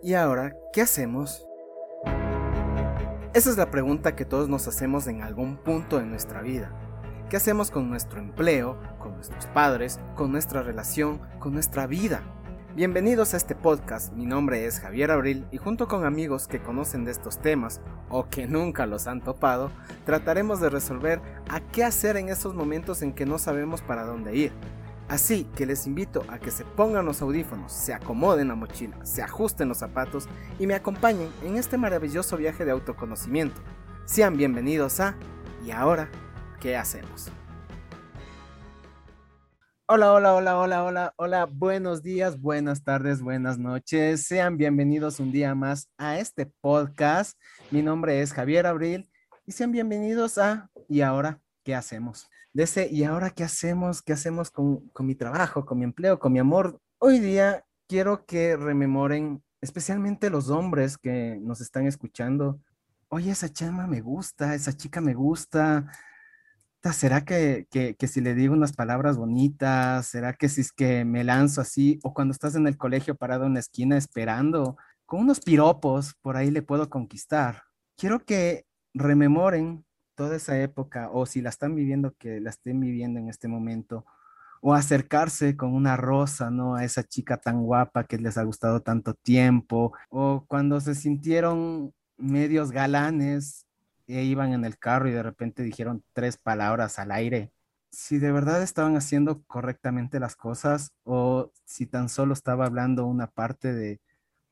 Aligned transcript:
¿Y 0.00 0.14
ahora 0.14 0.54
qué 0.72 0.82
hacemos? 0.82 1.44
Esa 3.34 3.50
es 3.50 3.56
la 3.56 3.68
pregunta 3.70 4.14
que 4.14 4.24
todos 4.24 4.48
nos 4.48 4.68
hacemos 4.68 5.08
en 5.08 5.22
algún 5.22 5.56
punto 5.56 5.98
de 5.98 6.06
nuestra 6.06 6.40
vida. 6.40 6.70
¿Qué 7.28 7.36
hacemos 7.36 7.72
con 7.72 7.90
nuestro 7.90 8.20
empleo, 8.20 8.78
con 9.00 9.16
nuestros 9.16 9.46
padres, 9.46 9.98
con 10.14 10.30
nuestra 10.30 10.62
relación, 10.62 11.20
con 11.40 11.52
nuestra 11.52 11.88
vida? 11.88 12.22
Bienvenidos 12.76 13.34
a 13.34 13.38
este 13.38 13.56
podcast, 13.56 14.12
mi 14.12 14.24
nombre 14.24 14.66
es 14.66 14.78
Javier 14.78 15.10
Abril 15.10 15.48
y 15.50 15.56
junto 15.56 15.88
con 15.88 16.04
amigos 16.04 16.46
que 16.46 16.62
conocen 16.62 17.04
de 17.04 17.10
estos 17.10 17.38
temas 17.38 17.80
o 18.08 18.28
que 18.28 18.46
nunca 18.46 18.86
los 18.86 19.08
han 19.08 19.20
topado, 19.20 19.72
trataremos 20.06 20.60
de 20.60 20.70
resolver 20.70 21.20
a 21.50 21.58
qué 21.58 21.82
hacer 21.82 22.16
en 22.16 22.28
esos 22.28 22.54
momentos 22.54 23.02
en 23.02 23.12
que 23.12 23.26
no 23.26 23.38
sabemos 23.38 23.82
para 23.82 24.04
dónde 24.04 24.36
ir. 24.36 24.52
Así 25.08 25.44
que 25.56 25.64
les 25.64 25.86
invito 25.86 26.22
a 26.28 26.38
que 26.38 26.50
se 26.50 26.64
pongan 26.64 27.06
los 27.06 27.22
audífonos, 27.22 27.72
se 27.72 27.94
acomoden 27.94 28.48
la 28.48 28.54
mochila, 28.54 29.04
se 29.06 29.22
ajusten 29.22 29.68
los 29.68 29.78
zapatos 29.78 30.28
y 30.58 30.66
me 30.66 30.74
acompañen 30.74 31.30
en 31.42 31.56
este 31.56 31.78
maravilloso 31.78 32.36
viaje 32.36 32.66
de 32.66 32.72
autoconocimiento. 32.72 33.58
Sean 34.04 34.36
bienvenidos 34.36 35.00
a 35.00 35.16
¿Y 35.64 35.70
ahora 35.70 36.10
qué 36.60 36.76
hacemos? 36.76 37.30
Hola, 39.86 40.12
hola, 40.12 40.34
hola, 40.34 40.58
hola, 40.58 40.84
hola, 40.84 41.14
hola, 41.16 41.48
buenos 41.50 42.02
días, 42.02 42.38
buenas 42.38 42.84
tardes, 42.84 43.22
buenas 43.22 43.58
noches. 43.58 44.26
Sean 44.26 44.58
bienvenidos 44.58 45.20
un 45.20 45.32
día 45.32 45.54
más 45.54 45.88
a 45.96 46.18
este 46.18 46.44
podcast. 46.60 47.38
Mi 47.70 47.80
nombre 47.80 48.20
es 48.20 48.34
Javier 48.34 48.66
Abril 48.66 49.10
y 49.46 49.52
sean 49.52 49.72
bienvenidos 49.72 50.36
a 50.36 50.70
¿Y 50.86 51.00
ahora 51.00 51.40
qué 51.64 51.74
hacemos? 51.74 52.28
De 52.52 52.62
ese, 52.64 52.88
¿y 52.90 53.04
ahora 53.04 53.30
qué 53.30 53.44
hacemos? 53.44 54.02
¿Qué 54.02 54.12
hacemos 54.12 54.50
con, 54.50 54.90
mi 55.00 55.14
trabajo, 55.14 55.64
con 55.64 55.78
mi 55.78 55.84
empleo, 55.84 56.18
con 56.18 56.32
mi 56.32 56.38
amor? 56.38 56.80
Hoy 56.98 57.20
día 57.20 57.64
quiero 57.86 58.24
que 58.26 58.56
rememoren, 58.56 59.42
especialmente 59.60 60.30
los 60.30 60.48
hombres 60.50 60.98
que 60.98 61.38
nos 61.40 61.60
están 61.60 61.86
escuchando, 61.86 62.60
oye, 63.08 63.30
esa 63.30 63.48
chama 63.48 63.86
me 63.86 64.00
gusta, 64.00 64.54
esa 64.54 64.72
chica 64.72 65.00
me 65.00 65.14
gusta. 65.14 65.90
¿Será 66.92 67.24
que, 67.24 67.66
que, 67.70 67.96
que, 67.96 68.06
si 68.06 68.20
le 68.20 68.34
digo 68.34 68.54
unas 68.54 68.72
palabras 68.72 69.18
bonitas? 69.18 70.06
¿Será 70.06 70.32
que 70.32 70.48
si 70.48 70.62
es 70.62 70.72
que 70.72 71.04
me 71.04 71.22
lanzo 71.22 71.60
así? 71.60 71.98
O 72.02 72.14
cuando 72.14 72.32
estás 72.32 72.54
en 72.54 72.66
el 72.66 72.78
colegio 72.78 73.14
parado 73.14 73.44
en 73.44 73.54
la 73.54 73.60
esquina 73.60 73.98
esperando, 73.98 74.76
con 75.04 75.20
unos 75.20 75.40
piropos, 75.40 76.14
por 76.22 76.36
ahí 76.36 76.50
le 76.50 76.62
puedo 76.62 76.88
conquistar. 76.88 77.62
Quiero 77.96 78.20
que 78.20 78.64
rememoren 78.94 79.84
toda 80.18 80.34
esa 80.34 80.60
época, 80.60 81.10
o 81.12 81.26
si 81.26 81.40
la 81.40 81.48
están 81.48 81.76
viviendo, 81.76 82.12
que 82.18 82.40
la 82.40 82.50
estén 82.50 82.80
viviendo 82.80 83.20
en 83.20 83.28
este 83.28 83.46
momento, 83.46 84.04
o 84.60 84.74
acercarse 84.74 85.56
con 85.56 85.72
una 85.74 85.96
rosa, 85.96 86.50
¿no? 86.50 86.74
A 86.74 86.84
esa 86.84 87.04
chica 87.04 87.36
tan 87.36 87.62
guapa 87.62 88.02
que 88.02 88.18
les 88.18 88.36
ha 88.36 88.42
gustado 88.42 88.82
tanto 88.82 89.14
tiempo, 89.14 89.92
o 90.10 90.44
cuando 90.48 90.80
se 90.80 90.96
sintieron 90.96 91.94
medios 92.16 92.72
galanes 92.72 93.64
e 94.08 94.24
iban 94.24 94.52
en 94.54 94.64
el 94.64 94.76
carro 94.76 95.08
y 95.08 95.12
de 95.12 95.22
repente 95.22 95.62
dijeron 95.62 96.02
tres 96.12 96.36
palabras 96.36 96.98
al 96.98 97.12
aire. 97.12 97.52
Si 97.92 98.18
de 98.18 98.32
verdad 98.32 98.60
estaban 98.60 98.96
haciendo 98.96 99.42
correctamente 99.44 100.18
las 100.18 100.34
cosas 100.34 100.90
o 101.04 101.52
si 101.64 101.86
tan 101.86 102.08
solo 102.08 102.32
estaba 102.32 102.66
hablando 102.66 103.06
una 103.06 103.28
parte 103.28 103.72
de, 103.72 104.00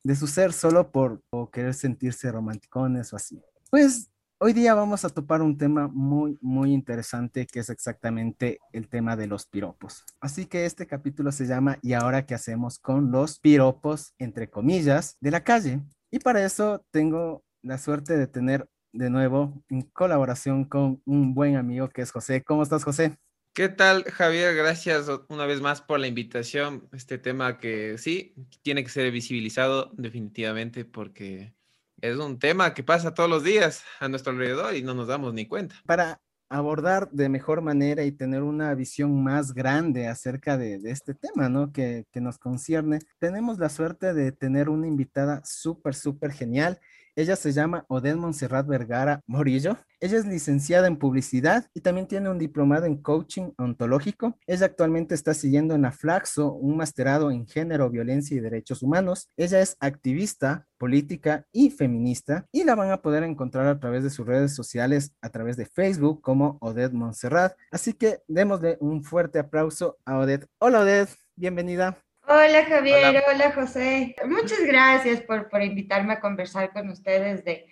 de 0.04 0.14
su 0.14 0.28
ser 0.28 0.52
solo 0.52 0.92
por 0.92 1.22
querer 1.50 1.74
sentirse 1.74 2.30
romanticones 2.30 3.12
o 3.12 3.16
así. 3.16 3.42
Pues 3.70 4.10
Hoy 4.38 4.52
día 4.52 4.74
vamos 4.74 5.02
a 5.02 5.08
topar 5.08 5.40
un 5.40 5.56
tema 5.56 5.88
muy, 5.88 6.36
muy 6.42 6.74
interesante 6.74 7.46
que 7.46 7.60
es 7.60 7.70
exactamente 7.70 8.58
el 8.74 8.86
tema 8.86 9.16
de 9.16 9.26
los 9.26 9.46
piropos. 9.46 10.04
Así 10.20 10.44
que 10.44 10.66
este 10.66 10.86
capítulo 10.86 11.32
se 11.32 11.46
llama 11.46 11.78
¿Y 11.80 11.94
ahora 11.94 12.26
qué 12.26 12.34
hacemos 12.34 12.78
con 12.78 13.10
los 13.10 13.38
piropos, 13.38 14.12
entre 14.18 14.50
comillas, 14.50 15.16
de 15.22 15.30
la 15.30 15.42
calle? 15.42 15.80
Y 16.10 16.18
para 16.18 16.44
eso 16.44 16.84
tengo 16.90 17.44
la 17.62 17.78
suerte 17.78 18.18
de 18.18 18.26
tener 18.26 18.68
de 18.92 19.08
nuevo 19.08 19.54
en 19.70 19.80
colaboración 19.80 20.66
con 20.66 21.00
un 21.06 21.32
buen 21.32 21.56
amigo 21.56 21.88
que 21.88 22.02
es 22.02 22.10
José. 22.10 22.42
¿Cómo 22.42 22.62
estás, 22.62 22.84
José? 22.84 23.16
¿Qué 23.54 23.70
tal, 23.70 24.04
Javier? 24.04 24.54
Gracias 24.54 25.06
una 25.30 25.46
vez 25.46 25.62
más 25.62 25.80
por 25.80 25.98
la 25.98 26.08
invitación. 26.08 26.86
Este 26.92 27.16
tema 27.16 27.58
que 27.58 27.96
sí, 27.96 28.34
tiene 28.60 28.84
que 28.84 28.90
ser 28.90 29.10
visibilizado 29.10 29.92
definitivamente 29.94 30.84
porque 30.84 31.55
es 32.00 32.16
un 32.16 32.38
tema 32.38 32.74
que 32.74 32.82
pasa 32.82 33.14
todos 33.14 33.28
los 33.28 33.42
días 33.42 33.82
a 34.00 34.08
nuestro 34.08 34.32
alrededor 34.32 34.74
y 34.74 34.82
no 34.82 34.94
nos 34.94 35.08
damos 35.08 35.34
ni 35.34 35.46
cuenta. 35.46 35.76
Para 35.86 36.20
abordar 36.48 37.10
de 37.10 37.28
mejor 37.28 37.60
manera 37.60 38.04
y 38.04 38.12
tener 38.12 38.42
una 38.42 38.74
visión 38.74 39.22
más 39.22 39.52
grande 39.52 40.06
acerca 40.06 40.56
de, 40.56 40.76
este 40.84 41.14
tema, 41.14 41.48
¿no? 41.48 41.72
Que, 41.72 42.06
que, 42.12 42.20
nos 42.20 42.38
concierne, 42.38 43.00
tenemos 43.18 43.58
la 43.58 43.68
suerte 43.68 44.14
de 44.14 44.32
tener 44.32 44.68
una 44.68 44.86
invitada 44.86 45.42
súper, 45.44 45.94
súper 45.94 46.32
genial. 46.32 46.80
Ella 47.18 47.34
se 47.34 47.50
llama 47.52 47.86
Odette 47.88 48.18
Montserrat 48.18 48.66
Vergara 48.66 49.22
Morillo. 49.26 49.78
Ella 50.00 50.18
es 50.18 50.26
licenciada 50.26 50.86
en 50.86 50.98
publicidad 50.98 51.66
y 51.72 51.80
también 51.80 52.06
tiene 52.06 52.28
un 52.28 52.38
diplomado 52.38 52.84
en 52.84 53.00
coaching 53.00 53.52
ontológico. 53.56 54.38
Ella 54.46 54.66
actualmente 54.66 55.14
está 55.14 55.32
siguiendo 55.32 55.74
en 55.74 55.80
la 55.80 55.92
Flaxo 55.92 56.52
un 56.52 56.76
masterado 56.76 57.30
en 57.30 57.46
género, 57.46 57.88
violencia 57.88 58.36
y 58.36 58.40
derechos 58.40 58.82
humanos. 58.82 59.30
Ella 59.38 59.62
es 59.62 59.78
activista, 59.80 60.66
política 60.76 61.46
y 61.52 61.70
feminista 61.70 62.46
y 62.52 62.64
la 62.64 62.74
van 62.74 62.90
a 62.90 63.00
poder 63.00 63.22
encontrar 63.22 63.66
a 63.66 63.80
través 63.80 64.04
de 64.04 64.10
sus 64.10 64.26
redes 64.26 64.54
sociales, 64.54 65.14
a 65.22 65.30
través 65.30 65.56
de 65.56 65.64
Facebook 65.64 66.20
como 66.20 66.58
Odette 66.60 66.92
Montserrat. 66.92 67.56
Así 67.70 67.94
que 67.94 68.18
démosle 68.28 68.76
un 68.80 69.02
fuerte 69.02 69.38
aplauso 69.38 69.96
a 70.04 70.18
Odette. 70.18 70.46
Hola 70.58 70.80
Odette, 70.80 71.16
bienvenida. 71.34 72.05
Hola 72.28 72.64
Javier, 72.64 73.22
hola. 73.30 73.52
José. 73.52 74.16
Muchas 74.26 74.58
gracias 74.66 75.20
por, 75.20 75.48
por, 75.48 75.62
invitarme 75.62 76.14
a 76.14 76.20
conversar 76.20 76.72
con 76.72 76.88
ustedes 76.90 77.44
de, 77.44 77.66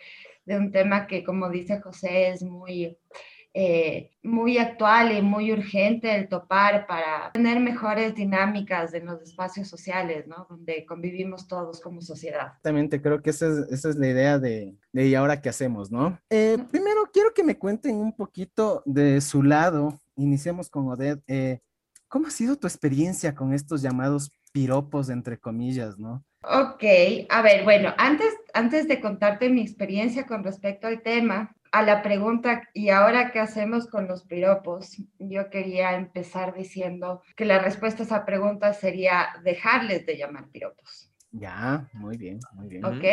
de, 0.44 0.56
un 0.56 0.70
tema 0.70 1.08
que, 1.08 1.24
como 1.24 1.50
dice 1.50 1.80
José, 1.80 2.28
es 2.28 2.44
muy, 2.44 2.96
eh, 3.52 4.12
muy 4.22 4.58
actual 4.58 5.10
y 5.10 5.22
muy 5.22 5.52
urgente 5.52 6.14
el 6.14 6.28
topar 6.28 6.86
para 6.86 7.32
tener 7.32 7.58
mejores 7.58 8.14
dinámicas 8.14 8.94
en 8.94 9.06
los 9.06 9.20
espacios 9.22 9.66
sociales, 9.66 10.28
¿no? 10.28 10.46
Donde 10.48 10.86
convivimos 10.86 11.48
todos 11.48 11.80
como 11.80 12.00
sociedad. 12.00 12.46
Exactamente, 12.46 13.02
creo 13.02 13.22
que 13.22 13.30
esa 13.30 13.48
es, 13.48 13.72
esa 13.72 13.88
es 13.88 13.96
la 13.96 14.06
idea 14.06 14.38
de, 14.38 14.76
de 14.92 15.08
¿y 15.08 15.16
ahora 15.16 15.42
qué 15.42 15.48
hacemos, 15.48 15.90
no? 15.90 16.16
Eh, 16.30 16.58
primero, 16.70 17.10
quiero 17.12 17.34
que 17.34 17.42
me 17.42 17.58
cuenten 17.58 17.96
un 17.96 18.14
poquito 18.14 18.84
de 18.86 19.20
su 19.20 19.42
lado. 19.42 20.00
Iniciemos 20.14 20.70
con 20.70 20.86
Odette. 20.86 21.24
Eh, 21.26 21.58
¿Cómo 22.06 22.28
ha 22.28 22.30
sido 22.30 22.54
tu 22.54 22.68
experiencia 22.68 23.34
con 23.34 23.52
estos 23.52 23.82
llamados 23.82 24.30
piropos, 24.54 25.10
entre 25.10 25.36
comillas, 25.36 25.98
¿no? 25.98 26.24
Ok, 26.42 26.84
a 27.28 27.42
ver, 27.42 27.64
bueno, 27.64 27.92
antes, 27.98 28.32
antes 28.52 28.86
de 28.86 29.00
contarte 29.00 29.48
mi 29.48 29.62
experiencia 29.62 30.26
con 30.26 30.44
respecto 30.44 30.86
al 30.86 31.02
tema, 31.02 31.56
a 31.72 31.82
la 31.82 32.02
pregunta, 32.02 32.68
¿y 32.72 32.90
ahora 32.90 33.32
qué 33.32 33.40
hacemos 33.40 33.88
con 33.88 34.06
los 34.06 34.22
piropos? 34.24 34.96
Yo 35.18 35.50
quería 35.50 35.96
empezar 35.96 36.54
diciendo 36.54 37.22
que 37.34 37.46
la 37.46 37.58
respuesta 37.58 38.04
a 38.04 38.06
esa 38.06 38.24
pregunta 38.24 38.74
sería 38.74 39.30
dejarles 39.42 40.06
de 40.06 40.18
llamar 40.18 40.50
piropos. 40.50 41.10
Ya, 41.32 41.88
muy 41.94 42.16
bien, 42.16 42.38
muy 42.52 42.68
bien. 42.68 42.84
Ok. 42.84 43.04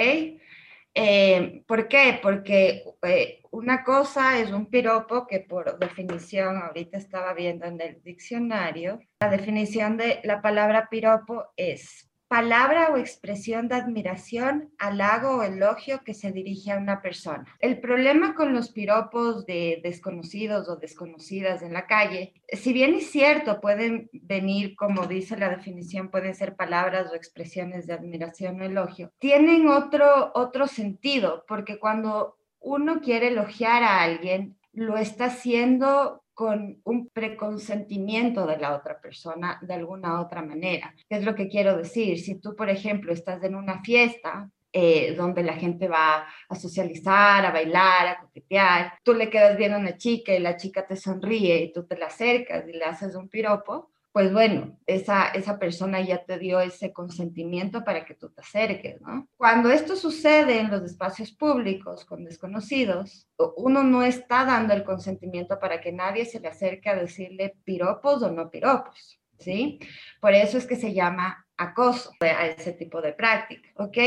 Eh, 0.93 1.63
¿Por 1.67 1.87
qué? 1.87 2.19
Porque 2.21 2.83
eh, 3.03 3.41
una 3.51 3.83
cosa 3.83 4.39
es 4.39 4.51
un 4.51 4.67
piropo 4.67 5.25
que 5.25 5.39
por 5.39 5.79
definición, 5.79 6.57
ahorita 6.57 6.97
estaba 6.97 7.33
viendo 7.33 7.65
en 7.65 7.79
el 7.79 8.01
diccionario, 8.03 8.99
la 9.21 9.29
definición 9.29 9.97
de 9.97 10.19
la 10.23 10.41
palabra 10.41 10.89
piropo 10.89 11.45
es 11.55 12.10
palabra 12.31 12.91
o 12.93 12.97
expresión 12.97 13.67
de 13.67 13.75
admiración, 13.75 14.71
halago 14.79 15.39
o 15.39 15.43
elogio 15.43 16.01
que 16.05 16.13
se 16.13 16.31
dirige 16.31 16.71
a 16.71 16.77
una 16.77 17.01
persona. 17.01 17.43
El 17.59 17.81
problema 17.81 18.35
con 18.35 18.53
los 18.53 18.69
piropos 18.71 19.45
de 19.45 19.81
desconocidos 19.83 20.69
o 20.69 20.77
desconocidas 20.77 21.61
en 21.61 21.73
la 21.73 21.87
calle, 21.87 22.33
si 22.53 22.71
bien 22.71 22.93
es 22.93 23.11
cierto, 23.11 23.59
pueden 23.59 24.09
venir, 24.13 24.77
como 24.77 25.07
dice 25.07 25.35
la 25.35 25.49
definición, 25.49 26.09
pueden 26.09 26.33
ser 26.33 26.55
palabras 26.55 27.11
o 27.11 27.15
expresiones 27.15 27.85
de 27.85 27.95
admiración 27.95 28.61
o 28.61 28.63
elogio, 28.63 29.11
tienen 29.19 29.67
otro, 29.67 30.31
otro 30.33 30.67
sentido, 30.67 31.43
porque 31.49 31.79
cuando 31.79 32.37
uno 32.61 33.01
quiere 33.01 33.27
elogiar 33.27 33.83
a 33.83 34.03
alguien, 34.03 34.57
lo 34.71 34.95
está 34.95 35.25
haciendo 35.25 36.23
con 36.41 36.81
un 36.85 37.07
preconsentimiento 37.09 38.47
de 38.47 38.57
la 38.57 38.75
otra 38.75 38.99
persona 38.99 39.59
de 39.61 39.75
alguna 39.75 40.19
otra 40.19 40.41
manera. 40.41 40.91
¿Qué 41.07 41.17
es 41.17 41.23
lo 41.23 41.35
que 41.35 41.47
quiero 41.47 41.77
decir? 41.77 42.19
Si 42.19 42.39
tú, 42.39 42.55
por 42.55 42.67
ejemplo, 42.67 43.13
estás 43.13 43.43
en 43.43 43.53
una 43.53 43.83
fiesta 43.83 44.49
eh, 44.73 45.13
donde 45.15 45.43
la 45.43 45.53
gente 45.53 45.87
va 45.87 46.25
a 46.49 46.55
socializar, 46.55 47.45
a 47.45 47.51
bailar, 47.51 48.07
a 48.07 48.19
coquetear, 48.21 48.93
tú 49.03 49.13
le 49.13 49.29
quedas 49.29 49.55
viendo 49.55 49.77
a 49.77 49.81
una 49.81 49.97
chica 49.99 50.33
y 50.33 50.39
la 50.39 50.57
chica 50.57 50.87
te 50.87 50.95
sonríe 50.95 51.61
y 51.61 51.71
tú 51.71 51.85
te 51.85 51.95
la 51.95 52.07
acercas 52.07 52.67
y 52.67 52.71
le 52.71 52.85
haces 52.85 53.13
un 53.13 53.29
piropo, 53.29 53.91
pues 54.11 54.33
bueno, 54.33 54.77
esa, 54.85 55.29
esa 55.29 55.57
persona 55.57 56.01
ya 56.01 56.23
te 56.25 56.37
dio 56.37 56.59
ese 56.59 56.91
consentimiento 56.91 57.83
para 57.83 58.03
que 58.05 58.13
tú 58.13 58.29
te 58.29 58.41
acerques, 58.41 58.99
¿no? 59.01 59.29
Cuando 59.37 59.71
esto 59.71 59.95
sucede 59.95 60.59
en 60.59 60.69
los 60.69 60.83
espacios 60.83 61.31
públicos 61.31 62.03
con 62.03 62.25
desconocidos, 62.25 63.29
uno 63.55 63.83
no 63.83 64.03
está 64.03 64.43
dando 64.43 64.73
el 64.73 64.83
consentimiento 64.83 65.59
para 65.59 65.79
que 65.79 65.93
nadie 65.93 66.25
se 66.25 66.41
le 66.41 66.49
acerque 66.49 66.89
a 66.89 66.95
decirle 66.95 67.55
piropos 67.63 68.21
o 68.21 68.31
no 68.31 68.49
piropos, 68.49 69.21
¿sí? 69.39 69.79
Por 70.19 70.33
eso 70.33 70.57
es 70.57 70.65
que 70.65 70.75
se 70.75 70.93
llama 70.93 71.45
acoso 71.55 72.11
a 72.19 72.47
ese 72.47 72.73
tipo 72.73 73.01
de 73.01 73.13
práctica, 73.13 73.69
¿ok? 73.75 73.97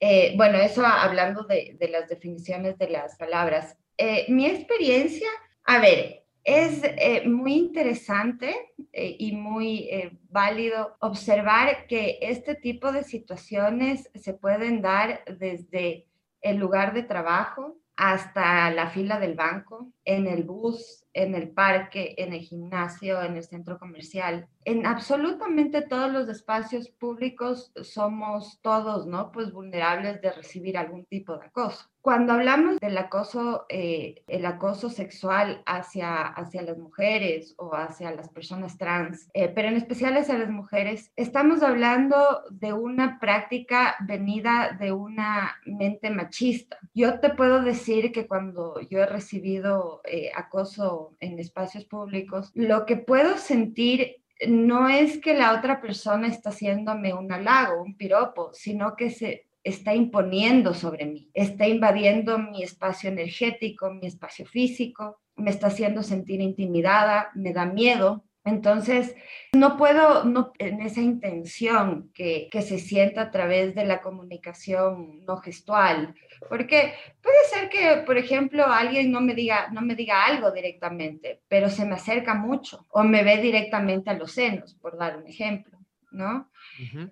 Eh, 0.00 0.34
bueno, 0.36 0.58
eso 0.58 0.84
hablando 0.84 1.44
de, 1.44 1.76
las 1.90 2.08
definiciones 2.08 2.76
de 2.78 2.90
las 2.90 3.16
palabras. 3.16 3.76
Eh, 3.96 4.26
mi 4.28 4.46
experiencia, 4.46 5.28
a 5.64 5.78
ver, 5.78 6.25
es 6.46 6.82
eh, 6.84 7.28
muy 7.28 7.54
interesante 7.54 8.54
y 8.92 9.32
muy 9.32 9.90
válido 10.30 10.96
observar 11.00 11.86
que 11.86 12.18
este 12.22 12.54
tipo 12.54 12.92
de 12.92 13.04
situaciones 13.04 14.10
se 14.14 14.32
pueden 14.32 14.80
dar 14.80 15.22
desde 15.38 16.06
el 16.40 16.56
lugar 16.56 16.94
de 16.94 17.02
trabajo 17.02 17.76
hasta 17.96 18.70
la 18.70 18.88
fila 18.88 19.18
del 19.18 19.34
banco, 19.34 19.92
en 20.06 20.26
el 20.26 20.44
bus, 20.44 21.04
en 21.12 21.34
el 21.34 21.48
parque, 21.48 22.14
en 22.18 22.32
el 22.32 22.40
gimnasio, 22.40 23.22
en 23.22 23.36
el 23.36 23.42
centro 23.42 23.78
comercial. 23.78 24.48
En 24.64 24.86
absolutamente 24.86 25.82
todos 25.82 26.12
los 26.12 26.28
espacios 26.28 26.88
públicos 26.90 27.72
somos 27.82 28.60
todos, 28.62 29.06
¿no? 29.06 29.32
Pues 29.32 29.52
vulnerables 29.52 30.20
de 30.20 30.32
recibir 30.32 30.76
algún 30.76 31.04
tipo 31.06 31.36
de 31.38 31.46
acoso. 31.46 31.88
Cuando 32.02 32.34
hablamos 32.34 32.78
del 32.78 32.96
acoso, 32.98 33.66
eh, 33.68 34.22
el 34.28 34.46
acoso 34.46 34.90
sexual 34.90 35.62
hacia, 35.66 36.22
hacia 36.22 36.62
las 36.62 36.78
mujeres 36.78 37.54
o 37.58 37.74
hacia 37.74 38.12
las 38.12 38.28
personas 38.28 38.78
trans, 38.78 39.28
eh, 39.34 39.48
pero 39.48 39.66
en 39.66 39.74
especial 39.74 40.16
hacia 40.16 40.38
las 40.38 40.50
mujeres, 40.50 41.10
estamos 41.16 41.64
hablando 41.64 42.42
de 42.50 42.72
una 42.72 43.18
práctica 43.18 43.96
venida 44.06 44.76
de 44.78 44.92
una 44.92 45.56
mente 45.64 46.10
machista. 46.10 46.78
Yo 46.94 47.18
te 47.18 47.30
puedo 47.30 47.60
decir 47.60 48.12
que 48.12 48.28
cuando 48.28 48.80
yo 48.88 49.00
he 49.00 49.06
recibido 49.06 49.95
eh, 50.04 50.30
acoso 50.34 51.16
en 51.20 51.38
espacios 51.38 51.84
públicos, 51.84 52.50
lo 52.54 52.86
que 52.86 52.96
puedo 52.96 53.38
sentir 53.38 54.16
no 54.46 54.88
es 54.88 55.18
que 55.18 55.34
la 55.34 55.56
otra 55.56 55.80
persona 55.80 56.28
está 56.28 56.50
haciéndome 56.50 57.14
un 57.14 57.32
halago, 57.32 57.82
un 57.82 57.96
piropo, 57.96 58.50
sino 58.52 58.94
que 58.94 59.10
se 59.10 59.46
está 59.64 59.94
imponiendo 59.94 60.74
sobre 60.74 61.06
mí, 61.06 61.30
está 61.34 61.66
invadiendo 61.66 62.38
mi 62.38 62.62
espacio 62.62 63.10
energético, 63.10 63.90
mi 63.90 64.06
espacio 64.06 64.46
físico, 64.46 65.18
me 65.34 65.50
está 65.50 65.68
haciendo 65.68 66.02
sentir 66.02 66.40
intimidada, 66.40 67.30
me 67.34 67.52
da 67.52 67.66
miedo, 67.66 68.24
entonces, 68.46 69.16
no 69.52 69.76
puedo, 69.76 70.24
no, 70.24 70.52
en 70.58 70.80
esa 70.80 71.00
intención 71.00 72.12
que, 72.14 72.48
que, 72.50 72.62
se 72.62 72.78
sienta 72.78 73.22
a 73.22 73.30
través 73.32 73.74
de 73.74 73.84
la 73.84 74.00
comunicación 74.00 75.24
no 75.24 75.38
gestual, 75.38 76.14
porque 76.48 76.94
puede 77.20 77.44
ser 77.52 77.68
que, 77.68 78.04
por 78.06 78.16
ejemplo, 78.16 78.64
alguien 78.64 79.10
no 79.10 79.20
me 79.20 79.34
diga, 79.34 79.68
no 79.72 79.82
me 79.82 79.96
diga 79.96 80.24
algo 80.24 80.52
directamente, 80.52 81.42
pero 81.48 81.68
se 81.68 81.84
me 81.84 81.96
acerca 81.96 82.34
mucho 82.34 82.86
o 82.90 83.02
me 83.02 83.24
ve 83.24 83.38
directamente 83.38 84.10
a 84.10 84.14
los 84.14 84.30
senos, 84.30 84.74
por 84.74 84.96
dar 84.96 85.16
un 85.16 85.26
ejemplo. 85.26 85.76
¿no? 86.12 86.48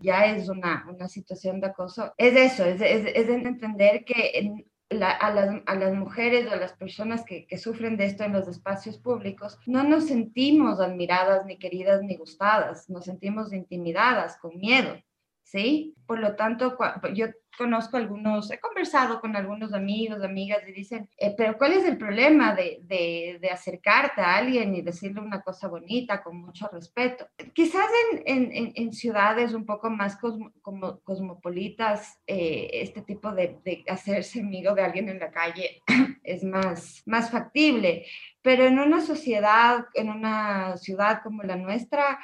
Ya 0.00 0.24
es 0.26 0.48
una, 0.48 0.86
una, 0.88 1.08
situación 1.08 1.60
de 1.60 1.66
acoso. 1.66 2.14
Es 2.16 2.34
eso, 2.36 2.64
es, 2.64 2.80
es, 2.80 3.04
es 3.14 3.28
entender 3.28 4.04
que 4.04 4.64
en, 4.90 5.02
a, 5.02 5.30
las, 5.30 5.62
a, 5.66 5.74
las, 5.74 5.94
mujeres 5.94 6.46
o 6.46 6.52
a 6.52 6.56
las 6.56 6.72
personas 6.74 7.24
que, 7.24 7.46
que, 7.46 7.58
sufren 7.58 7.96
de 7.96 8.06
esto 8.06 8.24
en 8.24 8.32
los 8.32 8.48
espacios 8.48 8.98
públicos, 8.98 9.58
no 9.66 9.82
nos 9.82 10.06
sentimos 10.06 10.80
admiradas, 10.80 11.46
ni 11.46 11.58
queridas, 11.58 12.02
ni 12.02 12.16
gustadas, 12.16 12.88
nos 12.90 13.04
sentimos 13.04 13.52
intimidadas, 13.52 14.36
con 14.38 14.58
miedo, 14.58 14.96
¿sí? 15.44 15.94
Por 16.06 16.18
lo 16.18 16.34
tanto, 16.34 16.76
yo 17.14 17.26
conozco 17.56 17.96
algunos, 17.96 18.50
he 18.50 18.58
conversado 18.58 19.20
con 19.20 19.36
algunos 19.36 19.72
amigos, 19.72 20.22
amigas 20.22 20.62
y 20.68 20.72
dicen, 20.72 21.08
eh, 21.16 21.34
pero 21.36 21.56
¿cuál 21.56 21.72
es 21.72 21.84
el 21.84 21.96
problema 21.96 22.54
de, 22.54 22.80
de, 22.82 23.38
de, 23.40 23.50
acercarte 23.50 24.20
a 24.20 24.36
alguien 24.36 24.74
y 24.74 24.82
decirle 24.82 25.20
una 25.20 25.40
cosa 25.42 25.68
bonita 25.68 26.22
con 26.22 26.38
mucho 26.40 26.68
respeto? 26.72 27.28
Quizás 27.52 27.86
en, 28.12 28.50
en, 28.52 28.72
en 28.74 28.92
ciudades 28.92 29.54
un 29.54 29.64
poco 29.64 29.88
más 29.88 30.18
como 30.62 31.00
cosmopolitas, 31.00 32.20
eh, 32.26 32.70
este 32.72 33.02
tipo 33.02 33.32
de, 33.32 33.58
de, 33.64 33.84
hacerse 33.88 34.40
amigo 34.40 34.74
de 34.74 34.82
alguien 34.82 35.08
en 35.08 35.20
la 35.20 35.30
calle 35.30 35.82
es 36.24 36.42
más, 36.42 37.02
más 37.06 37.30
factible, 37.30 38.06
pero 38.42 38.64
en 38.64 38.78
una 38.78 39.00
sociedad, 39.00 39.86
en 39.94 40.10
una 40.10 40.76
ciudad 40.76 41.22
como 41.22 41.42
la 41.44 41.56
nuestra, 41.56 42.18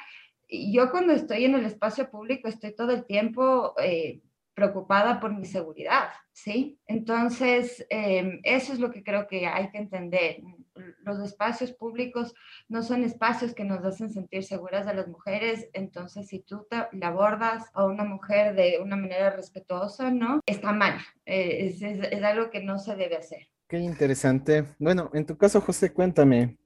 yo 0.51 0.91
cuando 0.91 1.13
estoy 1.13 1.45
en 1.45 1.55
el 1.55 1.65
espacio 1.65 2.09
público 2.09 2.47
estoy 2.47 2.75
todo 2.75 2.91
el 2.91 3.05
tiempo... 3.05 3.73
Eh, 3.79 4.21
preocupada 4.53 5.19
por 5.19 5.33
mi 5.33 5.45
seguridad, 5.45 6.09
¿sí? 6.33 6.79
Entonces, 6.87 7.85
em, 7.89 8.39
eso 8.43 8.73
es 8.73 8.79
lo 8.79 8.91
que 8.91 9.03
creo 9.03 9.27
que 9.27 9.47
hay 9.47 9.69
que 9.71 9.77
entender. 9.77 10.41
Los 11.03 11.19
espacios 11.19 11.71
públicos 11.71 12.33
no 12.67 12.83
son 12.83 13.03
espacios 13.03 13.53
que 13.53 13.63
nos 13.63 13.83
hacen 13.83 14.09
sentir 14.09 14.43
seguras 14.43 14.87
a 14.87 14.93
las 14.93 15.07
mujeres, 15.07 15.69
entonces 15.73 16.27
si 16.27 16.39
tú 16.39 16.67
te, 16.69 16.77
le 16.91 17.05
abordas 17.05 17.65
a 17.73 17.85
una 17.85 18.03
mujer 18.03 18.55
de 18.55 18.79
una 18.81 18.95
manera 18.95 19.31
respetuosa, 19.31 20.11
¿no? 20.11 20.41
Está 20.45 20.73
mal, 20.73 20.99
eh, 21.25 21.67
es, 21.67 21.81
es, 21.81 22.23
algo 22.23 22.49
que 22.49 22.61
no 22.61 22.77
se 22.77 22.95
debe 22.95 23.17
hacer. 23.17 23.47
Qué 23.67 23.79
interesante. 23.79 24.65
Bueno, 24.79 25.09
en 25.13 25.25
tu 25.25 25.37
caso, 25.37 25.61
José, 25.61 25.93
cuéntame, 25.93 26.57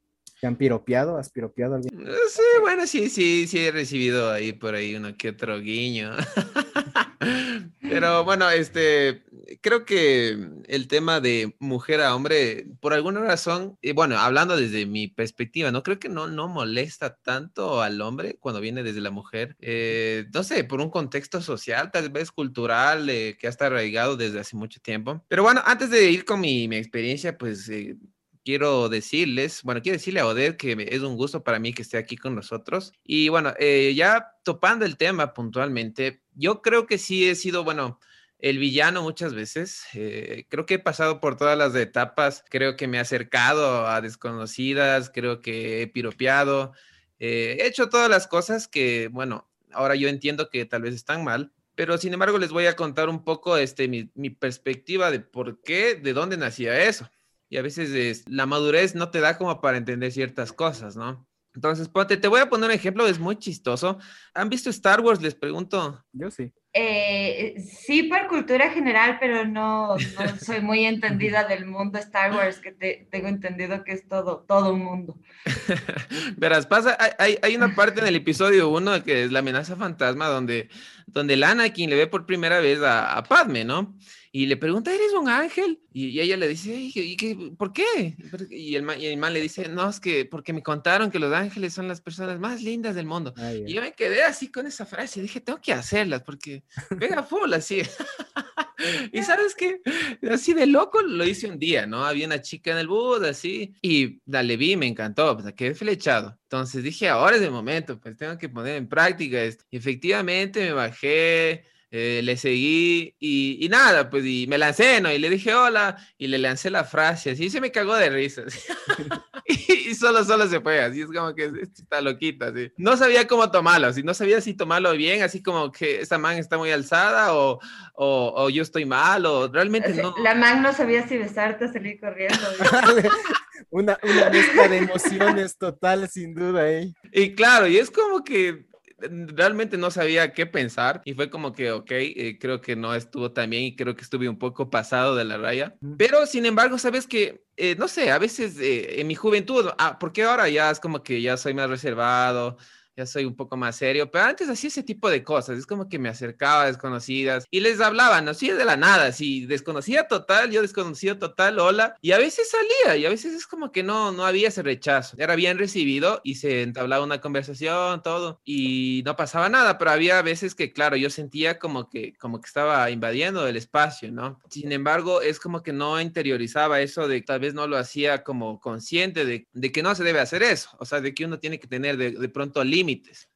¿Te 0.45 0.49
han 0.49 0.57
piropeado? 0.57 1.17
¿Has 1.17 1.31
piropeado 1.31 1.73
a 1.73 1.77
alguien? 1.77 2.07
Eh, 2.07 2.13
sí, 2.29 2.43
bueno, 2.61 2.85
sí, 2.85 3.09
sí, 3.09 3.47
sí 3.47 3.65
he 3.65 3.71
recibido 3.71 4.31
ahí 4.31 4.53
por 4.53 4.75
ahí 4.75 4.93
uno 4.93 5.17
que 5.17 5.29
otro 5.29 5.59
guiño. 5.59 6.11
Pero 7.81 8.23
bueno, 8.23 8.47
este, 8.51 9.23
creo 9.61 9.85
que 9.85 10.37
el 10.67 10.87
tema 10.87 11.19
de 11.19 11.55
mujer 11.57 12.01
a 12.01 12.15
hombre, 12.15 12.67
por 12.79 12.93
alguna 12.93 13.21
razón, 13.21 13.75
y 13.81 13.93
bueno, 13.93 14.19
hablando 14.19 14.55
desde 14.55 14.85
mi 14.85 15.07
perspectiva, 15.07 15.71
no 15.71 15.81
creo 15.81 15.97
que 15.97 16.09
no, 16.09 16.27
no 16.27 16.47
molesta 16.47 17.15
tanto 17.15 17.81
al 17.81 17.99
hombre 18.01 18.37
cuando 18.39 18.61
viene 18.61 18.83
desde 18.83 19.01
la 19.01 19.09
mujer. 19.09 19.55
Eh, 19.61 20.27
no 20.31 20.43
sé, 20.43 20.63
por 20.63 20.79
un 20.79 20.91
contexto 20.91 21.41
social, 21.41 21.89
tal 21.91 22.11
vez 22.11 22.31
cultural, 22.31 23.09
eh, 23.09 23.35
que 23.39 23.47
ha 23.47 23.49
estado 23.49 23.71
arraigado 23.71 24.15
desde 24.15 24.41
hace 24.41 24.55
mucho 24.55 24.79
tiempo. 24.79 25.23
Pero 25.27 25.41
bueno, 25.41 25.63
antes 25.65 25.89
de 25.89 26.11
ir 26.11 26.23
con 26.23 26.39
mi, 26.39 26.67
mi 26.67 26.75
experiencia, 26.75 27.35
pues 27.35 27.67
eh, 27.69 27.97
quiero 28.45 28.87
decirles, 28.89 29.63
bueno, 29.63 29.81
quiero 29.81 29.97
decirle 29.97 30.19
a 30.21 30.27
Odette 30.27 30.55
que 30.55 30.87
es 30.89 31.01
un 31.01 31.17
gusto 31.17 31.43
para 31.43 31.59
mí 31.59 31.73
que 31.73 31.81
esté 31.81 31.97
aquí 31.97 32.15
con 32.15 32.35
nosotros. 32.35 32.93
Y 33.03 33.27
bueno, 33.29 33.53
eh, 33.59 33.93
ya 33.95 34.35
topando 34.43 34.85
el 34.85 34.97
tema 34.97 35.33
puntualmente, 35.33 36.21
yo 36.33 36.61
creo 36.61 36.85
que 36.85 36.99
sí 36.99 37.27
he 37.27 37.35
sido, 37.35 37.63
bueno, 37.63 37.99
el 38.37 38.59
villano 38.59 39.01
muchas 39.01 39.33
veces. 39.33 39.85
Eh, 39.95 40.45
creo 40.49 40.65
que 40.65 40.75
he 40.75 40.79
pasado 40.79 41.19
por 41.19 41.37
todas 41.37 41.57
las 41.57 41.75
etapas, 41.75 42.45
creo 42.49 42.77
que 42.77 42.87
me 42.87 42.97
he 42.97 42.99
acercado 42.99 43.87
a 43.87 43.99
desconocidas, 44.01 45.09
creo 45.13 45.41
que 45.41 45.81
he 45.81 45.87
piropeado, 45.87 46.73
eh, 47.19 47.57
he 47.59 47.67
hecho 47.67 47.89
todas 47.89 48.09
las 48.09 48.27
cosas 48.27 48.67
que, 48.67 49.09
bueno, 49.11 49.49
ahora 49.71 49.95
yo 49.95 50.07
entiendo 50.07 50.49
que 50.49 50.65
tal 50.65 50.83
vez 50.83 50.93
están 50.93 51.23
mal. 51.23 51.51
Pero 51.75 51.97
sin 51.97 52.13
embargo 52.13 52.37
les 52.37 52.51
voy 52.51 52.67
a 52.67 52.75
contar 52.77 53.09
un 53.09 53.25
poco 53.25 53.57
este, 53.57 53.89
mi, 53.89 54.09
mi 54.15 54.29
perspectiva 54.29 55.11
de 55.11 55.19
por 55.19 55.61
qué, 55.61 55.95
de 55.95 56.13
dónde 56.13 56.37
nacía 56.37 56.83
eso 56.83 57.09
y 57.49 57.57
a 57.57 57.61
veces 57.61 58.23
la 58.27 58.45
madurez 58.45 58.95
no 58.95 59.11
te 59.11 59.19
da 59.19 59.37
como 59.37 59.61
para 59.61 59.77
entender 59.77 60.11
ciertas 60.11 60.53
cosas, 60.53 60.95
¿no? 60.95 61.27
Entonces, 61.53 61.87
ponte, 61.87 62.17
te 62.17 62.27
voy 62.27 62.41
a 62.41 62.49
poner 62.49 62.69
un 62.69 62.75
ejemplo, 62.75 63.07
es 63.07 63.17
muy 63.17 63.37
chistoso. 63.37 63.97
¿Han 64.33 64.49
visto 64.49 64.69
Star 64.69 64.99
Wars? 64.99 65.21
Les 65.21 65.35
pregunto. 65.35 66.03
Yo 66.11 66.29
sí. 66.29 66.53
Eh, 66.77 67.55
sí, 67.65 68.03
por 68.03 68.27
cultura 68.27 68.69
general, 68.69 69.15
pero 69.17 69.45
no, 69.45 69.95
no 69.95 70.39
soy 70.41 70.59
muy 70.59 70.83
entendida 70.83 71.45
del 71.45 71.65
mundo 71.65 71.97
Star 71.99 72.33
Wars, 72.33 72.59
que 72.59 72.73
te, 72.73 73.07
tengo 73.09 73.29
entendido 73.29 73.85
que 73.85 73.93
es 73.93 74.05
todo, 74.09 74.43
todo 74.45 74.73
un 74.73 74.83
mundo. 74.83 75.17
Verás, 76.35 76.67
pasa, 76.67 76.97
hay, 77.17 77.37
hay 77.41 77.55
una 77.55 77.73
parte 77.73 78.01
en 78.01 78.07
el 78.07 78.17
episodio 78.17 78.67
1 78.67 79.05
que 79.05 79.23
es 79.23 79.31
la 79.31 79.39
amenaza 79.39 79.77
fantasma, 79.77 80.27
donde, 80.27 80.67
donde 81.07 81.35
el 81.35 81.43
Anakin 81.43 81.89
le 81.89 81.95
ve 81.95 82.07
por 82.07 82.25
primera 82.25 82.59
vez 82.59 82.81
a, 82.81 83.15
a 83.15 83.23
Padme, 83.23 83.63
¿no? 83.63 83.95
y 84.35 84.47
le 84.47 84.57
pregunta, 84.57 84.93
¿eres 84.93 85.13
un 85.13 85.29
ángel? 85.29 85.79
Y, 85.93 86.19
ella 86.19 86.35
le 86.35 86.49
dice, 86.49 86.75
¿y 86.75 87.15
qué, 87.15 87.53
por 87.57 87.71
qué? 87.71 88.17
Y 88.49 88.75
el, 88.75 88.83
man, 88.83 88.99
y 88.99 89.05
el, 89.05 89.15
man, 89.15 89.31
le 89.31 89.39
dice, 89.39 89.69
no, 89.69 89.89
es 89.89 90.01
que 90.01 90.25
porque 90.25 90.51
me 90.51 90.61
contaron 90.61 91.09
que 91.09 91.19
los 91.19 91.31
ángeles 91.31 91.73
son 91.73 91.87
las 91.87 92.01
personas 92.01 92.37
más 92.37 92.61
lindas 92.61 92.95
del 92.95 93.05
mundo. 93.05 93.33
y 93.65 93.71
yo 93.71 93.81
me 93.81 93.93
quedé 93.93 94.23
así 94.23 94.51
con 94.51 94.67
esa 94.67 94.85
frase 94.85 95.19
y 95.19 95.23
dije, 95.23 95.39
tengo 95.39 95.61
que 95.61 95.71
hacerlas 95.71 96.21
porque 96.23 96.64
pega 96.99 97.23
full 97.23 97.53
así. 97.53 97.81
y 99.11 99.23
sabes 99.23 99.55
qué, 99.55 99.81
así 100.29 100.53
de 100.53 100.67
loco 100.67 101.01
lo 101.01 101.25
hice 101.25 101.47
un 101.47 101.59
día, 101.59 101.85
¿no? 101.85 102.05
Había 102.05 102.27
una 102.27 102.41
chica 102.41 102.71
en 102.71 102.77
el 102.77 102.87
bus 102.87 103.21
así 103.23 103.73
y 103.81 104.19
la 104.25 104.41
vi, 104.43 104.75
me 104.75 104.87
encantó, 104.87 105.37
pues 105.37 105.53
quedé 105.53 105.73
flechado. 105.75 106.37
Entonces 106.43 106.83
dije, 106.83 107.09
ahora 107.09 107.35
es 107.35 107.41
el 107.41 107.51
momento, 107.51 107.99
pues 107.99 108.15
tengo 108.17 108.37
que 108.37 108.49
poner 108.49 108.75
en 108.75 108.87
práctica 108.87 109.41
esto. 109.41 109.65
Y 109.69 109.77
efectivamente 109.77 110.61
me 110.61 110.73
bajé 110.73 111.65
eh, 111.97 112.21
le 112.21 112.35
seguí 112.35 113.15
y, 113.19 113.69
nada, 113.69 114.09
pues 114.09 114.25
y 114.25 114.47
me 114.47 114.57
lancé, 114.57 114.99
¿no? 114.99 115.09
Y 115.13 115.17
le 115.17 115.29
dije 115.29 115.53
hola 115.53 115.95
y 116.17 116.27
le 116.27 116.37
lancé 116.37 116.69
la 116.69 116.83
frase, 116.83 117.31
así 117.31 117.49
se 117.49 117.61
me 117.61 117.71
cagó 117.71 117.95
de 117.95 118.09
risas. 118.09 118.53
y, 119.47 119.95
solo, 119.95 120.25
solo 120.25 120.45
se 120.47 120.59
fue, 120.59 120.81
así 120.81 121.03
es 121.03 121.07
como 121.07 121.33
que 121.33 121.49
está 121.61 122.01
loquita, 122.01 122.47
así. 122.47 122.69
No 122.75 122.97
sabía 122.97 123.27
cómo 123.27 123.49
tomarlo, 123.49 123.87
así, 123.87 124.03
no 124.03 124.13
sabía 124.13 124.41
si 124.41 124.55
tomarlo 124.55 124.91
bien, 124.91 125.23
así 125.23 125.41
como 125.41 125.71
que 125.71 126.01
esta 126.01 126.17
man 126.17 126.37
está 126.37 126.57
muy 126.57 126.69
alzada 126.71 127.33
o, 127.33 127.59
o, 127.93 128.33
o 128.35 128.49
yo 128.49 128.61
estoy 128.61 128.83
mal 128.83 129.25
o 129.25 129.47
realmente 129.47 129.93
no. 129.93 130.13
La 130.21 130.35
man 130.35 130.61
no 130.61 130.73
sabía 130.73 131.07
si 131.07 131.17
besarte 131.17 131.63
o 131.63 131.71
salir 131.71 131.97
corriendo. 131.97 132.37
una, 133.69 133.97
una 134.03 134.29
mezcla 134.31 134.67
de 134.67 134.77
emociones 134.79 135.57
total, 135.57 136.09
sin 136.09 136.33
duda, 136.33 136.69
¿eh? 136.69 136.93
Y 137.13 137.35
claro, 137.35 137.67
y 137.67 137.77
es 137.77 137.89
como 137.89 138.21
que 138.21 138.65
realmente 138.97 139.77
no 139.77 139.91
sabía 139.91 140.33
qué 140.33 140.45
pensar 140.45 141.01
y 141.05 141.13
fue 141.13 141.29
como 141.29 141.53
que, 141.53 141.71
ok, 141.71 141.91
eh, 141.91 142.37
creo 142.39 142.61
que 142.61 142.75
no 142.75 142.95
estuvo 142.95 143.31
tan 143.31 143.49
bien 143.49 143.63
y 143.63 143.75
creo 143.75 143.95
que 143.95 144.03
estuve 144.03 144.29
un 144.29 144.37
poco 144.37 144.69
pasado 144.69 145.15
de 145.15 145.25
la 145.25 145.37
raya. 145.37 145.75
Pero 145.97 146.25
sin 146.25 146.45
embargo, 146.45 146.77
sabes 146.77 147.07
que, 147.07 147.43
eh, 147.57 147.75
no 147.77 147.87
sé, 147.87 148.11
a 148.11 148.17
veces 148.17 148.57
eh, 148.59 149.01
en 149.01 149.07
mi 149.07 149.15
juventud, 149.15 149.69
ah, 149.77 149.97
porque 149.99 150.23
ahora 150.23 150.47
ya 150.49 150.71
es 150.71 150.79
como 150.79 151.03
que 151.03 151.21
ya 151.21 151.37
soy 151.37 151.53
más 151.53 151.69
reservado, 151.69 152.57
ya 152.97 153.05
soy 153.05 153.25
un 153.25 153.35
poco 153.35 153.57
más 153.57 153.75
serio, 153.75 154.09
pero 154.09 154.25
antes 154.25 154.49
hacía 154.49 154.69
ese 154.69 154.83
tipo 154.83 155.09
de 155.09 155.23
cosas, 155.23 155.57
es 155.57 155.65
como 155.65 155.89
que 155.89 155.99
me 155.99 156.09
acercaba 156.09 156.63
a 156.63 156.67
desconocidas 156.67 157.45
y 157.51 157.59
les 157.59 157.81
hablaba, 157.81 158.21
no 158.21 158.31
así 158.31 158.49
de 158.49 158.65
la 158.65 158.77
nada, 158.77 159.11
si 159.11 159.45
desconocía 159.45 160.07
total, 160.07 160.51
yo 160.51 160.61
desconocía 160.61 161.19
total, 161.19 161.59
hola, 161.59 161.95
y 162.01 162.11
a 162.13 162.17
veces 162.17 162.49
salía 162.49 162.97
y 162.97 163.05
a 163.05 163.09
veces 163.09 163.33
es 163.33 163.47
como 163.47 163.71
que 163.71 163.83
no, 163.83 164.11
no 164.11 164.25
había 164.25 164.47
ese 164.47 164.63
rechazo, 164.63 165.17
era 165.19 165.35
bien 165.35 165.57
recibido 165.57 166.21
y 166.23 166.35
se 166.35 166.61
entablaba 166.61 167.03
una 167.03 167.19
conversación, 167.19 168.01
todo, 168.01 168.39
y 168.45 169.01
no 169.05 169.15
pasaba 169.15 169.49
nada, 169.49 169.77
pero 169.77 169.91
había 169.91 170.21
veces 170.21 170.55
que, 170.55 170.71
claro, 170.71 170.95
yo 170.95 171.09
sentía 171.09 171.59
como 171.59 171.89
que, 171.89 172.13
como 172.17 172.39
que 172.39 172.47
estaba 172.47 172.89
invadiendo 172.89 173.47
el 173.47 173.57
espacio, 173.57 174.11
¿no? 174.11 174.39
Sin 174.49 174.71
embargo, 174.71 175.21
es 175.21 175.39
como 175.39 175.63
que 175.63 175.73
no 175.73 175.99
interiorizaba 175.99 176.81
eso 176.81 177.07
de 177.07 177.21
tal 177.21 177.41
vez 177.41 177.53
no 177.53 177.67
lo 177.67 177.77
hacía 177.77 178.23
como 178.23 178.59
consciente 178.61 179.25
de, 179.25 179.47
de 179.53 179.71
que 179.71 179.83
no 179.83 179.95
se 179.95 180.03
debe 180.03 180.19
hacer 180.19 180.43
eso, 180.43 180.69
o 180.79 180.85
sea, 180.85 181.01
de 181.01 181.13
que 181.13 181.25
uno 181.25 181.39
tiene 181.39 181.59
que 181.59 181.67
tener 181.67 181.97
de, 181.97 182.11
de 182.11 182.29
pronto 182.29 182.63
límites 182.63 182.84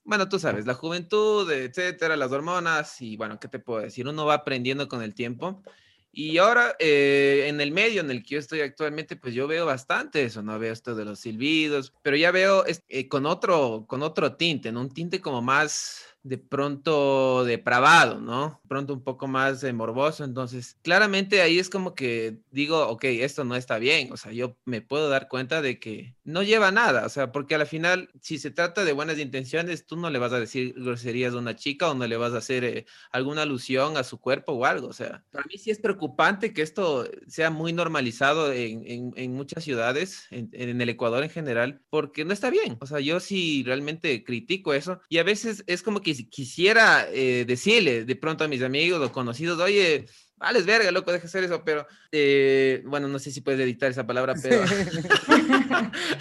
bueno, 0.03 0.27
tú 0.29 0.39
sabes, 0.39 0.65
la 0.65 0.73
juventud, 0.73 1.49
etcétera, 1.51 2.15
las 2.15 2.31
hormonas 2.31 3.01
y 3.01 3.17
bueno, 3.17 3.39
¿qué 3.39 3.47
te 3.47 3.59
puedo 3.59 3.81
decir? 3.81 4.07
Uno 4.07 4.25
va 4.25 4.35
aprendiendo 4.35 4.87
con 4.87 5.01
el 5.01 5.13
tiempo. 5.13 5.63
Y 6.11 6.39
ahora, 6.39 6.75
eh, 6.79 7.45
en 7.47 7.61
el 7.61 7.71
medio 7.71 8.01
en 8.01 8.09
el 8.09 8.23
que 8.23 8.35
yo 8.35 8.39
estoy 8.39 8.61
actualmente, 8.61 9.15
pues 9.15 9.35
yo 9.35 9.47
veo 9.47 9.65
bastante 9.65 10.23
eso, 10.23 10.41
¿no? 10.41 10.57
Veo 10.57 10.73
esto 10.73 10.95
de 10.95 11.05
los 11.05 11.19
silbidos, 11.19 11.93
pero 12.01 12.17
ya 12.17 12.31
veo 12.31 12.63
eh, 12.65 13.07
con, 13.07 13.27
otro, 13.27 13.85
con 13.87 14.01
otro 14.01 14.35
tinte, 14.35 14.71
¿no? 14.71 14.81
Un 14.81 14.89
tinte 14.89 15.21
como 15.21 15.41
más, 15.41 16.08
de 16.23 16.37
pronto 16.37 17.45
depravado, 17.45 18.19
¿no? 18.19 18.61
Pronto 18.67 18.93
un 18.93 19.03
poco 19.03 19.27
más 19.27 19.61
de 19.61 19.71
morboso. 19.73 20.23
Entonces, 20.23 20.77
claramente 20.81 21.41
ahí 21.41 21.59
es 21.59 21.69
como 21.69 21.95
que 21.95 22.39
digo, 22.51 22.87
ok, 22.89 23.05
esto 23.05 23.43
no 23.45 23.55
está 23.55 23.79
bien. 23.79 24.11
O 24.11 24.17
sea, 24.17 24.31
yo 24.31 24.57
me 24.65 24.81
puedo 24.81 25.09
dar 25.09 25.27
cuenta 25.29 25.61
de 25.61 25.79
que 25.79 26.15
no 26.23 26.43
lleva 26.43 26.71
nada. 26.71 27.05
O 27.05 27.09
sea, 27.09 27.31
porque 27.31 27.55
al 27.55 27.65
final, 27.65 28.09
si 28.21 28.37
se 28.37 28.51
trata 28.51 28.83
de 28.83 28.91
buenas 28.91 29.17
intenciones, 29.17 29.85
tú 29.85 29.95
no 29.95 30.09
le 30.09 30.19
vas 30.19 30.33
a 30.33 30.39
decir 30.39 30.73
groserías 30.75 31.33
a 31.33 31.37
una 31.37 31.55
chica 31.55 31.89
o 31.89 31.93
no 31.93 32.05
le 32.05 32.17
vas 32.17 32.33
a 32.33 32.37
hacer 32.37 32.63
eh, 32.63 32.85
alguna 33.11 33.43
alusión 33.43 33.95
a 33.97 34.03
su 34.03 34.19
cuerpo 34.19 34.53
o 34.53 34.65
algo. 34.65 34.87
O 34.87 34.93
sea, 34.93 35.23
para 35.31 35.45
mí 35.45 35.57
sí 35.57 35.71
es 35.71 35.79
preocupante 35.79 36.53
que 36.53 36.61
esto 36.61 37.09
sea 37.27 37.49
muy 37.49 37.71
normalizado 37.71 38.51
en, 38.51 39.13
en, 39.15 39.33
muchas 39.33 39.63
ciudades, 39.63 40.27
en, 40.31 40.49
en 40.51 40.81
el 40.81 40.89
Ecuador 40.89 41.23
en 41.23 41.29
general, 41.29 41.81
porque 41.89 42.25
no 42.25 42.33
está 42.33 42.49
bien. 42.49 42.77
O 42.81 42.85
sea, 42.85 42.99
yo 42.99 43.19
sí 43.19 43.63
realmente 43.65 44.23
critico 44.23 44.73
eso 44.73 44.99
y 45.07 45.19
a 45.19 45.23
veces 45.23 45.63
es 45.67 45.81
como 45.81 46.01
que 46.01 46.09
quisiera 46.27 47.07
eh, 47.11 47.45
decirle 47.47 48.05
de 48.05 48.15
pronto 48.15 48.43
a 48.43 48.47
mis 48.47 48.61
amigos 48.63 49.01
o 49.01 49.11
conocidos, 49.11 49.59
oye, 49.59 50.05
vales 50.37 50.65
verga, 50.65 50.91
loco, 50.91 51.11
deja 51.11 51.27
hacer 51.27 51.43
eso, 51.43 51.63
pero 51.63 51.85
eh, 52.11 52.81
bueno, 52.85 53.07
no 53.07 53.19
sé 53.19 53.31
si 53.31 53.41
puedes 53.41 53.59
editar 53.59 53.91
esa 53.91 54.07
palabra, 54.07 54.33
pero... 54.41 54.63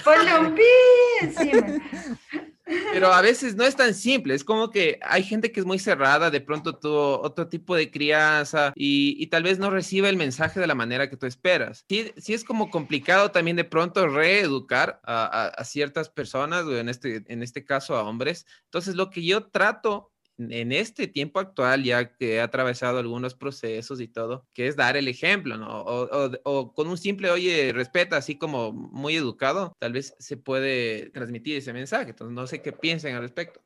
Ponle 0.05 0.39
un 0.39 0.55
pi 0.55 0.63
encima. 1.23 1.81
Pero 2.93 3.13
a 3.13 3.23
veces 3.23 3.57
no 3.57 3.65
es 3.65 3.77
tan 3.77 3.95
simple, 3.95 4.35
es 4.35 4.45
como 4.45 4.71
que 4.71 4.99
hay 5.03 5.23
gente 5.23 5.53
que 5.53 5.61
es 5.61 5.67
muy 5.67 5.79
cerrada, 5.79 6.31
de 6.31 6.41
pronto 6.41 6.77
tuvo 6.77 7.21
otro 7.21 7.49
tipo 7.49 7.75
de 7.75 7.91
crianza 7.91 8.73
y, 8.75 9.27
tal 9.29 9.43
vez 9.43 9.59
no 9.59 9.71
recibe 9.71 10.09
el 10.09 10.17
mensaje 10.17 10.61
de 10.61 10.67
la 10.67 10.75
manera 10.75 11.11
que 11.11 11.17
tú 11.17 11.27
esperas. 11.27 11.85
Sí, 11.89 12.13
sí 12.17 12.35
es 12.35 12.45
como 12.45 12.71
complicado 12.71 13.31
también 13.31 13.57
de 13.57 13.65
pronto 13.65 14.07
reeducar 14.07 15.01
a, 15.05 15.47
a 15.47 15.65
ciertas 15.65 16.09
personas, 16.09 16.67
en 16.67 16.89
este, 16.89 17.25
en 17.29 17.43
este 17.43 17.65
caso 17.65 17.97
a 17.97 18.03
hombres. 18.03 18.47
Entonces 18.65 18.95
lo 18.95 19.11
que 19.11 19.25
yo 19.25 19.47
trato 19.47 20.13
en 20.39 20.73
este 20.73 21.09
tiempo 21.09 21.41
actual, 21.41 21.83
ya 21.83 22.13
que 22.17 22.37
he 22.37 22.41
atravesado 22.41 22.99
algunos 22.99 23.35
procesos 23.35 24.01
y 24.01 24.09
todo, 24.09 24.47
que 24.55 24.69
es 24.69 24.77
dar 24.77 24.97
el 24.97 25.09
ejemplo, 25.09 25.57
¿no? 25.57 25.83
O, 25.85 26.73
con 26.75 26.89
un 26.89 26.97
simple, 26.97 27.31
oye, 27.31 27.73
respeta, 27.73 28.17
así 28.17 28.39
como 28.39 28.73
muy 28.73 29.17
educado, 29.17 29.75
tal 29.79 29.93
vez 29.93 30.15
se 30.19 30.37
puede 30.37 31.11
transmitir 31.11 31.57
ese 31.57 31.73
mensaje. 31.73 32.11
Entonces, 32.11 32.35
no 32.35 32.47
sé 32.47 32.63
qué 32.63 32.73
piensen 32.73 33.17
al 33.17 33.23
respecto. 33.23 33.61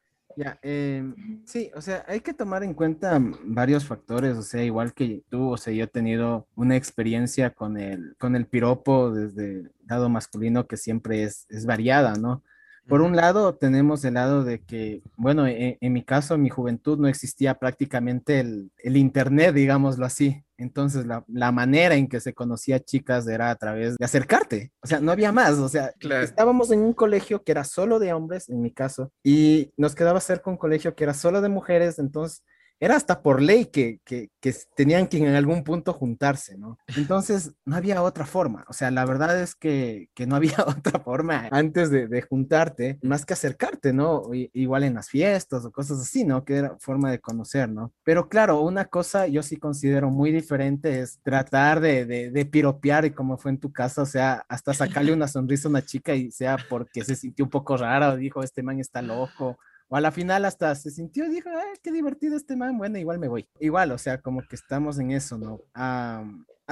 Em, 0.63 1.45
sí, 1.45 1.71
o 1.75 1.83
sea, 1.83 2.05
hay 2.09 2.21
que 2.21 2.33
tomar 2.33 2.63
en 2.63 2.73
cuenta 2.73 3.21
varios 3.45 3.85
factores, 3.85 4.37
o 4.39 4.43
sea, 4.43 4.65
igual 4.65 4.95
que 4.95 5.23
tú, 5.29 5.51
o 5.51 5.57
sea, 5.59 5.75
yo 5.75 5.85
he 5.85 5.89
tenido 5.89 6.49
una 6.55 6.77
experiencia 6.77 7.51
con 7.51 7.79
el, 7.79 8.17
con 8.19 8.35
el 8.35 8.47
piropo 8.47 9.11
desde 9.11 9.51
el 9.51 9.73
lado 9.87 10.09
masculino 10.09 10.67
que 10.67 10.79
siempre 10.79 11.25
es, 11.25 11.47
es 11.51 11.67
variada, 11.67 12.15
¿no? 12.15 12.43
Por 12.89 13.01
un 13.01 13.15
lado, 13.15 13.55
tenemos 13.55 14.05
el 14.05 14.15
lado 14.15 14.45
de 14.45 14.61
que, 14.61 15.03
bueno, 15.17 15.47
e, 15.47 15.79
en, 15.81 15.93
mi 15.93 16.03
caso, 16.03 16.35
en 16.35 16.43
mi 16.43 16.51
juventud 16.51 16.99
no 16.99 17.09
existía 17.09 17.55
prácticamente 17.55 18.41
el, 18.41 18.71
Internet, 18.97 19.55
digámoslo 19.55 20.05
así. 20.05 20.45
Entonces, 20.59 21.07
la, 21.07 21.53
manera 21.53 21.95
en 21.95 22.09
que 22.09 22.21
se 22.21 22.35
conocía 22.35 22.81
chicas 22.81 23.27
era 23.27 23.51
a 23.51 23.57
través 23.57 23.97
de 23.97 24.05
acercarte. 24.05 24.73
O 24.83 24.87
sea, 24.87 25.01
no 25.01 25.13
había 25.13 25.33
más. 25.33 25.59
O 25.59 25.69
sea, 25.69 25.93
estábamos 26.23 26.71
en 26.71 26.81
un 26.81 26.93
colegio 26.93 27.43
que 27.43 27.53
era 27.53 27.65
solo 27.65 27.99
de 27.99 28.13
hombres, 28.13 28.49
en 28.49 28.61
mi 28.61 28.73
caso, 28.73 29.13
y 29.23 29.71
nos 29.77 29.95
quedaba 29.95 30.21
cerca 30.21 30.51
un 30.51 30.57
colegio 30.57 30.95
que 30.95 31.05
era 31.05 31.15
solo 31.15 31.41
de 31.41 31.49
mujeres. 31.49 31.99
Entonces, 31.99 32.43
era 32.81 32.97
hasta 32.97 33.23
por 33.23 33.41
ley 33.41 33.67
que, 33.67 34.01
que, 34.05 34.31
tenían 34.75 35.07
que 35.07 35.19
en 35.19 35.35
algún 35.35 35.63
punto 35.63 35.93
juntarse, 35.93 36.59
¿no? 36.59 36.79
Entonces, 36.97 37.53
no 37.65 37.77
había 37.77 38.03
otra 38.03 38.27
forma. 38.27 38.65
O 38.69 38.73
sea, 38.73 38.91
la 38.91 39.05
verdad 39.05 39.41
es 39.41 39.55
que, 39.55 40.09
que 40.15 40.27
no 40.27 40.35
había 40.37 40.57
otra 40.67 40.99
forma 41.01 41.49
antes 41.53 41.91
de, 41.91 42.09
de, 42.09 42.23
juntarte, 42.23 42.99
más 43.03 43.25
que 43.25 43.35
acercarte, 43.35 43.93
¿no? 43.93 44.23
igual 44.33 44.85
en 44.85 44.95
las 44.95 45.09
fiestas 45.09 45.65
o 45.65 45.71
cosas 45.71 46.01
así, 46.01 46.25
¿no? 46.25 46.45
Que 46.45 46.57
era 46.57 46.77
forma 46.81 47.11
de 47.11 47.21
conocer, 47.21 47.69
¿no? 47.69 47.93
Pero 48.03 48.29
claro, 48.29 48.61
una 48.61 48.87
cosa 48.87 49.27
yo 49.27 49.43
sí 49.43 49.57
considero 49.57 50.11
muy 50.11 50.33
diferente 50.33 51.01
es 51.01 51.21
tratar 51.23 51.81
de, 51.81 52.05
de, 52.05 52.31
de 52.31 52.47
piropear 52.47 53.05
y 53.05 53.11
como 53.13 53.39
fue 53.39 53.53
en 53.53 53.59
tu 53.59 53.73
casa, 53.73 54.03
o 54.03 54.07
sea, 54.07 54.45
hasta 54.49 54.75
sacarle 54.75 55.13
una 55.13 55.29
sonrisa 55.29 55.69
a 55.69 55.71
una 55.71 55.83
chica 55.83 56.15
y 56.15 56.31
sea 56.31 56.57
porque 56.69 57.05
se 57.05 57.15
sintió 57.17 57.45
un 57.45 57.51
poco 57.51 57.77
rara 57.77 58.11
o 58.11 58.17
dijo, 58.17 58.43
este 58.43 58.63
man 58.63 58.81
está 58.81 59.03
loco 59.03 59.59
o 59.93 59.97
a 59.97 60.01
la 60.01 60.11
final 60.11 60.47
hasta 60.47 60.75
se 60.75 60.91
sintió 60.91 61.29
dijo, 61.29 61.51
Ay, 61.51 61.77
qué 61.83 61.93
divertido 61.93 62.35
este 62.35 62.57
man, 62.57 62.79
bueno, 62.79 62.97
igual 62.97 63.19
me 63.19 63.29
voy. 63.29 63.47
Igual, 63.61 63.93
o 63.93 63.99
sea, 63.99 64.23
como 64.23 64.41
que 64.41 64.57
estamos 64.57 64.99
en 64.99 65.11
eso, 65.11 65.37
¿no? 65.37 65.61
Ah, 65.75 66.25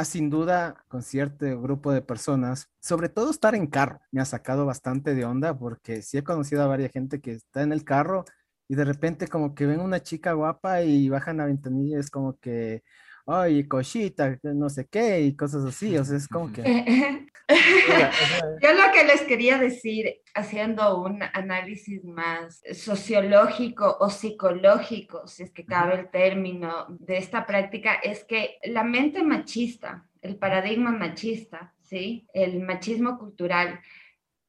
sin 0.04 0.30
duda, 0.30 0.86
con 0.88 1.02
cierto 1.02 1.60
grupo 1.60 1.92
de 1.92 2.00
personas, 2.00 2.70
sobre 2.80 3.10
todo 3.10 3.30
estar 3.30 3.54
en 3.54 3.66
carro, 3.66 4.00
me 4.10 4.22
ha 4.22 4.24
sacado 4.24 4.64
bastante 4.64 5.14
de 5.14 5.26
onda 5.26 5.58
porque 5.58 6.00
sí 6.00 6.16
he 6.16 6.24
conocido 6.24 6.62
a 6.62 6.66
varias 6.66 6.92
gente 6.92 7.20
que 7.20 7.32
está 7.32 7.60
en 7.60 7.72
el 7.72 7.84
carro 7.84 8.24
y 8.68 8.74
de 8.74 8.86
repente 8.86 9.28
como 9.28 9.54
que 9.54 9.66
ven 9.66 9.80
una 9.80 10.02
chica 10.02 10.32
guapa 10.32 10.80
y 10.80 11.10
bajan 11.10 11.36
la 11.36 11.44
ventanilla, 11.44 11.98
es 11.98 12.08
como 12.08 12.38
que 12.38 12.82
ay, 13.30 13.66
cochita, 13.68 14.38
no 14.42 14.68
sé 14.68 14.86
qué, 14.86 15.20
y 15.20 15.36
cosas 15.36 15.64
así, 15.64 15.96
o 15.96 16.04
sea, 16.04 16.16
es 16.16 16.28
como 16.28 16.52
que... 16.52 16.62
Yo 18.62 18.72
lo 18.72 18.92
que 18.92 19.04
les 19.04 19.22
quería 19.22 19.58
decir, 19.58 20.20
haciendo 20.34 21.02
un 21.02 21.22
análisis 21.22 22.04
más 22.04 22.62
sociológico 22.72 23.96
o 24.00 24.10
psicológico, 24.10 25.26
si 25.26 25.44
es 25.44 25.50
que 25.50 25.64
cabe 25.64 25.94
el 25.94 26.10
término, 26.10 26.86
de 26.88 27.18
esta 27.18 27.46
práctica, 27.46 27.94
es 27.94 28.24
que 28.24 28.58
la 28.64 28.84
mente 28.84 29.22
machista, 29.22 30.06
el 30.22 30.36
paradigma 30.36 30.92
machista, 30.92 31.74
¿sí? 31.80 32.26
El 32.32 32.60
machismo 32.60 33.18
cultural, 33.18 33.80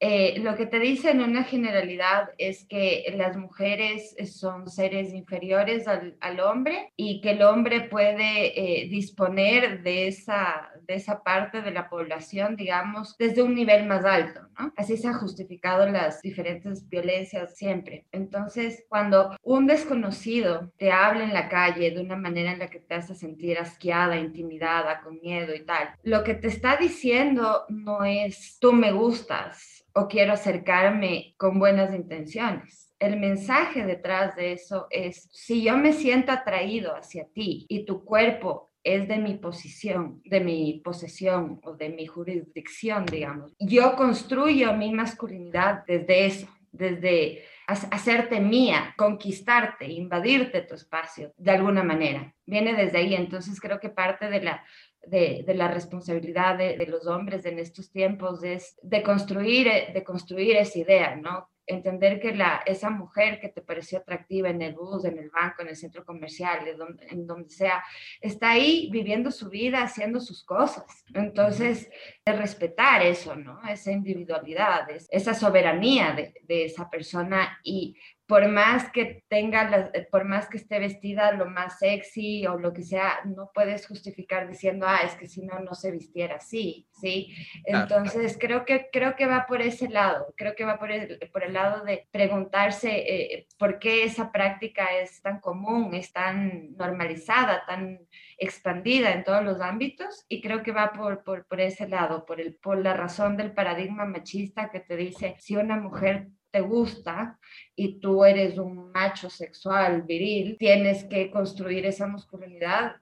eh, 0.03 0.39
lo 0.39 0.55
que 0.55 0.65
te 0.65 0.79
dice 0.79 1.11
en 1.11 1.21
una 1.21 1.43
generalidad 1.43 2.31
es 2.39 2.65
que 2.65 3.13
las 3.15 3.37
mujeres 3.37 4.15
son 4.33 4.67
seres 4.67 5.13
inferiores 5.13 5.87
al, 5.87 6.17
al 6.21 6.39
hombre 6.39 6.91
y 6.95 7.21
que 7.21 7.31
el 7.31 7.43
hombre 7.43 7.81
puede 7.81 8.47
eh, 8.59 8.87
disponer 8.89 9.83
de 9.83 10.07
esa, 10.07 10.71
de 10.87 10.95
esa 10.95 11.21
parte 11.21 11.61
de 11.61 11.69
la 11.69 11.87
población, 11.87 12.55
digamos, 12.55 13.15
desde 13.19 13.43
un 13.43 13.53
nivel 13.53 13.85
más 13.85 14.03
alto, 14.03 14.41
¿no? 14.57 14.73
Así 14.75 14.97
se 14.97 15.07
han 15.07 15.19
justificado 15.19 15.85
las 15.85 16.19
diferentes 16.23 16.89
violencias 16.89 17.55
siempre. 17.55 18.07
Entonces, 18.11 18.83
cuando 18.89 19.37
un 19.43 19.67
desconocido 19.67 20.71
te 20.77 20.91
habla 20.91 21.25
en 21.25 21.33
la 21.33 21.47
calle 21.47 21.91
de 21.91 22.01
una 22.01 22.15
manera 22.15 22.51
en 22.51 22.57
la 22.57 22.71
que 22.71 22.79
te 22.79 22.95
hace 22.95 23.13
sentir 23.13 23.59
asqueada, 23.59 24.17
intimidada, 24.17 25.01
con 25.01 25.21
miedo 25.21 25.53
y 25.53 25.63
tal, 25.63 25.91
lo 26.01 26.23
que 26.23 26.33
te 26.33 26.47
está 26.47 26.75
diciendo 26.77 27.65
no 27.69 28.03
es 28.03 28.57
tú 28.59 28.73
me 28.73 28.91
gustas, 28.91 29.80
o 29.93 30.07
quiero 30.07 30.33
acercarme 30.33 31.35
con 31.37 31.59
buenas 31.59 31.93
intenciones. 31.93 32.93
El 32.99 33.19
mensaje 33.19 33.85
detrás 33.85 34.35
de 34.35 34.53
eso 34.53 34.87
es, 34.89 35.27
si 35.31 35.63
yo 35.63 35.77
me 35.77 35.93
siento 35.93 36.31
atraído 36.31 36.95
hacia 36.95 37.25
ti 37.33 37.65
y 37.67 37.85
tu 37.85 38.05
cuerpo 38.05 38.69
es 38.83 39.07
de 39.07 39.17
mi 39.17 39.35
posición, 39.35 40.21
de 40.25 40.39
mi 40.39 40.81
posesión 40.83 41.59
o 41.63 41.73
de 41.73 41.89
mi 41.89 42.07
jurisdicción, 42.07 43.05
digamos, 43.05 43.53
yo 43.59 43.95
construyo 43.95 44.73
mi 44.73 44.91
masculinidad 44.91 45.83
desde 45.85 46.25
eso, 46.25 46.47
desde 46.71 47.43
hacerte 47.67 48.39
mía, 48.39 48.93
conquistarte, 48.97 49.85
invadirte 49.85 50.61
tu 50.61 50.75
espacio 50.75 51.33
de 51.37 51.51
alguna 51.51 51.83
manera. 51.83 52.33
Viene 52.45 52.73
desde 52.73 52.97
ahí, 52.97 53.15
entonces 53.15 53.59
creo 53.59 53.79
que 53.79 53.89
parte 53.89 54.29
de 54.29 54.41
la 54.41 54.65
de, 55.03 55.43
la 55.55 55.67
responsabilidad 55.67 56.57
de, 56.57 56.85
los 56.87 57.07
hombres 57.07 57.45
en 57.45 57.59
estos 57.59 57.91
tiempos 57.91 58.43
es 58.43 58.77
de 58.81 59.03
construir, 59.03 59.67
de 59.93 60.03
construir 60.03 60.55
esa 60.55 60.79
idea, 60.79 61.15
¿no? 61.15 61.49
entender 61.71 62.19
que 62.19 62.33
la, 62.33 62.61
esa 62.65 62.89
mujer 62.89 63.39
que 63.39 63.49
te 63.49 63.61
pareció 63.61 63.99
atractiva 63.99 64.49
en 64.49 64.61
el 64.61 64.73
bus, 64.73 65.05
en 65.05 65.17
el 65.17 65.29
banco, 65.29 65.61
en 65.61 65.69
el 65.69 65.75
centro 65.75 66.03
comercial, 66.03 66.67
en 66.67 66.77
donde, 66.77 67.07
en 67.07 67.27
donde 67.27 67.49
sea, 67.49 67.83
está 68.19 68.51
ahí 68.51 68.89
viviendo 68.91 69.31
su 69.31 69.49
vida, 69.49 69.83
haciendo 69.83 70.19
sus 70.19 70.43
cosas. 70.43 70.85
Entonces, 71.13 71.89
de 72.25 72.33
respetar 72.33 73.01
eso, 73.03 73.35
¿no? 73.35 73.61
Esa 73.67 73.91
individualidad, 73.91 74.87
esa 75.09 75.33
soberanía 75.33 76.13
de, 76.13 76.33
de 76.43 76.65
esa 76.65 76.89
persona 76.89 77.59
y 77.63 77.95
por 78.31 78.47
más 78.47 78.89
que 78.93 79.25
tenga, 79.27 79.91
por 80.09 80.23
más 80.23 80.47
que 80.47 80.55
esté 80.55 80.79
vestida 80.79 81.33
lo 81.33 81.47
más 81.47 81.79
sexy 81.79 82.47
o 82.47 82.57
lo 82.57 82.71
que 82.71 82.81
sea, 82.81 83.19
no 83.25 83.51
puedes 83.53 83.85
justificar 83.85 84.47
diciendo, 84.47 84.85
ah, 84.87 84.99
es 85.03 85.15
que 85.15 85.27
si 85.27 85.41
no, 85.41 85.59
no 85.59 85.75
se 85.75 85.91
vistiera 85.91 86.37
así, 86.37 86.87
¿sí? 86.93 87.35
Entonces, 87.65 88.37
creo 88.39 88.63
que, 88.63 88.87
creo 88.89 89.17
que 89.17 89.25
va 89.25 89.47
por 89.49 89.61
ese 89.61 89.89
lado, 89.89 90.33
creo 90.37 90.55
que 90.55 90.63
va 90.63 90.79
por 90.79 90.93
el, 90.93 91.19
por 91.33 91.43
el 91.43 91.51
lado 91.51 91.83
de 91.83 92.07
preguntarse 92.09 92.99
eh, 92.99 93.47
por 93.59 93.79
qué 93.79 94.05
esa 94.05 94.31
práctica 94.31 94.85
es 94.97 95.21
tan 95.21 95.41
común, 95.41 95.93
es 95.93 96.13
tan 96.13 96.73
normalizada, 96.77 97.65
tan 97.65 97.99
expandida 98.37 99.11
en 99.11 99.25
todos 99.25 99.43
los 99.43 99.59
ámbitos 99.59 100.25
y 100.29 100.39
creo 100.39 100.63
que 100.63 100.71
va 100.71 100.93
por, 100.93 101.25
por, 101.25 101.45
por 101.47 101.59
ese 101.59 101.85
lado, 101.85 102.25
por, 102.25 102.39
el, 102.39 102.55
por 102.55 102.77
la 102.77 102.93
razón 102.93 103.35
del 103.35 103.51
paradigma 103.51 104.05
machista 104.05 104.69
que 104.69 104.79
te 104.79 104.95
dice, 104.95 105.35
si 105.37 105.57
una 105.57 105.75
mujer 105.75 106.29
te 106.51 106.61
gusta 106.61 107.39
y 107.75 107.99
tú 107.99 108.23
eres 108.25 108.57
un 108.57 108.91
macho 108.91 109.29
sexual 109.29 110.03
viril, 110.03 110.57
tienes 110.59 111.05
que 111.05 111.31
construir 111.31 111.85
esa 111.85 112.07
masculinidad 112.07 112.95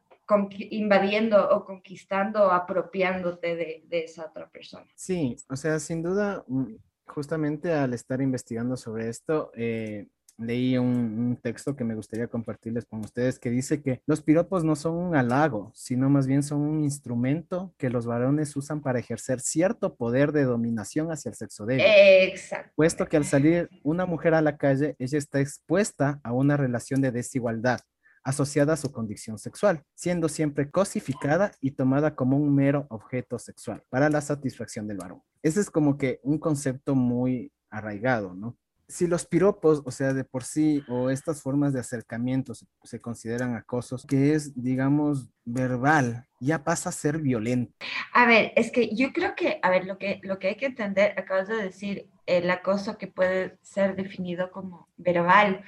invadiendo 0.70 1.50
o 1.50 1.66
conquistando, 1.66 2.52
apropiándote 2.52 3.56
de, 3.56 3.84
de, 3.88 4.04
esa 4.04 4.28
otra 4.28 4.48
persona. 4.48 4.86
Sí, 4.96 5.36
o 5.50 5.56
sea, 5.56 5.80
sin 5.80 6.04
duda, 6.04 6.44
mm, 6.48 6.76
justamente 7.08 7.74
al 7.74 7.94
estar 7.96 8.22
investigando 8.22 8.78
sobre 8.78 9.10
esto, 9.10 9.52
eh, 9.56 10.06
leí 10.40 10.78
un, 10.78 11.38
texto 11.42 11.76
que 11.76 11.84
me 11.84 11.96
gustaría 11.96 12.28
compartirles 12.28 12.86
con 12.86 13.00
ustedes 13.00 13.40
que 13.40 13.50
dice 13.50 13.82
que 13.82 14.02
los 14.06 14.22
piropos 14.22 14.64
no 14.64 14.76
son 14.76 14.96
un 14.96 15.16
halago, 15.16 15.72
sino 15.76 16.10
más 16.10 16.28
bien 16.28 16.44
son 16.44 16.62
un 16.62 16.84
instrumento 16.84 17.74
que 17.78 17.90
los 17.90 18.06
varones 18.06 18.56
usan 18.56 18.82
para 18.82 19.00
ejercer 19.00 19.40
cierto 19.40 19.96
poder 19.96 20.32
de 20.32 20.44
dominación 20.44 21.12
hacia 21.12 21.30
el 21.30 21.36
sexo 21.36 21.66
débil. 21.66 21.86
Exacto. 21.86 22.72
Puesto 22.76 23.08
que 23.08 23.18
al 23.18 23.26
salir 23.26 23.70
una 23.84 24.06
mujer 24.06 24.34
a 24.34 24.42
la 24.42 24.58
calle, 24.58 24.96
ella 25.00 25.18
está 25.18 25.40
expuesta 25.40 26.20
a 26.24 26.34
una 26.34 26.58
relación 26.58 27.02
de 27.02 27.12
desigualdad 27.12 27.80
asociada 28.24 28.74
a 28.74 28.78
su 28.78 28.92
condición 28.92 29.40
sexual, 29.40 29.84
siendo 29.96 30.30
siempre 30.30 30.70
cosificada 30.70 31.52
y 31.62 31.72
tomada 31.72 32.16
como 32.16 32.38
un 32.38 32.54
mero 32.54 32.86
objeto 32.90 33.40
sexual 33.40 33.84
para 33.90 34.10
la 34.10 34.22
satisfacción 34.22 34.88
del 34.88 34.98
varón. 34.98 35.22
Ese 35.42 35.62
es 35.62 35.70
como 35.70 35.98
que 35.98 36.20
un 36.24 36.38
concepto 36.38 36.96
muy 36.96 37.52
arraigado, 37.70 38.34
¿no? 38.34 38.58
Si 38.90 39.06
los 39.06 39.28
piropos, 39.28 39.84
o 39.86 39.92
sea, 39.92 40.14
de 40.14 40.24
por 40.24 40.44
sí, 40.44 40.84
o 40.90 41.12
estas 41.12 41.44
formas 41.44 41.74
de 41.74 41.80
acercamiento 41.80 42.54
se, 42.56 43.00
consideran 43.00 43.56
acosos, 43.56 44.04
que 44.06 44.34
es, 44.34 44.62
digamos, 44.62 45.30
verbal, 45.46 46.26
ya 46.40 46.64
pasa 46.64 46.90
a 46.90 46.92
ser 46.92 47.20
violento. 47.20 47.72
A 48.14 48.26
ver, 48.26 48.52
es 48.56 48.72
que 48.72 48.94
yo 48.96 49.14
creo 49.14 49.36
que, 49.36 49.60
a 49.62 49.70
ver, 49.70 49.86
lo 49.86 50.00
que, 50.00 50.20
lo 50.24 50.40
que 50.40 50.48
hay 50.48 50.56
que 50.56 50.66
entender, 50.66 51.14
acabas 51.18 51.48
de 51.48 51.58
decir, 51.58 52.10
el 52.26 52.50
acoso 52.50 52.98
que 52.98 53.08
puede 53.08 53.60
ser 53.62 53.96
definido 53.96 54.52
como 54.52 54.90
verbal. 54.98 55.64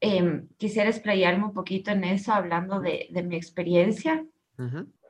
Em, 0.00 0.48
quisiera 0.56 0.88
explayarme 0.88 1.44
un 1.44 1.52
poquito 1.52 1.90
en 1.90 2.04
eso, 2.04 2.32
hablando 2.32 2.80
de, 2.80 3.08
de 3.10 3.22
mi 3.22 3.36
experiencia. 3.36 4.24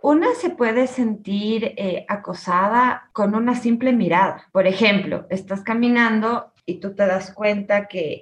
Una 0.03 0.35
se 0.35 0.51
puede 0.51 0.87
sentir 0.87 1.75
eh, 1.77 2.05
acosada 2.09 3.11
con 3.13 3.35
una 3.35 3.55
simple 3.57 3.93
mirada. 3.93 4.47
Por 4.53 4.67
ejemplo, 4.67 5.27
estás 5.31 5.63
caminando 5.63 6.48
y 6.69 6.81
tú 6.81 6.95
te 6.95 7.07
das 7.07 7.33
cuenta 7.33 7.89
que 7.89 8.21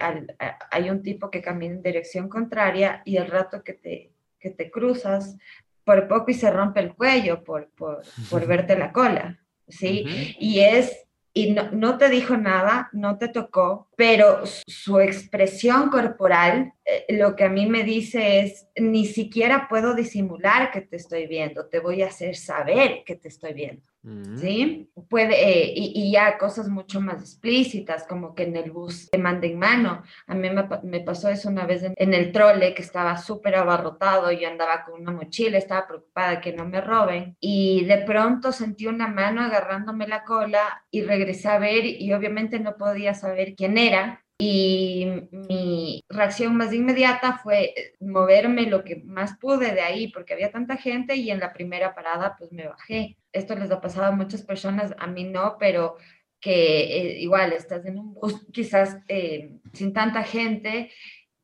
hay 0.70 0.88
un 0.88 1.02
tipo 1.02 1.32
que 1.32 1.42
camina 1.42 1.74
en 1.74 1.82
dirección 1.82 2.28
contraria 2.28 3.02
y 3.04 3.16
el 3.16 3.26
rato 3.26 3.64
que 3.64 3.72
te, 3.72 4.12
que 4.38 4.50
te 4.50 4.70
cruzas, 4.70 5.36
por 5.82 6.06
poco 6.06 6.30
y 6.30 6.34
se 6.34 6.52
rompe 6.52 6.78
el 6.78 6.94
cuello 6.94 7.42
por, 7.42 7.70
por, 7.70 8.02
por 8.30 8.46
verte 8.46 8.78
la 8.78 8.92
cola, 8.92 9.40
¿sí? 9.66 10.36
Y 10.38 10.60
es 10.60 11.06
y 11.34 11.50
no, 11.50 11.70
no, 11.72 11.98
te 11.98 12.08
dijo 12.08 12.36
nada, 12.36 12.88
no 12.92 13.18
te 13.18 13.28
tocó, 13.28 13.90
pero 13.94 14.40
su 14.46 15.00
expresión 15.00 15.90
corporal 15.90 16.72
eh, 16.84 17.04
lo 17.10 17.36
que 17.36 17.44
a 17.44 17.50
mí 17.50 17.66
me 17.66 17.82
dice 17.82 18.40
es, 18.40 18.68
ni 18.76 19.04
siquiera 19.04 19.66
puedo 19.68 19.94
disimular 19.94 20.70
que 20.70 20.80
te 20.80 20.96
estoy 20.96 21.26
viendo, 21.26 21.66
te 21.66 21.80
voy 21.80 22.00
a 22.00 22.06
hacer 22.06 22.36
saber 22.36 23.02
que 23.04 23.16
te 23.16 23.28
estoy 23.28 23.52
viendo. 23.52 23.82
Mm. 24.06 24.38
¿Sí? 24.38 24.88
Puede, 25.08 25.34
eh, 25.34 25.72
y, 25.74 26.12
ya 26.12 26.38
cosas 26.38 26.68
mucho 26.68 27.00
más 27.00 27.20
explícitas, 27.20 28.06
como 28.06 28.36
que 28.36 28.44
en 28.44 28.54
el 28.54 28.70
bus 28.70 29.10
te 29.10 29.18
manden 29.18 29.58
mano. 29.58 30.04
A 30.28 30.34
mí 30.36 30.48
me, 30.84 31.00
pasó 31.00 31.28
eso 31.28 31.48
una 31.48 31.66
vez 31.66 31.82
en, 31.82 32.14
el 32.14 32.30
trole, 32.30 32.72
que 32.72 32.82
estaba 32.82 33.16
súper 33.16 33.56
abarrotado, 33.56 34.30
yo 34.30 34.48
andaba 34.48 34.84
con 34.84 35.00
una 35.00 35.10
mochila, 35.10 35.58
estaba 35.58 35.88
preocupada 35.88 36.40
que 36.40 36.52
no 36.52 36.64
me 36.66 36.80
roben, 36.80 37.36
y 37.40 37.84
de 37.84 37.98
pronto 37.98 38.52
sentí 38.52 38.86
una 38.86 39.08
mano 39.08 39.42
agarrándome 39.42 40.06
la 40.06 40.22
cola 40.22 40.84
y 40.90 41.02
regresé 41.02 41.48
a 41.48 41.58
ver, 41.58 41.84
y 41.84 42.12
obviamente 42.12 42.60
no 42.60 42.76
podía 42.76 43.12
saber 43.12 43.56
quién 43.56 43.76
era, 43.76 44.24
y 44.38 45.06
mi 45.30 46.04
reacción 46.08 46.56
más 46.56 46.72
inmediata 46.72 47.38
fue 47.42 47.74
moverme 48.00 48.66
lo 48.66 48.84
que 48.84 48.96
más 48.96 49.38
pude 49.38 49.72
de 49.72 49.80
ahí, 49.80 50.08
porque 50.08 50.34
había 50.34 50.50
tanta 50.50 50.76
gente 50.76 51.16
y 51.16 51.30
en 51.30 51.40
la 51.40 51.52
primera 51.52 51.94
parada 51.94 52.36
pues 52.38 52.52
me 52.52 52.68
bajé. 52.68 53.16
Esto 53.32 53.54
les 53.54 53.70
ha 53.70 53.80
pasado 53.80 54.06
a 54.06 54.16
muchas 54.16 54.42
personas, 54.42 54.94
a 54.98 55.06
mí 55.06 55.24
no, 55.24 55.56
pero 55.58 55.96
que 56.40 56.80
eh, 56.80 57.20
igual 57.20 57.52
estás 57.52 57.86
en 57.86 57.98
un 57.98 58.14
bus 58.14 58.46
quizás 58.52 58.98
eh, 59.08 59.52
sin 59.72 59.92
tanta 59.92 60.22
gente 60.22 60.90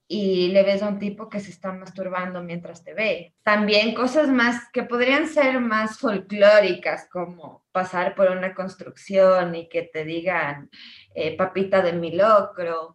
y 0.06 0.48
le 0.48 0.62
ves 0.62 0.82
a 0.82 0.88
un 0.88 0.98
tipo 0.98 1.30
que 1.30 1.40
se 1.40 1.50
está 1.50 1.72
masturbando 1.72 2.42
mientras 2.42 2.84
te 2.84 2.92
ve. 2.92 3.34
También 3.42 3.94
cosas 3.94 4.28
más 4.28 4.68
que 4.70 4.82
podrían 4.82 5.26
ser 5.26 5.58
más 5.58 5.98
folclóricas, 5.98 7.08
como 7.10 7.64
pasar 7.72 8.14
por 8.14 8.30
una 8.30 8.54
construcción 8.54 9.54
y 9.54 9.70
que 9.70 9.82
te 9.82 10.04
digan 10.04 10.68
eh, 11.14 11.36
papita 11.36 11.82
de 11.82 11.92
mi 11.92 12.12
locro, 12.12 12.94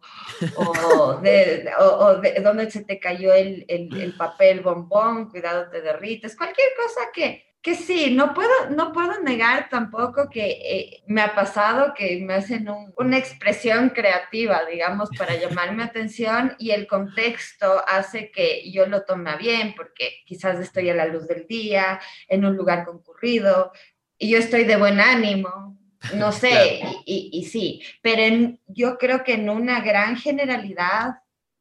o 0.56 1.14
de, 1.22 1.70
o, 1.78 2.14
de 2.16 2.40
dónde 2.40 2.70
se 2.70 2.84
te 2.84 2.98
cayó 2.98 3.32
el, 3.32 3.64
el, 3.68 3.94
el 4.00 4.16
papel 4.16 4.60
bombón, 4.60 5.30
cuidado 5.30 5.68
te 5.70 5.80
derrites, 5.80 6.36
cualquier 6.36 6.68
cosa 6.76 7.10
que 7.12 7.48
que 7.60 7.74
sí, 7.74 8.14
no 8.14 8.34
puedo, 8.34 8.70
no 8.70 8.92
puedo 8.92 9.20
negar 9.22 9.68
tampoco 9.68 10.30
que 10.30 10.46
eh, 10.46 11.02
me 11.06 11.22
ha 11.22 11.34
pasado 11.34 11.92
que 11.92 12.20
me 12.20 12.34
hacen 12.34 12.68
una 12.96 13.18
expresión 13.18 13.90
creativa, 13.90 14.64
digamos, 14.64 15.10
para 15.18 15.34
llamarme 15.34 15.82
atención 15.82 16.54
y 16.58 16.70
el 16.70 16.86
contexto 16.86 17.82
hace 17.86 18.30
que 18.30 18.70
yo 18.70 18.86
lo 18.86 19.04
tome 19.04 19.36
bien 19.36 19.74
porque 19.76 20.22
quizás 20.24 20.58
estoy 20.60 20.88
a 20.90 20.94
la 20.94 21.06
luz 21.06 21.26
del 21.26 21.46
día, 21.46 22.00
en 22.28 22.44
un 22.44 22.56
lugar 22.56 22.84
concurrido 22.84 23.72
y 24.16 24.30
yo 24.30 24.38
estoy 24.38 24.64
de 24.64 24.76
buen 24.76 25.00
ánimo, 25.00 25.77
no 26.16 26.32
sé, 26.32 26.82
y, 27.04 27.44
sí, 27.50 27.82
pero 28.02 28.56
yo 28.66 28.98
creo 28.98 29.24
que 29.24 29.34
en 29.34 29.48
una 29.48 29.80
gran 29.80 30.16
generalidad 30.16 31.16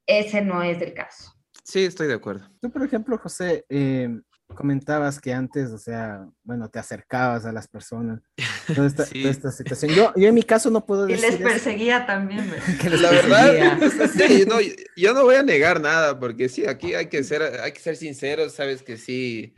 ese 0.06 0.42
no 0.42 0.64
es 0.64 0.82
el 0.82 0.94
caso. 0.94 1.34
Sí, 1.64 1.84
estoy 1.84 2.08
de 2.08 2.14
acuerdo. 2.14 2.50
Tú, 2.62 2.72
por 2.72 2.84
ejemplo, 2.84 3.18
José, 3.18 3.66
eh, 3.68 4.10
comentabas 4.56 5.20
que 5.20 5.34
antes, 5.34 5.72
o 5.72 5.78
sea, 5.78 6.26
bueno, 6.44 6.70
te 6.70 6.80
acercabas 6.80 7.46
a 7.46 7.52
las 7.52 7.68
personas, 7.68 8.22
toda 8.74 8.88
esta, 8.88 9.04
esta 9.14 9.52
situación. 9.52 9.92
Yo, 9.92 10.14
yo, 10.16 10.30
en 10.30 10.34
mi 10.34 10.44
caso 10.44 10.70
no 10.70 10.86
puedo 10.86 11.06
decir. 11.06 11.26
Y 11.26 11.32
les 11.32 11.42
perseguía 11.42 12.06
también. 12.06 12.50
que 12.82 12.90
la 12.90 13.10
verdad, 13.10 13.80
sí, 14.16 14.46
no, 14.48 14.56
yo 14.96 15.14
no 15.14 15.24
voy 15.24 15.36
a 15.36 15.44
negar 15.44 15.82
nada, 15.82 16.20
porque 16.20 16.50
sí, 16.50 16.66
aquí 16.66 16.94
hay 16.94 17.08
que 17.08 17.24
ser, 17.24 17.42
hay 17.42 17.72
que 17.72 17.80
ser 17.80 17.96
sinceros, 17.96 18.54
sabes 18.54 18.82
que 18.82 18.98
sí. 18.98 19.54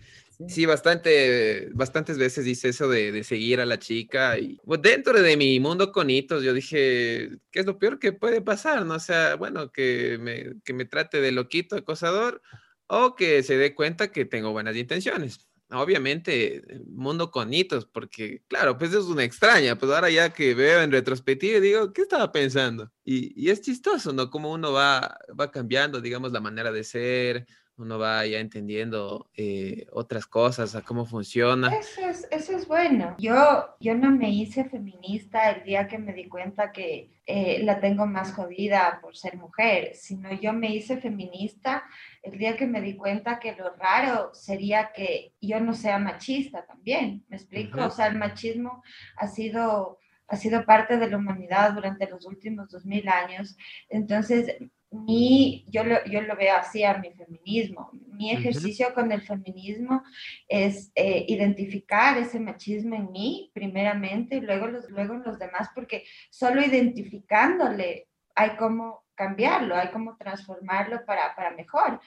Sí, 0.47 0.65
bastante, 0.65 1.69
bastantes 1.73 2.17
veces 2.17 2.47
hice 2.47 2.69
eso 2.69 2.88
de, 2.88 3.23
seguir 3.25 3.60
a 3.60 3.65
la 3.65 3.78
chica 3.78 4.39
y 4.39 4.58
pues, 4.63 4.82
dentro 4.82 5.21
de 5.21 5.36
mi 5.36 5.60
mundo 5.60 5.91
con 5.91 6.10
hitos 6.10 6.43
yo 6.43 6.54
dije, 6.54 7.30
¿qué 7.52 7.60
es 7.60 7.65
lo 7.65 7.78
peor 7.78 7.99
que 7.99 8.13
puede 8.13 8.41
pasar? 8.41 8.86
No 8.86 8.99
sea, 8.99 9.36
bueno, 9.36 9.71
que 9.73 10.17
me, 10.17 10.62
que 10.63 10.71
me 10.73 10.86
trate 10.86 11.19
de 11.19 11.34
loquito, 11.34 11.75
acosador, 11.75 12.41
o 12.88 13.15
que 13.15 13.43
se 13.43 13.58
dé 13.58 13.75
cuenta 13.75 14.13
que 14.13 14.23
tengo 14.23 14.52
buenas 14.52 14.78
intenciones. 14.78 15.49
Obviamente, 15.71 16.63
mundo 16.88 17.32
con 17.32 17.54
hitos, 17.54 17.86
porque 17.86 18.41
claro, 18.47 18.78
pues 18.78 18.93
es 18.93 19.06
una 19.06 19.23
extraña, 19.25 19.78
pues 19.78 19.91
ahora 19.91 20.10
ya 20.10 20.32
que 20.32 20.56
veo 20.56 20.82
en 20.82 20.91
retrospectiva 20.91 21.60
digo, 21.60 21.91
¿qué 21.93 22.04
estaba 22.04 22.32
pensando? 22.32 22.91
Y, 23.04 23.34
y 23.39 23.49
es 23.52 23.62
chistoso, 23.62 24.13
¿no? 24.13 24.30
Como 24.30 24.52
uno 24.52 24.71
va, 24.71 25.19
va 25.39 25.52
cambiando, 25.52 26.02
digamos, 26.02 26.32
la 26.32 26.39
manera 26.39 26.71
de 26.71 26.84
ser, 26.84 27.45
uno 27.80 27.98
va 27.98 28.26
ya 28.26 28.39
entendiendo 28.39 29.30
eh, 29.36 29.88
otras 29.92 30.28
cosas, 30.28 30.76
a 30.76 30.82
cómo 30.82 31.06
funciona. 31.06 31.74
Eso 31.74 32.02
es, 32.02 32.28
eso 32.30 32.56
es 32.58 32.68
bueno. 32.68 33.15
Yo, 33.18 33.76
yo 33.80 33.96
no 33.96 34.12
me 34.12 34.30
hice 34.30 34.65
feminista 34.65 35.52
el 35.52 35.63
día 35.63 35.88
que 35.88 35.98
me 35.98 36.13
di 36.13 36.28
cuenta 36.28 36.72
que 36.72 37.10
eh, 37.26 37.63
la 37.63 37.80
tengo 37.80 38.06
más 38.06 38.34
jodida 38.34 39.00
por 39.02 39.15
ser 39.15 39.38
mujer, 39.38 39.96
sino 39.96 40.34
yo 40.34 40.52
me 40.52 40.76
hice 40.76 40.98
feminista 40.98 41.84
el 42.22 42.38
día 42.38 42.58
que 42.58 42.68
me 42.68 42.82
di 42.82 42.96
cuenta 42.96 43.39
que 43.39 43.56
lo 43.56 43.76
raro 43.76 44.32
sería 44.34 44.92
que 44.94 45.34
yo 45.39 45.60
no 45.60 45.74
sea 45.74 46.00
machista 46.00 46.65
también, 46.65 47.24
¿me 47.30 47.38
explico? 47.38 47.86
O 47.86 47.89
sea, 47.89 48.08
el 48.08 48.18
machismo 48.18 48.84
ha 49.15 49.28
sido 49.28 50.00
ha 50.30 50.36
sido 50.36 50.63
parte 50.63 50.98
de 50.98 51.10
la 51.10 51.18
humanidad 51.18 51.74
durante 51.74 52.08
los 52.08 52.26
últimos 52.26 52.70
dos 52.70 52.86
mil 52.86 53.10
años. 53.10 53.58
Entonces, 53.89 54.56
mi, 54.91 55.65
yo, 55.67 55.84
lo, 55.84 56.04
yo 56.06 56.21
lo 56.21 56.36
veo 56.36 56.56
así 56.56 56.84
a 56.84 56.97
mi 56.97 57.12
feminismo. 57.12 57.91
Mi 58.13 58.32
ejercicio 58.32 58.93
con 58.93 59.12
el 59.12 59.21
feminismo 59.21 60.04
es 60.47 60.91
eh, 60.95 61.25
identificar 61.28 62.17
ese 62.17 62.39
machismo 62.39 62.95
en 62.95 63.12
mí, 63.12 63.52
primeramente, 63.54 64.38
y 64.38 64.41
luego, 64.41 64.67
los, 64.67 64.89
luego 64.89 65.13
en 65.13 65.23
los 65.23 65.38
demás, 65.38 65.69
porque 65.75 66.04
solo 66.30 66.62
identificándole 66.62 68.08
hay 68.36 68.56
como 68.56 69.04
cambiarlo, 69.15 69.75
hay 69.75 69.89
como 69.89 70.17
transformarlo 70.17 71.06
para, 71.06 71.36
para 71.36 71.52
mejor. 71.52 71.99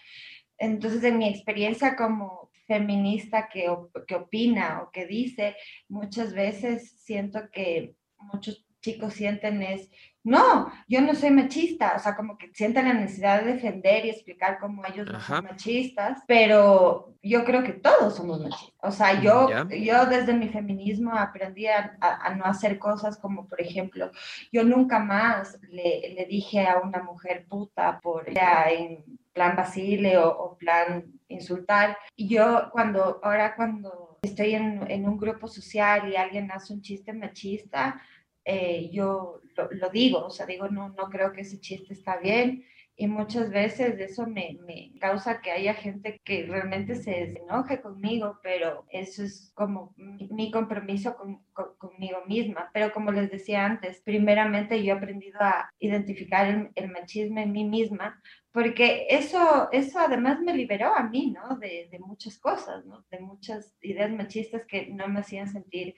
Entonces, 0.59 1.05
en 1.05 1.19
mi 1.19 1.29
experiencia 1.29 1.95
como 1.97 2.51
feminista 2.67 3.49
que, 3.49 3.69
que 4.07 4.15
opina 4.15 4.83
o 4.83 4.91
que 4.91 5.07
dice, 5.07 5.57
muchas 5.89 6.35
veces 6.35 6.95
siento 7.03 7.51
que 7.51 7.95
muchos 8.17 8.67
chicos 8.81 9.15
sienten 9.15 9.63
es, 9.63 9.91
no, 10.25 10.71
yo 10.87 11.01
no 11.01 11.15
soy 11.15 11.31
machista, 11.31 11.95
o 11.97 11.99
sea, 11.99 12.15
como 12.15 12.39
que 12.39 12.51
sienten 12.55 12.87
la 12.87 12.95
necesidad 12.95 13.43
de 13.43 13.55
defender 13.55 14.07
y 14.07 14.11
explicar 14.11 14.59
cómo 14.61 14.85
ellos 14.87 15.11
no 15.11 15.21
son 15.21 15.45
machistas, 15.45 16.23
pero 16.29 17.15
yo 17.23 17.45
creo 17.45 17.65
que 17.65 17.73
todos 17.73 18.17
somos 18.17 18.41
machistas. 18.41 18.73
O 18.83 18.93
sea, 18.93 19.21
yo, 19.21 19.49
yo 19.69 20.07
desde 20.07 20.33
mi 20.35 20.49
feminismo 20.49 21.13
aprendí 21.13 21.67
a, 21.67 21.97
no 22.37 22.45
hacer 22.45 22.79
cosas 22.79 23.19
como, 23.19 23.49
por 23.49 23.61
ejemplo, 23.61 24.13
yo 24.53 24.63
nunca 24.63 25.01
más 25.01 25.59
le, 25.71 26.15
le 26.15 26.27
dije 26.27 26.67
a 26.67 26.79
una 26.79 27.03
mujer 27.03 27.47
puta 27.49 27.99
por 28.01 28.33
ya 28.33 28.67
en 28.71 29.05
plan 29.33 29.57
basile 29.57 30.19
o, 30.19 30.29
o 30.29 30.57
plan 30.57 31.05
insultar. 31.29 31.97
Y 32.15 32.29
yo 32.29 32.69
cuando, 32.71 33.19
ahora 33.23 33.57
cuando 33.57 34.19
estoy 34.23 34.55
en, 34.55 34.89
en 34.89 35.09
un 35.09 35.19
grupo 35.19 35.49
social 35.49 36.09
y 36.09 36.17
alguien 36.17 36.51
hace 36.53 36.73
un 36.73 36.81
chiste 36.81 37.13
machista, 37.13 38.01
eh, 38.45 38.91
yo 38.93 39.41
lo, 39.71 39.91
digo, 39.91 40.25
o 40.27 40.31
sea, 40.31 40.47
digo, 40.47 40.69
no, 40.69 40.91
no 40.91 41.09
creo 41.09 41.33
que 41.33 41.43
ese 41.43 41.61
chiste 41.61 41.95
está 41.95 42.19
bien. 42.19 42.65
Y 42.95 43.07
muchas 43.07 43.51
veces 43.51 43.99
eso 43.99 44.27
me, 44.27 44.59
causa 45.01 45.41
que 45.41 45.51
haya 45.51 45.73
gente 45.75 46.21
que 46.25 46.45
realmente 46.47 46.95
se 46.95 47.33
enoje 47.41 47.81
conmigo, 47.81 48.39
pero 48.43 48.85
eso 48.91 49.23
es 49.25 49.51
como 49.55 49.95
mi, 49.97 50.51
compromiso 50.51 51.17
con, 51.17 51.43
conmigo 51.79 52.19
misma. 52.27 52.71
Pero 52.75 52.93
como 52.93 53.11
les 53.11 53.31
decía 53.31 53.65
antes, 53.65 54.03
primeramente 54.03 54.83
yo 54.85 54.93
he 54.93 54.97
aprendido 54.97 55.41
a 55.41 55.71
identificar 55.79 56.47
el, 56.47 56.71
el 56.75 56.91
machismo 56.91 57.41
en 57.41 57.53
mí 57.53 57.65
misma, 57.65 58.21
porque 58.53 59.07
eso, 59.09 59.71
eso 59.73 59.99
además 59.99 60.41
me 60.41 60.55
liberó 60.55 60.95
a 60.95 61.09
mí, 61.09 61.33
¿no? 61.33 61.57
De, 61.57 61.89
de 61.91 61.99
muchas 61.99 62.39
cosas, 62.39 62.85
¿no? 62.85 63.07
De 63.11 63.21
muchas 63.21 63.75
ideas 63.81 64.11
machistas 64.11 64.67
que 64.67 64.89
no 64.89 65.09
me 65.09 65.21
hacían 65.21 65.49
sentir 65.49 65.95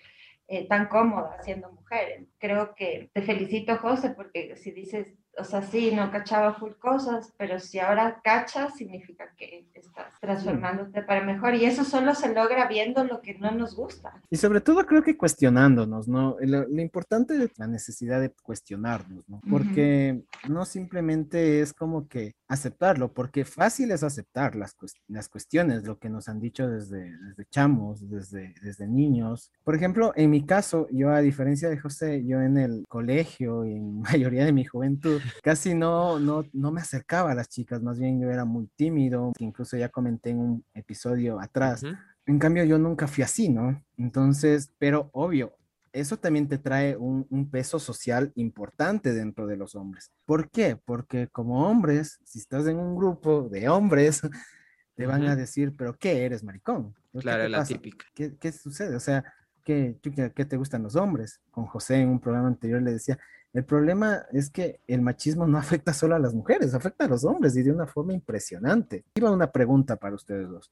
eh, 0.49 0.69
tan 0.69 0.89
cómoda 0.89 1.43
siendo 1.43 1.71
mujer. 1.71 2.27
Creo 2.39 2.75
que 2.75 3.11
te 3.13 3.23
felicito, 3.23 3.77
José, 3.79 4.11
porque 4.11 4.57
si 4.57 4.71
dices, 4.73 5.15
o 5.39 5.45
sea, 5.45 5.63
sí, 5.63 5.93
no 5.93 6.11
cachaba 6.11 6.55
full 6.55 6.73
cosas, 6.79 7.33
pero 7.37 7.59
si 7.59 7.79
ahora 7.79 8.21
cachas, 8.23 8.75
significa 8.77 9.33
que 9.37 9.67
estás 9.75 10.07
transformándote 10.21 11.03
para 11.03 11.25
mejor. 11.25 11.55
Y 11.55 11.65
eso 11.65 11.85
solo 11.85 12.15
se 12.15 12.33
logra 12.33 12.69
viendo 12.69 13.05
lo 13.05 13.21
que 13.21 13.35
no 13.35 13.51
nos 13.51 13.75
gusta. 13.75 14.23
Y 14.31 14.37
sobre 14.37 14.61
todo 14.61 14.87
creo 14.87 15.03
que 15.03 15.17
cuestionándonos, 15.17 16.09
¿no? 16.09 16.37
Lo, 16.41 16.65
importante 16.81 17.43
es 17.43 17.59
la 17.59 17.67
necesidad 17.67 18.21
de 18.21 18.31
cuestionarnos, 18.43 19.29
¿no? 19.29 19.41
Porque 19.49 20.23
no 20.49 20.65
simplemente 20.65 21.61
es 21.61 21.73
como 21.73 22.09
que 22.09 22.35
aceptarlo, 22.49 23.13
porque 23.13 23.45
fácil 23.45 23.91
es 23.91 24.03
aceptar 24.03 24.55
las, 24.55 24.77
las 25.09 25.29
cuestiones, 25.29 25.85
lo 25.85 25.99
que 25.99 26.11
nos 26.11 26.29
han 26.29 26.41
dicho 26.41 26.69
desde, 26.69 27.17
desde 27.19 27.47
chamos, 27.51 28.09
desde, 28.09 28.55
desde 28.63 28.87
niños. 28.87 29.51
Por 29.65 29.75
ejemplo, 29.75 30.13
en 30.17 30.31
mi 30.31 30.45
caso, 30.45 30.87
yo 30.91 31.11
a 31.11 31.21
diferencia 31.21 31.69
de 31.69 31.79
José, 31.79 32.25
yo 32.25 32.41
en 32.41 32.59
el 32.59 32.85
colegio 32.89 33.65
y 33.65 33.73
en 33.73 34.01
mayoría 34.01 34.45
de 34.45 34.53
mi 34.53 34.65
juventud, 34.65 35.21
casi 35.43 35.75
no, 35.75 36.19
no, 36.19 36.45
no 36.53 36.71
me 36.71 36.81
acercaba 36.81 37.33
a 37.33 37.35
las 37.35 37.49
chicas, 37.49 37.83
más 37.83 37.99
bien 37.99 38.21
yo 38.21 38.31
era 38.31 38.45
muy 38.45 38.69
tímido, 38.77 39.33
incluso 39.39 39.77
ya 39.77 39.89
comenté 39.89 40.31
en 40.31 40.39
un 40.39 40.65
episodio 40.75 41.41
atrás. 41.41 41.83
En 42.27 42.39
cambio, 42.39 42.65
yo 42.65 42.79
nunca 42.79 43.07
fui 43.07 43.23
así, 43.23 43.49
¿no? 43.49 43.83
Entonces, 43.97 44.73
pero 44.79 45.11
obvio, 45.13 45.55
eso 45.95 46.17
también 46.17 46.49
te 46.49 46.59
trae 46.59 46.97
un, 46.97 47.49
peso 47.51 47.79
social 47.79 48.33
importante 48.35 49.13
dentro 49.13 49.47
de 49.47 49.57
los 49.57 49.77
hombres. 49.77 50.11
¿Por 50.27 50.51
qué? 50.51 50.77
Porque 50.77 51.29
como 51.29 51.69
hombres, 51.69 52.19
si 52.25 52.41
estás 52.41 52.67
en 52.67 52.79
un 52.79 52.97
grupo 52.97 53.49
de 53.49 53.69
hombres, 53.69 54.21
te 54.97 55.07
van 55.07 55.25
a 55.27 55.37
decir, 55.37 55.75
pero 55.77 55.97
¿qué 55.97 56.25
eres, 56.25 56.43
maricón? 56.43 56.95
Claro, 57.21 57.49
la 57.49 57.65
típica. 57.65 58.07
¿Qué, 58.13 58.37
¿Qué, 58.37 58.51
sucede? 58.51 58.97
O 58.97 59.01
sea, 59.01 59.25
¿qué, 59.63 59.97
¿qué 60.35 60.45
te 60.45 60.57
gustan 60.57 60.83
los 60.83 60.97
hombres? 60.97 61.41
Con 61.53 61.67
José 61.67 62.01
en 62.01 62.09
un 62.09 62.21
programa 62.21 62.49
anterior 62.49 62.83
le 62.83 62.93
decía, 62.93 63.19
el 63.55 63.65
problema 63.65 64.27
es 64.33 64.51
que 64.51 64.81
el 64.89 65.01
machismo 65.01 65.47
no 65.47 65.57
afecta 65.59 65.95
solo 65.95 66.17
a 66.17 66.19
las 66.19 66.35
mujeres, 66.35 66.75
afecta 66.75 67.05
a 67.07 67.09
los 67.09 67.25
hombres 67.25 67.57
y 67.57 67.63
de 67.63 67.73
una 67.73 67.87
forma 67.87 68.13
impresionante. 68.13 69.05
Iba 69.15 69.31
una 69.31 69.51
pregunta 69.51 69.97
para 69.97 70.15
ustedes 70.15 70.49
dos. 70.49 70.71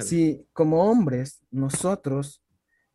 Si 0.00 0.46
como 0.54 0.84
hombres 0.84 1.42
nosotros 1.50 2.42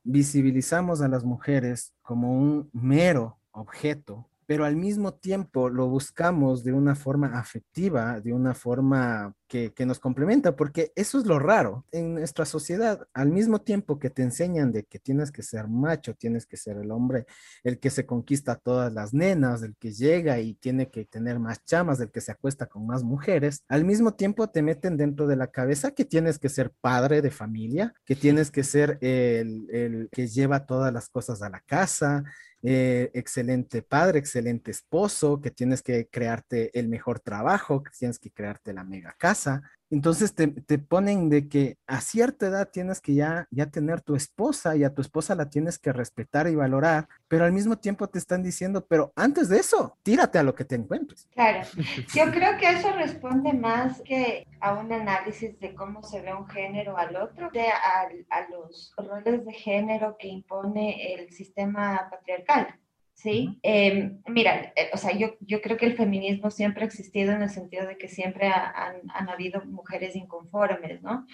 visibilizamos 0.04 1.02
a 1.02 1.08
las 1.08 1.24
mujeres 1.24 1.94
como 2.02 2.36
un 2.36 2.72
mero 2.74 3.38
objeto, 3.52 4.28
pero 4.48 4.64
al 4.64 4.78
mismo 4.78 5.14
tiempo 5.14 5.70
lo 5.70 5.88
buscamos 5.88 6.64
de 6.64 6.72
una 6.72 6.96
forma 6.96 7.38
afectiva, 7.38 8.22
de 8.22 8.32
una 8.32 8.54
forma 8.54 9.36
que, 9.48 9.74
nos 9.86 10.00
complementa, 10.00 10.56
porque 10.56 10.92
eso 10.96 11.20
es 11.20 11.26
lo 11.26 11.38
raro 11.38 11.86
en 11.92 12.16
nuestra 12.16 12.46
sociedad. 12.46 13.08
Al 13.14 13.30
mismo 13.30 13.62
tiempo 13.62 14.00
que 14.00 14.10
te 14.10 14.22
enseñan 14.22 14.72
de 14.72 14.84
que 14.84 15.00
tienes 15.00 15.32
que 15.32 15.44
ser 15.44 15.68
macho, 15.68 16.14
tienes 16.16 16.46
que 16.46 16.58
ser 16.58 16.78
el 16.78 16.92
hombre, 16.92 17.26
el 17.64 17.80
que 17.80 17.90
se 17.90 18.06
conquista 18.06 18.56
todas 18.56 18.94
las 18.94 19.14
nenas, 19.14 19.64
el 19.64 19.76
que 19.76 19.92
llega 19.92 20.40
y 20.40 20.54
tiene 20.54 20.90
que 20.90 21.06
tener 21.06 21.40
más 21.40 21.64
chamas, 21.66 22.00
el 22.00 22.12
que 22.12 22.22
se 22.22 22.32
acuesta 22.32 22.68
con 22.68 22.88
más 22.88 23.04
mujeres, 23.04 23.64
al 23.68 23.84
mismo 23.84 24.14
tiempo 24.14 24.50
te 24.50 24.62
meten 24.62 24.96
dentro 24.96 25.28
de 25.28 25.36
la 25.36 25.48
cabeza 25.48 25.92
que 25.92 26.06
tienes 26.06 26.40
que 26.40 26.50
ser 26.50 26.72
padre 26.82 27.22
de 27.22 27.32
familia, 27.32 27.94
que 28.06 28.16
tienes 28.16 28.50
que 28.50 28.64
ser 28.64 28.98
el, 29.02 29.70
el 29.72 30.10
que 30.12 30.28
lleva 30.28 30.66
todas 30.66 30.94
las 30.94 31.10
cosas 31.10 31.42
a 31.42 31.50
la 31.50 31.60
casa, 31.62 32.24
eh, 32.63 33.12
excelente 33.13 33.82
padre, 33.82 34.20
excelente 34.20 34.72
esposo, 34.72 35.41
que 35.41 35.52
tienes 35.52 35.82
que 35.82 36.08
crearte 36.08 36.78
el 36.78 36.88
mejor 36.88 37.20
trabajo, 37.20 37.84
que 37.84 37.91
tienes 37.98 38.20
que 38.20 38.32
crearte 38.32 38.74
la 38.74 38.84
mega 38.84 39.15
casa. 39.17 39.63
Entonces 39.89 40.36
te, 40.36 40.47
ponen 40.80 41.30
de 41.30 41.47
que 41.47 41.78
a 41.88 42.02
cierta 42.02 42.47
edad 42.47 42.69
tienes 42.69 43.00
que 43.00 43.13
ya, 43.13 43.47
ya 43.52 43.67
tener 43.67 44.02
tu 44.02 44.15
esposa 44.15 44.76
y 44.76 44.84
a 44.84 44.93
tu 44.93 45.02
esposa 45.02 45.34
la 45.36 45.50
tienes 45.50 45.80
que 45.80 45.93
respetar 45.93 46.47
y 46.47 46.56
valorar, 46.56 47.08
pero 47.28 47.45
al 47.45 47.54
mismo 47.54 47.78
tiempo 47.78 48.08
te 48.08 48.19
están 48.19 48.43
diciendo, 48.43 48.86
pero 48.86 49.13
antes 49.15 49.47
de 49.47 49.60
eso, 49.60 49.97
tírate 50.04 50.39
a 50.39 50.43
lo 50.43 50.56
que 50.56 50.65
te 50.65 50.76
encuentres. 50.76 51.28
Claro, 51.32 51.67
yo 52.15 52.32
creo 52.32 52.58
que 52.58 52.69
eso 52.69 52.91
responde 52.91 53.54
más 53.54 54.02
que 54.02 54.45
a 54.60 54.73
un 54.73 54.91
análisis 54.91 55.58
de 55.60 55.73
cómo 55.73 56.04
se 56.04 56.21
ve 56.21 56.34
un 56.34 56.47
género 56.47 56.97
al 56.97 57.15
otro, 57.15 57.50
de 57.52 57.67
a, 57.67 58.10
a 58.30 58.50
los 58.50 58.93
roles 58.97 59.45
de 59.45 59.54
género 59.54 60.17
que 60.19 60.28
impone 60.28 61.13
el 61.13 61.32
sistema 61.32 62.10
patriarcal. 62.12 62.76
¿Sí? 63.18 63.60
Em, 63.64 64.22
mira, 64.28 64.74
eh, 64.76 64.92
o 64.94 64.98
sea, 64.98 65.12
yo, 65.18 65.38
yo 65.42 65.60
creo 65.62 65.76
que 65.76 65.88
el 65.88 65.98
feminismo 65.98 66.52
siempre 66.52 66.84
ha 66.84 66.88
existido 66.88 67.34
en 67.34 67.42
el 67.42 67.50
sentido 67.50 67.88
de 67.88 67.98
que 67.98 68.08
siempre 68.08 68.48
han, 68.48 69.02
han, 69.12 69.30
habido 69.30 69.66
mujeres 69.66 70.16
inconformes, 70.16 71.02
¿no? 71.02 71.26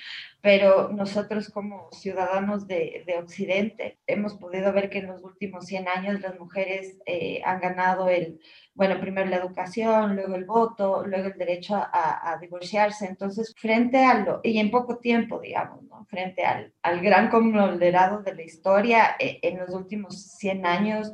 Pero 0.42 0.90
nosotros 0.94 1.50
como 1.50 1.90
ciudadanos 1.92 2.68
de, 2.68 3.04
de, 3.06 3.18
Occidente 3.18 4.00
hemos 4.08 4.36
podido 4.36 4.72
ver 4.72 4.90
que 4.90 5.00
en 5.00 5.08
los 5.08 5.24
últimos 5.24 5.66
100 5.66 5.88
años 5.90 6.22
las 6.22 6.40
mujeres 6.40 7.00
eh, 7.06 7.42
han 7.44 7.60
ganado 7.60 8.08
el, 8.08 8.40
bueno, 8.76 9.00
primero 9.02 9.30
la 9.30 9.38
educación, 9.38 10.16
luego 10.16 10.36
el 10.36 10.46
voto, 10.46 11.06
luego 11.06 11.28
el 11.28 11.38
derecho 11.38 11.76
a, 11.76 12.32
a, 12.32 12.38
divorciarse. 12.40 13.06
Entonces, 13.08 13.54
frente 13.58 14.04
a 14.06 14.24
lo, 14.24 14.40
y 14.44 14.58
en 14.58 14.72
poco 14.72 15.00
tiempo, 15.00 15.40
digamos, 15.40 15.84
¿no? 15.84 16.06
Frente 16.06 16.44
al, 16.46 16.74
al 16.82 17.02
gran 17.02 17.30
conglomerado 17.30 18.24
de 18.24 18.36
la 18.36 18.42
historia, 18.42 19.16
eh, 19.20 19.40
en 19.42 19.60
los 19.60 19.72
últimos 19.72 20.38
100 20.38 20.66
años, 20.66 21.14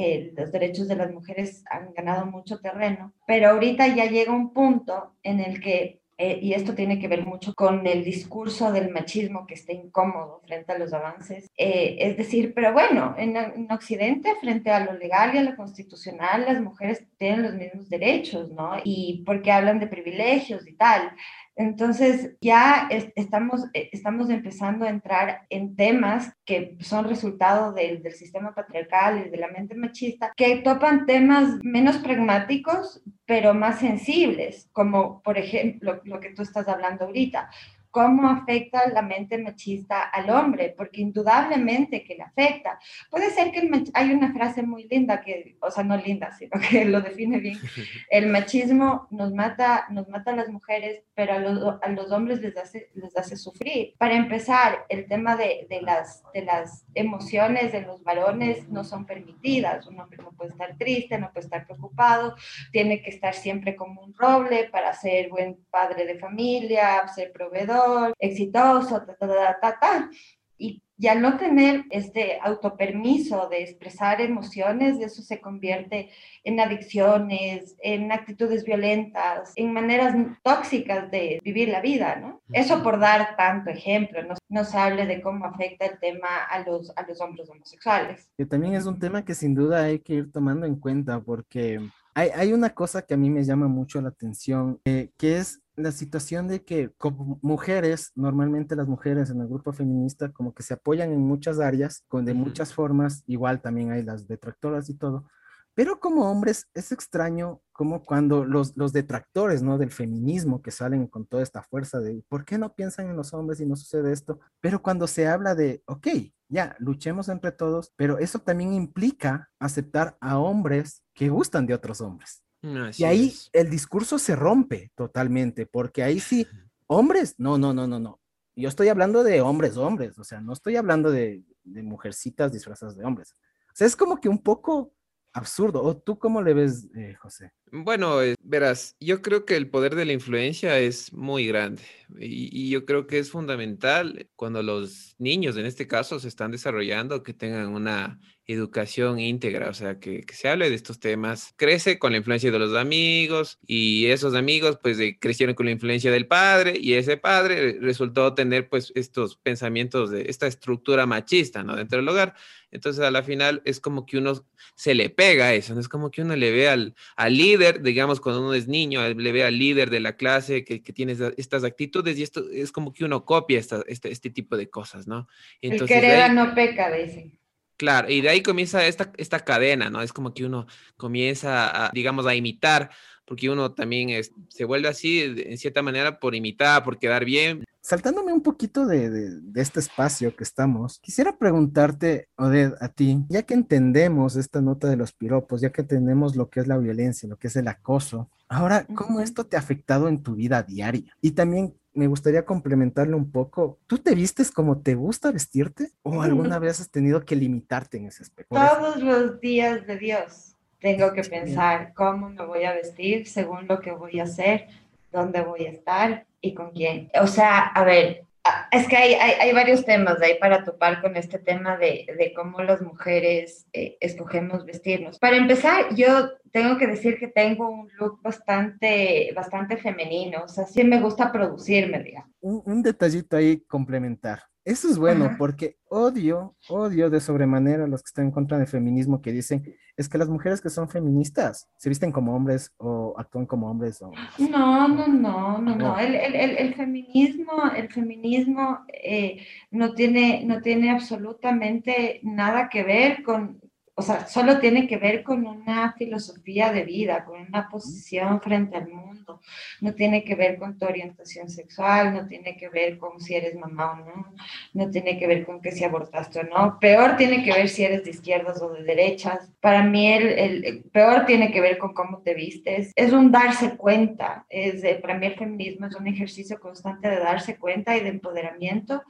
eh, 0.00 0.32
los 0.36 0.52
derechos 0.52 0.86
de 0.86 0.94
las 0.94 1.12
mujeres 1.12 1.64
han 1.68 1.92
ganado 1.92 2.24
mucho 2.24 2.60
terreno, 2.60 3.12
pero 3.26 3.50
ahorita 3.50 3.88
ya 3.88 4.04
llega 4.04 4.32
un 4.32 4.52
punto 4.52 5.16
en 5.24 5.40
el 5.40 5.60
que, 5.60 6.02
eh, 6.18 6.38
y 6.40 6.52
esto 6.52 6.76
tiene 6.76 7.00
que 7.00 7.08
ver 7.08 7.26
mucho 7.26 7.52
con 7.54 7.84
el 7.84 8.04
discurso 8.04 8.70
del 8.70 8.90
machismo 8.90 9.44
que 9.44 9.54
está 9.54 9.72
incómodo 9.72 10.40
frente 10.46 10.72
a 10.72 10.78
los 10.78 10.92
avances, 10.92 11.48
eh, 11.56 11.96
es 11.98 12.16
decir, 12.16 12.54
pero 12.54 12.72
bueno, 12.72 13.16
en, 13.18 13.36
en, 13.36 13.72
Occidente, 13.72 14.36
frente 14.40 14.70
a 14.70 14.84
lo 14.84 14.92
legal 14.92 15.34
y 15.34 15.38
a 15.38 15.42
lo 15.42 15.56
constitucional, 15.56 16.44
las 16.46 16.60
mujeres 16.62 17.04
tienen 17.18 17.42
los 17.42 17.54
mismos 17.54 17.88
derechos, 17.88 18.50
¿no? 18.50 18.72
Y 18.84 19.22
porque 19.26 19.52
hablan 19.52 19.80
de 19.80 19.88
privilegios 19.88 20.66
y 20.66 20.74
tal. 20.74 21.12
Entonces 21.56 22.36
ya 22.40 22.88
estamos, 23.16 23.64
eh, 23.74 23.88
estamos 23.90 24.30
empezando 24.30 24.84
a 24.84 24.90
entrar 24.90 25.42
en 25.50 25.74
temas 25.74 26.32
que 26.44 26.76
son 26.80 27.08
resultado 27.08 27.72
del, 27.72 28.00
del, 28.00 28.12
sistema 28.12 28.54
patriarcal 28.54 29.26
y 29.26 29.30
de 29.30 29.36
la 29.36 29.48
mente 29.48 29.74
machista, 29.74 30.32
que 30.36 30.58
topan 30.58 31.04
temas 31.04 31.58
menos 31.62 31.98
pragmáticos, 31.98 33.02
pero 33.26 33.54
más 33.54 33.80
sensibles, 33.80 34.68
como 34.72 35.20
por 35.22 35.36
ejemplo 35.36 36.00
lo 36.04 36.20
que 36.20 36.30
tú 36.30 36.42
estás 36.42 36.68
hablando 36.68 37.06
ahorita 37.06 37.50
cómo 37.98 38.28
afecta 38.30 38.88
la 38.90 39.02
mente 39.02 39.38
machista 39.38 40.02
al 40.02 40.30
hombre, 40.30 40.72
porque 40.76 41.00
indudablemente 41.00 42.04
que 42.04 42.14
le 42.14 42.22
afecta. 42.22 42.78
Puede 43.10 43.28
ser 43.30 43.50
que 43.50 43.68
hay 43.92 44.12
una 44.12 44.32
frase 44.32 44.62
muy 44.62 44.86
linda 44.86 45.20
que, 45.20 45.56
o 45.60 45.68
sea, 45.68 45.82
no 45.82 45.96
linda, 45.96 46.30
sino 46.30 46.52
que 46.60 46.84
lo 46.84 47.00
define 47.00 47.40
bien. 47.40 47.58
El 48.08 48.28
machismo 48.28 49.08
nos 49.10 49.32
mata, 49.32 49.86
nos 49.90 50.08
mata 50.08 50.30
a 50.30 50.36
las 50.36 50.48
mujeres, 50.48 51.02
pero 51.16 51.32
a 51.32 51.38
los, 51.40 51.82
a 51.82 51.88
los 51.88 52.12
hombres 52.12 52.40
les 52.40 52.56
hace, 52.56 52.88
les 52.94 53.16
hace 53.16 53.36
sufrir. 53.36 53.94
Para 53.98 54.14
empezar, 54.14 54.86
el 54.88 55.08
tema 55.08 55.34
de, 55.34 55.66
de, 55.68 55.82
las, 55.82 56.22
de 56.32 56.42
las 56.42 56.86
emociones 56.94 57.72
de 57.72 57.80
los 57.80 58.04
varones 58.04 58.68
no 58.68 58.84
son 58.84 59.06
permitidas. 59.06 59.88
Un 59.88 59.98
hombre 59.98 60.18
no 60.22 60.30
puede 60.30 60.50
estar 60.50 60.76
triste, 60.78 61.18
no 61.18 61.32
puede 61.32 61.46
estar 61.46 61.66
preocupado, 61.66 62.36
tiene 62.70 63.02
que 63.02 63.10
estar 63.10 63.34
siempre 63.34 63.74
como 63.74 64.02
un 64.02 64.14
roble 64.14 64.68
para 64.70 64.92
ser 64.92 65.30
buen 65.30 65.58
padre 65.68 66.06
de 66.06 66.16
familia, 66.20 67.02
ser 67.08 67.32
proveedor, 67.32 67.87
exitoso, 68.18 69.02
ta, 69.04 69.14
ta, 69.16 69.58
ta, 69.60 69.78
ta, 69.80 70.10
Y, 70.58 70.82
ya 70.98 71.12
al 71.12 71.22
no 71.22 71.36
tener 71.36 71.84
este 71.90 72.40
autopermiso 72.42 73.48
de 73.48 73.62
expresar 73.62 74.20
emociones, 74.20 74.98
eso 75.00 75.22
se 75.22 75.40
convierte 75.40 76.10
en 76.42 76.58
adicciones, 76.58 77.76
en 77.80 78.10
actitudes 78.10 78.64
violentas, 78.64 79.52
en 79.54 79.72
maneras 79.72 80.16
tóxicas 80.42 81.08
de 81.12 81.40
vivir 81.44 81.68
la 81.68 81.80
vida, 81.80 82.16
¿no? 82.16 82.42
Eso 82.52 82.82
por 82.82 82.98
dar 82.98 83.36
tanto 83.36 83.70
ejemplo, 83.70 84.24
no, 84.24 84.34
no 84.48 84.64
se 84.64 84.76
hable 84.76 85.06
de 85.06 85.22
cómo 85.22 85.46
afecta 85.46 85.86
el 85.86 86.00
tema 86.00 86.44
a 86.50 86.64
los, 86.64 86.92
a 86.96 87.06
los 87.06 87.20
hombres 87.20 87.48
homosexuales. 87.48 88.28
Que 88.36 88.44
también 88.44 88.74
es 88.74 88.84
un 88.84 88.98
tema 88.98 89.24
que 89.24 89.34
sin 89.34 89.54
duda 89.54 89.84
hay 89.84 90.00
que 90.00 90.14
ir 90.14 90.32
tomando 90.32 90.66
en 90.66 90.74
cuenta 90.74 91.20
porque 91.20 91.80
hay, 92.14 92.30
hay 92.34 92.52
una 92.52 92.70
cosa 92.70 93.02
que 93.02 93.14
a 93.14 93.18
mí 93.18 93.30
me 93.30 93.44
llama 93.44 93.68
mucho 93.68 94.00
la 94.00 94.08
atención, 94.08 94.80
eh, 94.84 95.10
que 95.16 95.36
es 95.36 95.62
la 95.78 95.92
situación 95.92 96.48
de 96.48 96.64
que 96.64 96.90
como 96.98 97.38
mujeres, 97.42 98.12
normalmente 98.14 98.76
las 98.76 98.88
mujeres 98.88 99.30
en 99.30 99.40
el 99.40 99.48
grupo 99.48 99.72
feminista 99.72 100.32
como 100.32 100.52
que 100.52 100.62
se 100.62 100.74
apoyan 100.74 101.12
en 101.12 101.20
muchas 101.20 101.60
áreas, 101.60 102.04
con 102.08 102.24
de 102.24 102.34
muchas 102.34 102.74
formas, 102.74 103.22
igual 103.26 103.60
también 103.60 103.92
hay 103.92 104.02
las 104.02 104.26
detractoras 104.26 104.90
y 104.90 104.94
todo, 104.94 105.26
pero 105.74 106.00
como 106.00 106.28
hombres 106.28 106.68
es 106.74 106.90
extraño 106.90 107.62
como 107.70 108.02
cuando 108.02 108.44
los, 108.44 108.76
los 108.76 108.92
detractores, 108.92 109.62
¿no? 109.62 109.78
Del 109.78 109.92
feminismo 109.92 110.60
que 110.60 110.72
salen 110.72 111.06
con 111.06 111.24
toda 111.24 111.44
esta 111.44 111.62
fuerza 111.62 112.00
de, 112.00 112.24
¿por 112.28 112.44
qué 112.44 112.58
no 112.58 112.74
piensan 112.74 113.08
en 113.08 113.16
los 113.16 113.32
hombres 113.32 113.60
y 113.60 113.66
no 113.66 113.76
sucede 113.76 114.12
esto? 114.12 114.40
Pero 114.60 114.82
cuando 114.82 115.06
se 115.06 115.28
habla 115.28 115.54
de, 115.54 115.82
ok, 115.86 116.08
ya, 116.48 116.74
luchemos 116.80 117.28
entre 117.28 117.52
todos, 117.52 117.92
pero 117.94 118.18
eso 118.18 118.40
también 118.40 118.72
implica 118.72 119.50
aceptar 119.60 120.16
a 120.20 120.38
hombres 120.38 121.04
que 121.14 121.28
gustan 121.28 121.66
de 121.66 121.74
otros 121.74 122.00
hombres 122.00 122.42
y 122.62 123.04
ahí 123.04 123.34
el 123.52 123.70
discurso 123.70 124.18
se 124.18 124.34
rompe 124.34 124.90
totalmente, 124.94 125.66
porque 125.66 126.02
ahí 126.02 126.20
sí, 126.20 126.46
hombres, 126.86 127.34
no, 127.38 127.58
no, 127.58 127.72
no, 127.72 127.86
no, 127.86 127.98
no. 127.98 128.20
Yo 128.56 128.68
estoy 128.68 128.88
hablando 128.88 129.22
de 129.22 129.40
hombres, 129.40 129.76
hombres, 129.76 130.18
o 130.18 130.24
sea, 130.24 130.40
no 130.40 130.52
estoy 130.52 130.76
hablando 130.76 131.10
de, 131.10 131.44
de 131.62 131.82
mujercitas 131.82 132.52
disfrazadas 132.52 132.96
de 132.96 133.04
hombres. 133.04 133.34
O 133.68 133.74
sea, 133.74 133.86
es 133.86 133.94
como 133.94 134.20
que 134.20 134.28
un 134.28 134.42
poco 134.42 134.92
absurdo. 135.32 135.82
¿O 135.82 135.96
tú 135.96 136.18
cómo 136.18 136.42
le 136.42 136.54
ves, 136.54 136.88
eh, 136.96 137.14
José? 137.14 137.52
Bueno, 137.72 138.18
verás, 138.42 138.96
yo 139.00 139.22
creo 139.22 139.44
que 139.44 139.56
el 139.56 139.68
poder 139.68 139.94
de 139.94 140.04
la 140.04 140.12
influencia 140.12 140.78
es 140.78 141.12
muy 141.12 141.46
grande 141.46 141.82
y, 142.18 142.70
yo 142.70 142.84
creo 142.84 143.06
que 143.06 143.18
es 143.18 143.30
fundamental 143.30 144.28
cuando 144.36 144.62
los 144.62 145.14
niños, 145.18 145.56
en 145.56 145.66
este 145.66 145.86
caso, 145.86 146.18
se 146.18 146.28
están 146.28 146.50
desarrollando, 146.50 147.22
que 147.22 147.34
tengan 147.34 147.68
una 147.68 148.18
educación 148.46 149.20
íntegra, 149.20 149.68
o 149.68 149.74
sea, 149.74 149.98
que, 150.00 150.24
se 150.32 150.48
hable 150.48 150.70
de 150.70 150.76
estos 150.76 150.98
temas. 151.00 151.52
Crece 151.56 151.98
con 151.98 152.12
la 152.12 152.18
influencia 152.18 152.50
de 152.50 152.58
los 152.58 152.74
amigos 152.74 153.58
y 153.66 154.06
esos 154.06 154.34
amigos 154.34 154.78
pues 154.82 154.98
crecieron 155.20 155.54
con 155.54 155.66
la 155.66 155.72
influencia 155.72 156.10
del 156.10 156.26
padre 156.26 156.74
y 156.80 156.94
ese 156.94 157.18
padre 157.18 157.78
resultó 157.80 158.34
tener 158.34 158.68
pues 158.70 158.90
estos 158.94 159.36
pensamientos 159.36 160.10
de 160.10 160.30
esta 160.30 160.46
estructura 160.46 161.04
machista, 161.06 161.62
¿no? 161.62 161.76
Dentro 161.76 161.98
del 161.98 162.08
hogar. 162.08 162.34
Entonces, 162.70 163.02
a 163.04 163.10
la 163.10 163.22
final 163.22 163.62
es 163.64 163.80
como 163.80 164.04
que 164.06 164.18
uno 164.18 164.46
se 164.74 164.94
le 164.94 165.10
pega 165.10 165.54
eso, 165.54 165.74
¿no? 165.74 165.80
Es 165.80 165.88
como 165.88 166.10
que 166.10 166.22
uno 166.22 166.36
le 166.36 166.50
ve 166.50 166.68
al, 166.68 166.94
al 167.16 167.36
líder, 167.36 167.57
digamos, 167.58 168.20
cuando 168.20 168.40
uno 168.40 168.54
es 168.54 168.68
niño, 168.68 169.06
le 169.08 169.32
ve 169.32 169.44
al 169.44 169.58
líder 169.58 169.90
de 169.90 170.00
la 170.00 170.16
clase 170.16 170.64
que, 170.64 170.82
que 170.82 170.92
tiene 170.92 171.16
estas 171.36 171.64
actitudes 171.64 172.18
y 172.18 172.22
esto 172.22 172.48
es 172.50 172.72
como 172.72 172.92
que 172.92 173.04
uno 173.04 173.24
copia 173.24 173.58
esta, 173.58 173.82
este, 173.86 174.10
este 174.10 174.30
tipo 174.30 174.56
de 174.56 174.70
cosas, 174.70 175.06
¿no? 175.06 175.28
Entonces, 175.60 175.96
el 175.96 176.02
querer 176.02 176.32
no 176.32 176.54
peca, 176.54 176.90
dicen. 176.90 177.38
Claro, 177.76 178.10
y 178.10 178.20
de 178.20 178.28
ahí 178.28 178.42
comienza 178.42 178.84
esta, 178.86 179.12
esta 179.18 179.40
cadena, 179.40 179.88
¿no? 179.90 180.02
Es 180.02 180.12
como 180.12 180.34
que 180.34 180.44
uno 180.44 180.66
comienza, 180.96 181.86
a, 181.86 181.90
digamos, 181.92 182.26
a 182.26 182.34
imitar, 182.34 182.90
porque 183.24 183.50
uno 183.50 183.72
también 183.72 184.10
es, 184.10 184.32
se 184.48 184.64
vuelve 184.64 184.88
así, 184.88 185.20
en 185.22 185.58
cierta 185.58 185.82
manera, 185.82 186.18
por 186.18 186.34
imitar, 186.34 186.82
por 186.82 186.98
quedar 186.98 187.24
bien 187.24 187.64
saltándome 187.88 188.34
un 188.34 188.42
poquito 188.42 188.86
de, 188.86 189.40
este 189.54 189.80
espacio 189.80 190.36
que 190.36 190.44
estamos, 190.44 190.98
quisiera 190.98 191.38
preguntarte, 191.38 192.28
Oded, 192.36 192.74
a 192.80 192.88
ti, 192.88 193.24
ya 193.30 193.44
que 193.44 193.54
entendemos 193.54 194.36
esta 194.36 194.60
nota 194.60 194.90
de 194.90 194.96
los 194.96 195.12
piropos, 195.12 195.62
ya 195.62 195.72
que 195.72 195.80
entendemos 195.80 196.36
lo 196.36 196.50
que 196.50 196.60
es 196.60 196.66
la 196.66 196.76
violencia, 196.76 197.26
lo 197.30 197.38
que 197.38 197.46
es 197.46 197.56
el 197.56 197.66
acoso, 197.66 198.28
ahora, 198.46 198.86
¿cómo 198.94 199.20
esto 199.20 199.46
te 199.46 199.56
ha 199.56 199.60
afectado 199.60 200.08
en 200.08 200.22
tu 200.22 200.34
vida 200.34 200.62
diaria? 200.62 201.16
Y 201.22 201.30
también 201.30 201.74
me 201.94 202.08
gustaría 202.08 202.44
complementarlo 202.44 203.16
un 203.16 203.32
poco. 203.32 203.78
¿Tú 203.86 203.96
te 203.96 204.14
vistes 204.14 204.50
como 204.50 204.82
te 204.82 204.94
gusta 204.94 205.32
vestirte 205.32 205.90
o 206.02 206.20
alguna 206.20 206.58
vez 206.58 206.80
has 206.80 206.90
tenido 206.90 207.24
que 207.24 207.36
limitarte 207.36 207.96
en 207.96 208.08
ese 208.08 208.22
aspecto? 208.22 208.54
Todos 208.54 209.02
los 209.02 209.40
días 209.40 209.86
de 209.86 209.96
Dios 209.96 210.56
tengo 210.78 211.14
que 211.14 211.22
pensar 211.22 211.94
cómo 211.94 212.28
me 212.28 212.44
voy 212.44 212.64
a 212.64 212.74
vestir 212.74 213.26
según 213.26 213.66
lo 213.66 213.80
que 213.80 213.92
voy 213.92 214.20
a 214.20 214.24
hacer, 214.24 214.68
dónde 215.12 215.40
voy 215.40 215.66
a 215.66 215.70
estar, 215.70 216.26
y 216.40 216.54
con 216.54 216.72
quién. 216.72 217.10
O 217.20 217.26
sea, 217.26 217.58
a 217.58 217.84
ver, 217.84 218.22
es 218.70 218.88
que 218.88 218.96
hay, 218.96 219.14
hay, 219.14 219.52
varios 219.52 219.84
temas 219.84 220.18
de 220.18 220.26
ahí 220.26 220.38
para 220.38 220.64
topar 220.64 221.00
con 221.00 221.16
este 221.16 221.38
tema 221.38 221.76
de, 221.76 222.06
de 222.16 222.32
cómo 222.34 222.62
las 222.62 222.80
mujeres 222.80 223.66
eh, 223.72 223.96
escogemos 224.00 224.64
vestirnos. 224.64 225.18
Para 225.18 225.36
empezar, 225.36 225.94
yo 225.94 226.30
tengo 226.50 226.78
que 226.78 226.86
decir 226.86 227.18
que 227.18 227.28
tengo 227.28 227.68
un 227.68 227.90
look 227.98 228.20
bastante, 228.22 229.32
bastante 229.34 229.76
femenino, 229.76 230.44
o 230.44 230.48
sea, 230.48 230.66
sí 230.66 230.84
me 230.84 231.00
gusta 231.00 231.30
producirme, 231.30 232.02
digamos. 232.02 232.30
Un, 232.40 232.62
un 232.64 232.82
detallito 232.82 233.36
ahí 233.36 233.60
complementar. 233.66 234.40
Eso 234.68 234.90
es 234.90 234.98
bueno 234.98 235.34
porque 235.38 235.78
odio, 235.88 236.54
odio 236.68 237.08
de 237.08 237.20
sobremanera 237.20 237.84
a 237.84 237.88
los 237.88 238.02
que 238.02 238.08
están 238.08 238.26
en 238.26 238.32
contra 238.32 238.58
del 238.58 238.66
feminismo 238.66 239.22
que 239.22 239.32
dicen 239.32 239.64
es 239.96 240.10
que 240.10 240.18
las 240.18 240.28
mujeres 240.28 240.60
que 240.60 240.68
son 240.68 240.90
feministas 240.90 241.70
se 241.78 241.88
visten 241.88 242.12
como 242.12 242.36
hombres 242.36 242.74
o 242.76 243.14
actúan 243.16 243.46
como 243.46 243.70
hombres. 243.70 244.02
O... 244.02 244.12
No, 244.38 244.86
no, 244.86 245.08
no, 245.08 245.58
no, 245.58 245.74
no. 245.74 245.98
El, 245.98 246.14
el, 246.14 246.34
el, 246.34 246.74
feminismo, 246.74 247.62
el 247.74 247.88
feminismo 247.88 248.80
eh, 248.92 249.38
no, 249.70 249.94
tiene, 249.94 250.44
no 250.44 250.60
tiene 250.60 250.90
absolutamente 250.90 252.20
nada 252.22 252.68
que 252.68 252.82
ver 252.82 253.22
con, 253.22 253.58
o 253.98 254.02
sea, 254.02 254.28
solo 254.28 254.60
tiene 254.60 254.86
que 254.86 254.96
ver 254.96 255.24
con 255.24 255.44
una 255.44 255.92
filosofía 255.94 256.72
de 256.72 256.84
vida, 256.84 257.24
con 257.24 257.40
una 257.40 257.68
posición 257.68 258.40
frente 258.40 258.76
al 258.76 258.86
mundo. 258.86 259.40
No 259.80 259.92
tiene 259.92 260.22
que 260.22 260.36
ver 260.36 260.56
con 260.56 260.78
tu 260.78 260.86
orientación 260.86 261.48
sexual, 261.48 262.14
no 262.14 262.28
tiene 262.28 262.56
que 262.56 262.68
ver 262.68 262.96
con 262.96 263.20
si 263.20 263.34
eres 263.34 263.56
mamá 263.56 263.90
o 263.90 263.96
no, 263.96 264.34
no 264.72 264.90
tiene 264.92 265.18
que 265.18 265.26
ver 265.26 265.44
con 265.44 265.60
que 265.60 265.72
si 265.72 265.82
abortaste 265.82 266.38
o 266.38 266.42
no. 266.44 266.78
Peor 266.78 267.16
tiene 267.16 267.42
que 267.42 267.52
ver 267.52 267.68
si 267.68 267.82
eres 267.82 268.04
de 268.04 268.10
izquierdas 268.10 268.62
o 268.62 268.72
de 268.72 268.84
derechas. 268.84 269.50
Para 269.60 269.82
mí 269.82 270.06
el, 270.06 270.28
el, 270.64 270.84
peor 270.92 271.26
tiene 271.26 271.50
que 271.50 271.60
ver 271.60 271.76
con 271.78 271.92
cómo 271.92 272.22
te 272.22 272.34
vistes. 272.34 272.92
Es 272.94 273.12
un 273.12 273.32
darse 273.32 273.76
cuenta. 273.76 274.46
Es, 274.48 274.80
para 275.00 275.18
mí 275.18 275.26
el 275.26 275.34
feminismo 275.34 275.86
es 275.86 275.96
un 275.96 276.06
ejercicio 276.06 276.60
constante 276.60 277.08
de 277.10 277.18
darse 277.18 277.56
cuenta 277.56 277.96
y 277.96 278.00
de 278.00 278.10
empoderamiento 278.10 279.02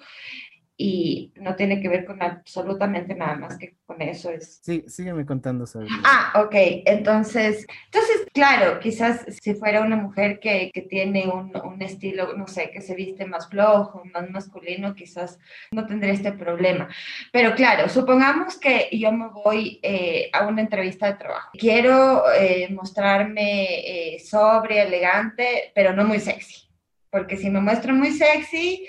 y 0.81 1.33
no 1.35 1.57
tiene 1.57 1.81
que 1.81 1.89
ver 1.89 2.05
con 2.05 2.23
absolutamente 2.23 3.13
nada 3.17 3.35
más 3.35 3.59
que 3.59 3.75
con 3.85 4.01
eso. 4.01 4.31
Es... 4.31 4.61
Sí, 4.63 4.85
sígueme 4.87 5.27
contando 5.27 5.67
sobre 5.67 5.89
Ah, 6.05 6.41
ok, 6.45 6.55
entonces, 6.87 7.67
entonces, 7.87 8.27
claro, 8.33 8.79
quizás 8.79 9.27
si 9.43 9.55
fuera 9.55 9.81
una 9.81 9.97
mujer 9.97 10.39
que, 10.39 10.71
que 10.73 10.83
tiene 10.83 11.27
un, 11.27 11.53
un, 11.65 11.83
estilo, 11.83 12.35
no 12.35 12.47
sé, 12.47 12.71
que 12.71 12.81
se 12.81 12.95
viste 12.95 13.27
más 13.27 13.49
flojo, 13.49 14.05
más 14.15 14.31
masculino, 14.31 14.95
quizás 14.95 15.41
no 15.73 15.85
tendría 15.85 16.13
este 16.13 16.31
problema. 16.31 16.89
Pero 17.33 17.57
claro, 17.57 17.89
supongamos 17.89 18.57
que 18.57 18.89
yo 18.93 19.11
me 19.11 19.31
voy 19.31 19.81
eh, 19.83 20.31
a 20.33 20.47
una 20.47 20.61
entrevista 20.61 21.09
de 21.09 21.19
trabajo. 21.19 21.51
Quiero 21.59 22.31
eh, 22.31 22.69
mostrarme 22.71 24.15
eh, 24.15 24.21
sobre, 24.21 24.83
elegante, 24.83 25.73
pero 25.75 25.93
no 25.93 26.05
muy 26.05 26.21
sexy. 26.21 26.69
Porque 27.11 27.37
si 27.37 27.51
me 27.51 27.61
muestro 27.61 27.95
muy 27.95 28.13
sexy, 28.13 28.87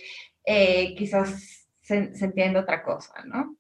quizás 0.97 1.58
se, 1.89 2.25
entiende 2.25 2.59
otra 2.59 2.83
cosa, 2.83 3.23
¿no? 3.25 3.55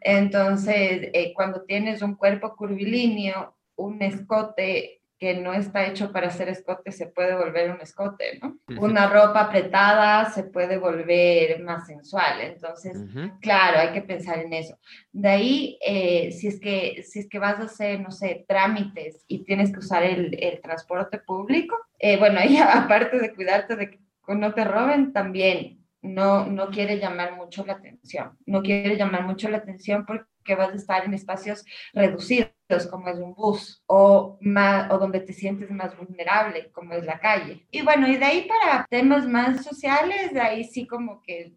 Entonces, 0.00 1.08
eh, 1.12 1.32
cuando 1.34 1.64
tienes 1.64 2.02
un 2.02 2.16
cuerpo 2.16 2.54
curvilíneo, 2.54 3.56
un 3.76 4.02
escote 4.02 5.02
que 5.18 5.34
no 5.34 5.52
está 5.52 5.86
hecho 5.86 6.12
para 6.12 6.30
ser 6.30 6.48
escote 6.48 6.92
se 6.92 7.06
puede 7.06 7.34
volver 7.34 7.72
un 7.72 7.80
escote, 7.80 8.38
¿no? 8.40 8.56
Una 8.78 9.08
ropa 9.08 9.40
apretada 9.40 10.30
se 10.30 10.44
puede 10.44 10.78
volver 10.78 11.60
más 11.60 11.88
sensual. 11.88 12.40
Entonces, 12.40 12.96
claro, 13.40 13.80
hay 13.80 13.92
que 13.92 14.02
pensar 14.02 14.38
en 14.38 14.52
eso. 14.52 14.78
De 15.10 15.28
ahí, 15.28 15.78
eh, 15.84 16.30
si, 16.30 16.46
es 16.46 16.60
que, 16.60 17.02
si 17.02 17.18
es 17.18 17.28
que 17.28 17.40
vas 17.40 17.58
a 17.58 17.64
hacer, 17.64 18.00
no 18.00 18.12
sé, 18.12 18.44
trámites 18.46 19.24
y 19.26 19.42
tienes 19.42 19.72
que 19.72 19.80
usar 19.80 20.04
el, 20.04 20.38
el 20.40 20.60
transporte 20.60 21.18
público, 21.18 21.76
eh, 21.98 22.16
bueno, 22.16 22.38
ahí 22.40 22.56
aparte 22.56 23.18
de 23.18 23.34
cuidarte 23.34 23.74
de 23.74 23.90
que 23.90 23.98
no 24.28 24.54
te 24.54 24.64
roben 24.64 25.12
también 25.12 25.77
no, 26.02 26.46
no 26.46 26.68
quiere 26.68 26.98
llamar 26.98 27.36
mucho 27.36 27.64
la 27.66 27.74
atención. 27.74 28.36
No 28.46 28.62
quiere 28.62 28.96
llamar 28.96 29.24
mucho 29.24 29.48
la 29.48 29.58
atención 29.58 30.04
porque 30.06 30.54
vas 30.56 30.70
a 30.70 30.76
estar 30.76 31.04
en 31.04 31.14
espacios 31.14 31.64
reducidos, 31.92 32.52
como 32.90 33.08
es 33.08 33.18
un 33.18 33.34
bus, 33.34 33.82
o, 33.86 34.38
más, 34.40 34.90
o 34.90 34.98
donde 34.98 35.20
te 35.20 35.32
sientes 35.32 35.70
más 35.70 35.96
vulnerable, 35.96 36.70
como 36.72 36.94
es 36.94 37.04
la 37.04 37.18
calle. 37.18 37.66
Y 37.70 37.82
bueno, 37.82 38.08
y 38.08 38.16
de 38.16 38.24
ahí 38.24 38.48
para 38.48 38.86
temas 38.88 39.26
más 39.26 39.64
sociales, 39.64 40.32
de 40.32 40.40
ahí 40.40 40.64
sí 40.64 40.86
como 40.86 41.22
que 41.22 41.54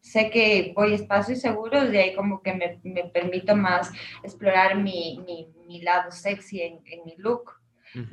sé 0.00 0.30
que 0.30 0.72
voy 0.74 0.92
a 0.92 0.96
espacios 0.96 1.40
seguros, 1.40 1.90
de 1.90 1.98
ahí 1.98 2.14
como 2.14 2.40
que 2.40 2.54
me, 2.54 2.80
me 2.84 3.04
permito 3.04 3.56
más 3.56 3.90
explorar 4.22 4.76
mi, 4.76 5.20
mi, 5.26 5.52
mi 5.66 5.82
lado 5.82 6.10
sexy 6.10 6.62
en 6.62 7.04
mi 7.04 7.16
look. 7.16 7.55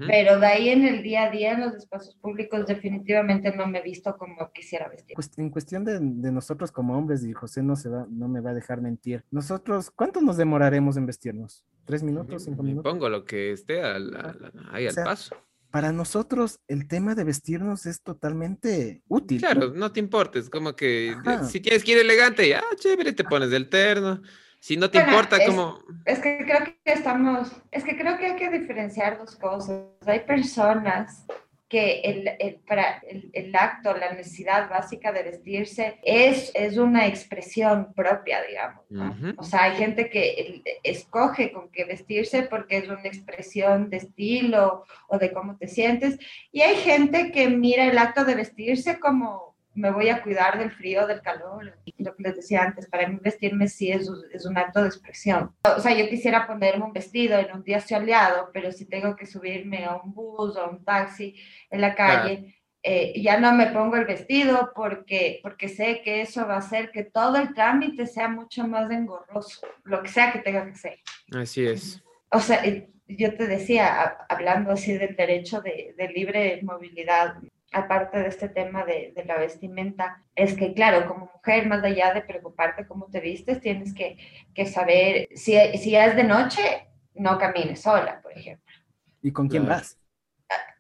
Pero 0.08 0.40
de 0.40 0.48
ahí 0.48 0.70
en 0.70 0.86
el 0.86 1.04
día 1.04 1.24
a 1.24 1.32
día, 1.32 1.54
en 1.54 1.62
los 1.62 1.76
espacios 1.76 2.16
públicos, 2.16 2.66
definitivamente 2.66 3.56
no 3.56 3.68
me 3.68 3.80
he 3.80 3.84
visto 3.84 4.16
como 4.18 4.52
quisiera 4.52 4.88
vestir. 4.88 5.16
Pues 5.16 5.32
en 5.38 5.50
cuestión 5.50 5.84
de, 5.84 6.00
de, 6.00 6.32
nosotros 6.32 6.72
como 6.72 6.98
hombres, 6.98 7.24
y 7.24 7.34
José 7.34 7.64
no, 7.64 7.76
se 7.76 7.90
va, 7.90 8.06
no 8.10 8.28
me 8.28 8.42
va 8.42 8.52
a 8.52 8.54
dejar 8.54 8.82
mentir, 8.82 9.24
nosotros, 9.32 9.92
¿cuánto 9.92 10.22
nos 10.22 10.38
demoraremos 10.38 10.98
en 10.98 11.06
vestirnos? 11.06 11.66
¿Tres 11.86 12.04
minutos? 12.04 12.44
¿Cinco 12.44 12.64
minutos? 12.64 12.92
Pongo 12.92 13.10
lo 13.10 13.26
que 13.26 13.52
esté 13.52 13.82
al, 13.82 14.16
al, 14.16 14.54
ahí 14.72 14.88
al 14.88 14.96
paso 14.96 15.36
para 15.74 15.92
nosotros 15.92 16.60
el 16.68 16.88
tema 16.88 17.16
de 17.16 17.24
vestirnos 17.24 17.88
es 17.88 18.04
totalmente 18.04 19.02
útil. 19.08 19.40
Claro, 19.40 19.70
no, 19.70 19.74
no 19.74 19.92
te 19.92 20.00
importes, 20.00 20.48
como 20.48 20.76
que 20.76 21.16
Ajá. 21.18 21.46
si 21.46 21.62
tienes 21.62 21.84
que 21.84 21.94
ir 21.94 21.98
elegante, 21.98 22.48
ya, 22.48 22.62
chévere, 22.76 23.12
te 23.12 23.24
pones 23.24 23.50
del 23.50 23.70
terno. 23.70 24.22
Si 24.64 24.78
no 24.78 24.90
te 24.90 25.00
bueno, 25.00 25.12
importa 25.12 25.36
es, 25.36 25.46
cómo... 25.46 25.80
Es 26.06 26.20
que 26.20 26.38
creo 26.38 26.64
que 26.64 26.78
estamos, 26.86 27.52
es 27.70 27.84
que 27.84 27.98
creo 27.98 28.18
que 28.18 28.28
hay 28.28 28.36
que 28.38 28.50
diferenciar 28.50 29.18
dos 29.18 29.36
cosas. 29.36 29.88
Hay 30.06 30.22
personas 30.22 31.26
que 31.68 32.00
el, 32.00 32.30
el, 32.40 32.56
para 32.66 33.00
el, 33.00 33.30
el, 33.34 33.54
acto, 33.54 33.94
la 33.94 34.14
necesidad 34.14 34.70
básica 34.70 35.12
de 35.12 35.24
vestirse 35.24 36.00
es, 36.02 36.50
es 36.54 36.78
una 36.78 37.08
expresión 37.08 37.94
propia, 37.94 38.42
digamos. 38.42 38.86
¿no? 38.90 39.10
Uh 39.10 39.14
-huh. 39.16 39.36
O 39.38 39.44
sea, 39.44 39.64
hay 39.64 39.76
gente 39.76 40.10
que 40.10 40.64
escoge 40.84 41.52
con 41.52 41.70
qué 41.70 41.84
vestirse 41.84 42.44
porque 42.44 42.78
es 42.78 42.88
una 42.88 43.04
expresión 43.04 43.90
de 43.90 43.98
estilo 43.98 44.86
o 45.10 45.18
de 45.18 45.34
cómo 45.34 45.58
te 45.58 45.68
sientes. 45.68 46.18
Y 46.54 46.62
hay 46.62 46.78
gente 46.78 47.34
que 47.34 47.50
mira 47.50 47.84
el 47.84 47.98
acto 47.98 48.24
de 48.24 48.36
vestirse 48.36 48.98
como 48.98 49.53
me 49.76 49.92
voy 49.92 50.10
a 50.10 50.22
cuidar 50.22 50.58
del 50.58 50.72
frío, 50.72 51.08
del 51.08 51.22
calor. 51.22 51.78
Lo 51.98 52.16
que 52.16 52.24
les 52.24 52.36
decía 52.36 52.64
antes, 52.64 52.88
para 52.88 53.08
mí 53.08 53.18
vestirme 53.22 53.68
sí 53.68 53.92
es, 53.92 54.10
es, 54.32 54.46
un 54.46 54.58
acto 54.58 54.82
de 54.82 54.88
expresión. 54.88 55.56
O 55.64 55.80
sea, 55.80 55.96
yo 55.96 56.08
quisiera 56.10 56.48
ponerme 56.48 56.86
un 56.86 56.94
vestido 56.94 57.38
en 57.40 57.52
un 57.52 57.64
día 57.64 57.80
soleado, 57.80 58.50
pero 58.54 58.72
si 58.72 58.86
tengo 58.86 59.16
que 59.16 59.26
subirme 59.26 59.86
a 59.86 59.96
un 59.96 60.14
bus 60.14 60.56
o 60.56 60.62
a 60.62 60.70
un 60.70 60.84
taxi 60.84 61.36
en 61.70 61.82
la 61.82 61.96
calle, 61.96 62.38
claro. 62.38 62.54
eh, 62.84 63.22
ya 63.22 63.40
no 63.40 63.54
me 63.54 63.68
pongo 63.68 63.96
el 63.96 64.06
vestido 64.06 64.72
porque, 64.76 65.40
porque 65.42 65.70
sé 65.70 66.02
que 66.04 66.22
eso 66.22 66.48
va 66.48 66.56
a 66.56 66.60
hacer 66.60 66.92
que 66.92 67.04
todo 67.04 67.38
el 67.38 67.54
trámite 67.54 68.06
sea 68.06 68.28
mucho 68.28 68.68
más 68.68 68.90
engorroso, 68.92 69.68
lo 69.84 70.04
que 70.04 70.10
sea 70.10 70.32
que 70.32 70.40
tenga 70.40 70.66
que 70.66 70.76
ser. 70.76 71.00
Así 71.32 71.66
es. 71.66 72.04
O 72.30 72.40
sea, 72.40 72.64
yo 73.08 73.36
te 73.36 73.48
decía, 73.48 74.18
hablando 74.30 74.72
así 74.72 74.94
del 74.94 75.16
derecho 75.16 75.62
de, 75.62 75.94
de 75.98 76.08
libre 76.10 76.60
movilidad, 76.64 77.36
aparte 77.74 78.20
de 78.20 78.28
este 78.28 78.50
tema 78.50 78.86
de, 78.86 79.14
de, 79.16 79.26
la 79.26 79.38
vestimenta, 79.38 80.22
es 80.36 80.56
que, 80.56 80.74
claro, 80.74 81.08
como 81.08 81.30
mujer, 81.34 81.68
más 81.68 81.84
allá 81.84 82.14
de 82.14 82.22
preocuparte 82.22 82.88
cómo 82.88 83.08
te 83.08 83.20
vistes, 83.20 83.60
tienes 83.60 83.94
que, 83.94 84.18
que 84.54 84.66
saber, 84.66 85.28
si, 85.36 85.58
si 85.78 85.96
es 85.96 86.16
de 86.16 86.24
noche, 86.24 86.88
no 87.16 87.38
camines 87.38 87.82
sola, 87.82 88.22
por 88.22 88.38
ejemplo. 88.38 88.74
¿Y 89.22 89.32
con 89.32 89.48
quién 89.48 89.66
claro. 89.66 89.80
vas? 89.80 89.98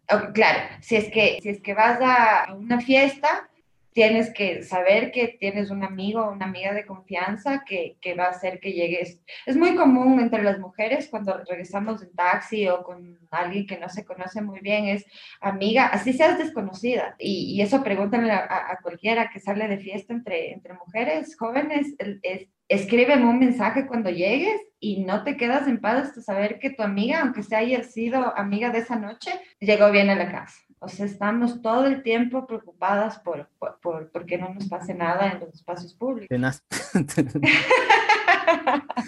Ah, 0.07 0.31
claro, 0.33 0.59
si 0.81 0.95
es 0.95 1.09
que, 1.11 1.39
si 1.41 1.49
es 1.49 1.61
que 1.61 1.73
vas 1.73 1.99
a 2.01 2.53
una 2.53 2.79
fiesta, 2.79 3.49
tienes 3.93 4.33
que 4.33 4.63
saber 4.63 5.11
que 5.11 5.37
tienes 5.39 5.71
un 5.71 5.83
amigo 5.83 6.29
una 6.29 6.45
amiga 6.45 6.73
de 6.73 6.85
confianza 6.85 7.63
que, 7.65 7.97
que, 8.01 8.15
va 8.15 8.25
a 8.25 8.29
hacer 8.29 8.59
que 8.59 8.73
llegues. 8.73 9.21
Es 9.45 9.55
muy 9.55 9.75
común 9.75 10.19
entre 10.19 10.43
las 10.43 10.59
mujeres 10.59 11.07
cuando 11.09 11.37
regresamos 11.37 12.01
en 12.01 12.13
taxi 12.13 12.67
o 12.67 12.83
con 12.83 13.19
alguien 13.31 13.65
que 13.67 13.79
no 13.79 13.89
se 13.89 14.05
conoce 14.05 14.41
muy 14.41 14.59
bien, 14.59 14.85
es 14.85 15.05
amiga, 15.41 15.87
así 15.87 16.13
seas 16.13 16.37
desconocida. 16.37 17.15
Y, 17.19 17.55
y 17.55 17.61
eso 17.61 17.83
pregúntale 17.83 18.31
a, 18.31 18.79
cualquiera 18.81 19.29
que 19.29 19.39
sale 19.39 19.67
de 19.67 19.77
fiesta 19.77 20.13
entre, 20.13 20.51
entre 20.51 20.73
mujeres 20.73 21.35
jóvenes, 21.37 21.95
es, 22.21 22.47
escríbeme 22.67 23.25
un 23.25 23.39
mensaje 23.39 23.87
cuando 23.87 24.09
llegues 24.09 24.59
y 24.79 25.03
no 25.03 25.23
te 25.23 25.37
quedas 25.37 25.67
en 25.67 25.79
paz 25.79 26.07
hasta 26.07 26.21
saber 26.21 26.59
que 26.59 26.71
tu 26.71 26.83
amiga, 26.83 27.21
aunque 27.21 27.43
se 27.43 27.55
haya 27.55 27.83
sido 27.83 28.35
amiga 28.37 28.69
de 28.69 28.79
esa 28.79 28.95
noche, 28.95 29.31
llegó 29.59 29.91
bien 29.91 30.09
a 30.09 30.15
la 30.15 30.31
casa. 30.31 30.59
O 30.83 30.89
sea, 30.89 31.05
estamos 31.05 31.61
todo 31.61 31.85
el 31.85 32.03
tiempo 32.03 32.45
preocupadas 32.45 33.17
por, 33.19 33.47
por, 33.57 33.79
por, 33.79 34.11
por 34.11 34.25
que 34.25 34.37
no 34.37 34.53
nos 34.53 34.67
pase 34.67 34.93
nada 34.93 35.31
en 35.31 35.39
los 35.39 35.53
espacios 35.53 35.93
públicos. 35.93 36.27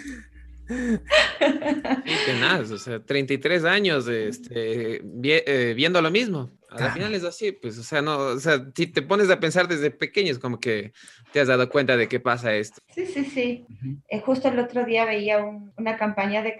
Tenaz. 2.26 2.70
O 2.70 2.78
sea, 2.78 3.04
33 3.04 3.64
años 3.64 4.08
este, 4.08 5.00
vi, 5.04 5.32
eh, 5.32 5.74
viendo 5.76 6.00
lo 6.02 6.10
mismo. 6.10 6.50
Al 6.68 6.92
final 6.92 7.14
es 7.14 7.24
así, 7.24 7.52
pues, 7.52 7.78
o 7.78 7.82
sea, 7.82 8.02
no, 8.02 8.18
o 8.18 8.38
sea, 8.38 8.66
si 8.74 8.86
te 8.88 9.00
pones 9.00 9.30
a 9.30 9.40
pensar 9.40 9.68
desde 9.68 9.90
pequeños, 9.90 10.38
como 10.38 10.58
que 10.58 10.92
te 11.32 11.40
has 11.40 11.48
dado 11.48 11.68
cuenta 11.70 11.96
de 11.96 12.08
qué 12.08 12.20
pasa 12.20 12.54
esto. 12.54 12.82
Sí, 12.94 13.06
sí, 13.06 13.24
sí. 13.24 13.66
Uh 13.68 13.72
-huh. 13.72 14.02
eh, 14.08 14.20
justo 14.20 14.48
el 14.48 14.58
otro 14.58 14.84
día 14.84 15.04
veía 15.04 15.38
un, 15.38 15.72
una 15.76 15.96
campaña 15.96 16.42
de 16.42 16.56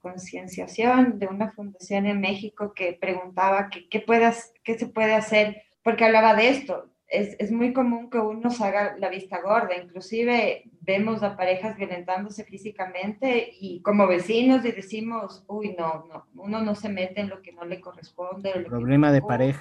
concienciación 0.00 1.18
de 1.18 1.26
una 1.26 1.52
fundación 1.52 2.06
en 2.06 2.20
México 2.20 2.72
que 2.74 2.96
preguntaba 3.00 3.68
que, 3.68 3.88
qué, 3.88 4.00
puedas, 4.00 4.52
qué 4.64 4.78
se 4.78 4.86
puede 4.86 5.14
hacer, 5.14 5.62
porque 5.82 6.04
hablaba 6.04 6.34
de 6.34 6.48
esto, 6.48 6.90
es, 7.08 7.36
es, 7.38 7.52
muy 7.52 7.72
común 7.72 8.10
que 8.10 8.18
uno 8.18 8.50
se 8.50 8.64
haga 8.64 8.96
la 8.98 9.08
vista 9.08 9.40
gorda, 9.40 9.76
inclusive 9.76 10.64
vemos 10.80 11.22
a 11.22 11.36
parejas 11.36 11.76
violentándose 11.76 12.44
físicamente 12.44 13.52
y 13.60 13.80
como 13.82 14.06
vecinos 14.06 14.64
y 14.64 14.72
decimos, 14.72 15.44
uy, 15.46 15.74
no, 15.78 16.06
no, 16.06 16.26
uno 16.34 16.62
no 16.62 16.74
se 16.74 16.88
mete 16.88 17.20
en 17.20 17.28
lo 17.28 17.42
que 17.42 17.52
no 17.52 17.64
le 17.64 17.80
corresponde. 17.80 18.52
Problema 18.66 19.12
de 19.12 19.22
pareja. 19.22 19.60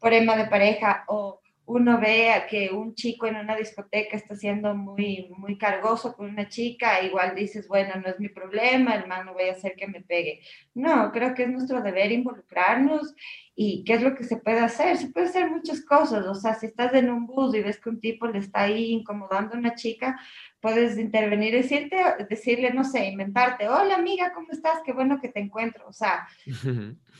Problema 0.00 0.36
de 0.36 0.46
pareja 0.46 1.04
o 1.08 1.41
uno 1.66 2.00
ve 2.00 2.30
que 2.50 2.70
un 2.70 2.94
chico 2.94 3.26
en 3.26 3.36
una 3.36 3.56
discoteca 3.56 4.16
está 4.16 4.34
siendo 4.34 4.74
muy, 4.74 5.28
muy 5.36 5.56
cargoso 5.56 6.14
con 6.14 6.28
una 6.28 6.48
chica, 6.48 7.02
igual 7.02 7.34
dices, 7.34 7.68
bueno, 7.68 7.94
no 7.96 8.08
es 8.08 8.18
mi 8.18 8.28
problema, 8.28 8.94
el 8.96 9.08
no 9.08 9.32
voy 9.32 9.48
a 9.48 9.52
hacer 9.52 9.74
que 9.76 9.86
me 9.86 10.00
pegue. 10.02 10.40
No, 10.74 11.12
creo 11.12 11.34
que 11.34 11.44
es 11.44 11.48
nuestro 11.48 11.80
deber 11.80 12.10
involucrarnos 12.12 13.14
¿Y 13.54 13.84
qué 13.84 13.94
es 13.94 14.02
lo 14.02 14.14
que 14.14 14.24
se 14.24 14.36
puede 14.36 14.60
hacer? 14.60 14.96
Se 14.96 15.10
puede 15.10 15.26
hacer 15.26 15.50
muchas 15.50 15.82
cosas, 15.84 16.26
o 16.26 16.34
sea, 16.34 16.54
si 16.54 16.66
estás 16.66 16.94
en 16.94 17.10
un 17.10 17.26
bus 17.26 17.54
y 17.54 17.60
ves 17.60 17.78
que 17.78 17.90
un 17.90 18.00
tipo 18.00 18.26
le 18.26 18.38
está 18.38 18.62
ahí 18.62 18.92
incomodando 18.92 19.54
a 19.54 19.58
una 19.58 19.74
chica, 19.74 20.18
puedes 20.60 20.96
intervenir, 20.98 21.52
decirte, 21.52 21.96
decirle, 22.30 22.72
no 22.72 22.82
sé, 22.82 23.08
inventarte, 23.08 23.68
hola 23.68 23.96
amiga, 23.96 24.32
¿cómo 24.32 24.48
estás? 24.50 24.80
Qué 24.84 24.94
bueno 24.94 25.20
que 25.20 25.28
te 25.28 25.40
encuentro, 25.40 25.86
o 25.86 25.92
sea, 25.92 26.26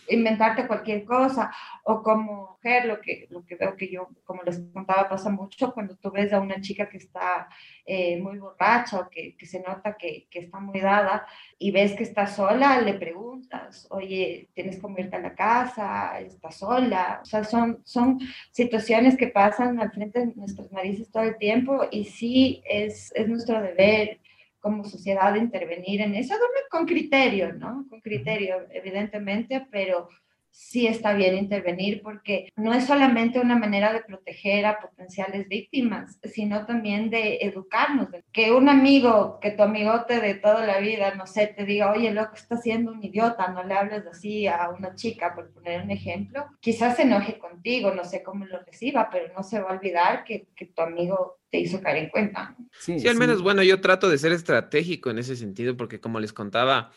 inventarte 0.09 0.67
cualquier 0.67 1.05
cosa, 1.05 1.51
o 1.85 2.03
como 2.03 2.53
mujer, 2.63 2.85
lo 2.87 3.01
que, 3.01 3.27
lo 3.31 3.45
que 3.45 3.57
veo 3.57 3.77
que 3.77 3.91
yo, 3.91 4.09
como 4.25 4.43
les 4.43 4.61
contaba, 4.73 5.09
pasa 5.09 5.31
mucho 5.31 5.73
cuando 5.73 5.97
tú 5.97 6.11
ves 6.11 6.33
a 6.33 6.41
una 6.41 6.61
chica 6.61 6.89
que 6.89 6.99
está 6.99 7.49
eh, 7.85 8.21
muy 8.21 8.39
borracha 8.39 9.01
o 9.01 9.11
que, 9.11 9.37
que 9.37 9.47
se 9.47 9.61
nota 9.61 9.97
que, 9.97 10.27
que, 10.31 10.41
está 10.41 10.61
muy 10.61 10.81
dada 10.81 11.27
y 11.59 11.73
ves 11.73 11.95
que 11.95 12.05
está 12.05 12.27
sola, 12.27 12.81
le 12.81 12.95
preguntas, 12.95 13.87
oye, 13.91 14.49
tienes 14.55 14.79
como 14.79 14.99
irte 14.99 15.17
a 15.17 15.21
la 15.21 15.35
casa, 15.35 16.21
estás 16.21 16.57
sola, 16.57 17.21
o 17.23 17.25
sea, 17.25 17.45
son, 17.45 17.81
son 17.85 18.21
situaciones 18.53 19.17
que 19.17 19.29
pasan 19.29 19.81
al 19.81 19.91
frente 19.91 20.21
de 20.21 20.35
nuestras 20.35 20.71
narices 20.71 21.11
todo 21.11 21.25
el 21.25 21.37
tiempo 21.37 21.87
y 21.91 22.05
sí 22.05 22.63
es, 22.65 23.13
es 23.15 23.29
nuestro 23.29 23.61
deber 23.61 24.21
como 24.63 24.85
sociedad 24.85 25.35
intervenir 25.35 26.01
en 26.01 26.15
eso 26.15 26.35
con 26.71 26.87
criterio, 26.87 27.53
¿no? 27.53 27.85
Con 27.91 28.01
criterio, 28.01 28.67
evidentemente, 28.71 29.67
pero 29.71 30.09
sí 30.53 30.87
está 30.87 31.15
bien 31.15 31.37
intervenir 31.37 32.03
porque 32.03 32.51
no 32.57 32.73
es 32.75 32.85
solamente 32.85 33.41
una 33.41 33.59
manera 33.59 33.93
de 33.93 34.03
proteger 34.03 34.67
a 34.67 34.81
potenciales 34.81 35.49
víctimas, 35.49 36.19
sino 36.23 36.67
también 36.67 37.11
de 37.11 37.39
educarnos. 37.41 38.09
Que 38.33 38.53
un 38.53 38.69
amigo, 38.69 39.39
que 39.41 39.51
tu 39.51 39.63
amigote 39.63 40.21
de 40.21 40.35
toda 40.35 40.65
la 40.67 40.79
vida, 40.79 41.15
no 41.15 41.27
sé, 41.27 41.49
te 41.49 41.65
diga, 41.65 41.91
oye, 41.91 42.13
loco, 42.13 42.35
está 42.35 42.59
siendo 42.59 42.93
un 42.93 43.03
idiota, 43.03 43.49
no 43.49 43.65
le 43.65 43.75
hables 43.75 44.07
así 44.07 44.47
a 44.47 44.69
una 44.71 44.95
chica, 44.95 45.35
por 45.35 45.53
poner 45.53 45.83
un 45.83 45.91
ejemplo, 45.91 46.47
quizás 46.61 46.97
se 46.97 47.03
enoje 47.03 47.39
contigo, 47.39 47.93
no 47.93 48.05
sé 48.05 48.23
cómo 48.23 48.45
lo 48.45 48.61
reciba, 48.61 49.09
pero 49.11 49.33
no 49.35 49.43
se 49.43 49.61
va 49.61 49.71
a 49.71 49.75
olvidar 49.75 50.25
que, 50.25 50.49
que 50.55 50.67
tu 50.67 50.83
amigo 50.83 51.42
te 51.53 51.59
hizo 51.59 51.83
caer 51.83 51.99
en 51.99 52.09
cuenta. 52.09 52.57
Sí, 52.81 52.99
sí 52.99 53.07
al 53.07 53.17
menos, 53.17 53.37
sí. 53.37 53.43
bueno, 53.43 53.63
yo 53.63 53.83
trato 53.83 54.09
de 54.09 54.17
ser 54.17 54.33
estratégico 54.33 55.11
en 55.11 55.19
ese 55.19 55.37
sentido, 55.37 55.77
porque 55.77 56.01
como 56.01 56.19
les 56.19 56.33
contaba, 56.33 56.93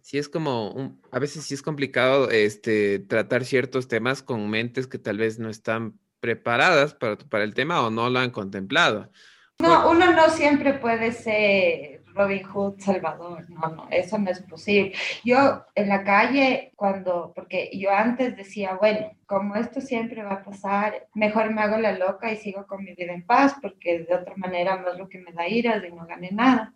sí 0.00 0.16
es 0.16 0.30
como, 0.30 0.72
un, 0.72 1.00
a 1.12 1.18
veces 1.18 1.44
sí 1.44 1.52
es 1.52 1.60
complicado 1.60 2.30
este, 2.30 3.00
tratar 3.00 3.44
ciertos 3.44 3.86
temas 3.86 4.22
con 4.22 4.48
mentes 4.48 4.86
que 4.86 4.98
tal 4.98 5.18
vez 5.18 5.38
no 5.38 5.50
están 5.50 5.98
preparadas 6.20 6.94
para, 6.94 7.18
para 7.18 7.44
el 7.44 7.52
tema 7.52 7.86
o 7.86 7.90
no 7.90 8.08
lo 8.08 8.18
han 8.18 8.30
contemplado. 8.30 9.12
No, 9.58 9.90
uno 9.90 10.10
no 10.12 10.30
siempre 10.30 10.72
puede 10.72 11.12
ser 11.12 11.97
Robin 12.18 12.42
Hood 12.42 12.80
Salvador. 12.80 13.48
No, 13.48 13.68
no, 13.68 13.88
eso 13.90 14.18
no 14.18 14.30
es 14.30 14.42
posible. 14.42 14.92
Yo 15.24 15.64
en 15.74 15.88
la 15.88 16.02
calle, 16.02 16.72
cuando, 16.76 17.32
porque 17.34 17.70
yo 17.72 17.90
antes 17.90 18.36
decía, 18.36 18.74
bueno, 18.74 19.12
como 19.26 19.54
esto 19.54 19.80
siempre 19.80 20.22
va 20.22 20.34
a 20.34 20.44
pasar, 20.44 21.06
mejor 21.14 21.52
me 21.52 21.62
hago 21.62 21.78
la 21.78 21.92
loca 21.92 22.32
y 22.32 22.36
sigo 22.36 22.66
con 22.66 22.84
mi 22.84 22.94
vida 22.94 23.12
en 23.12 23.24
paz, 23.24 23.56
porque 23.62 24.00
de 24.00 24.14
otra 24.14 24.34
manera 24.36 24.84
es 24.92 24.98
lo 24.98 25.08
que 25.08 25.18
me 25.18 25.32
da 25.32 25.46
ira 25.48 25.80
y 25.86 25.92
no 25.92 26.06
gané 26.06 26.30
nada. 26.32 26.74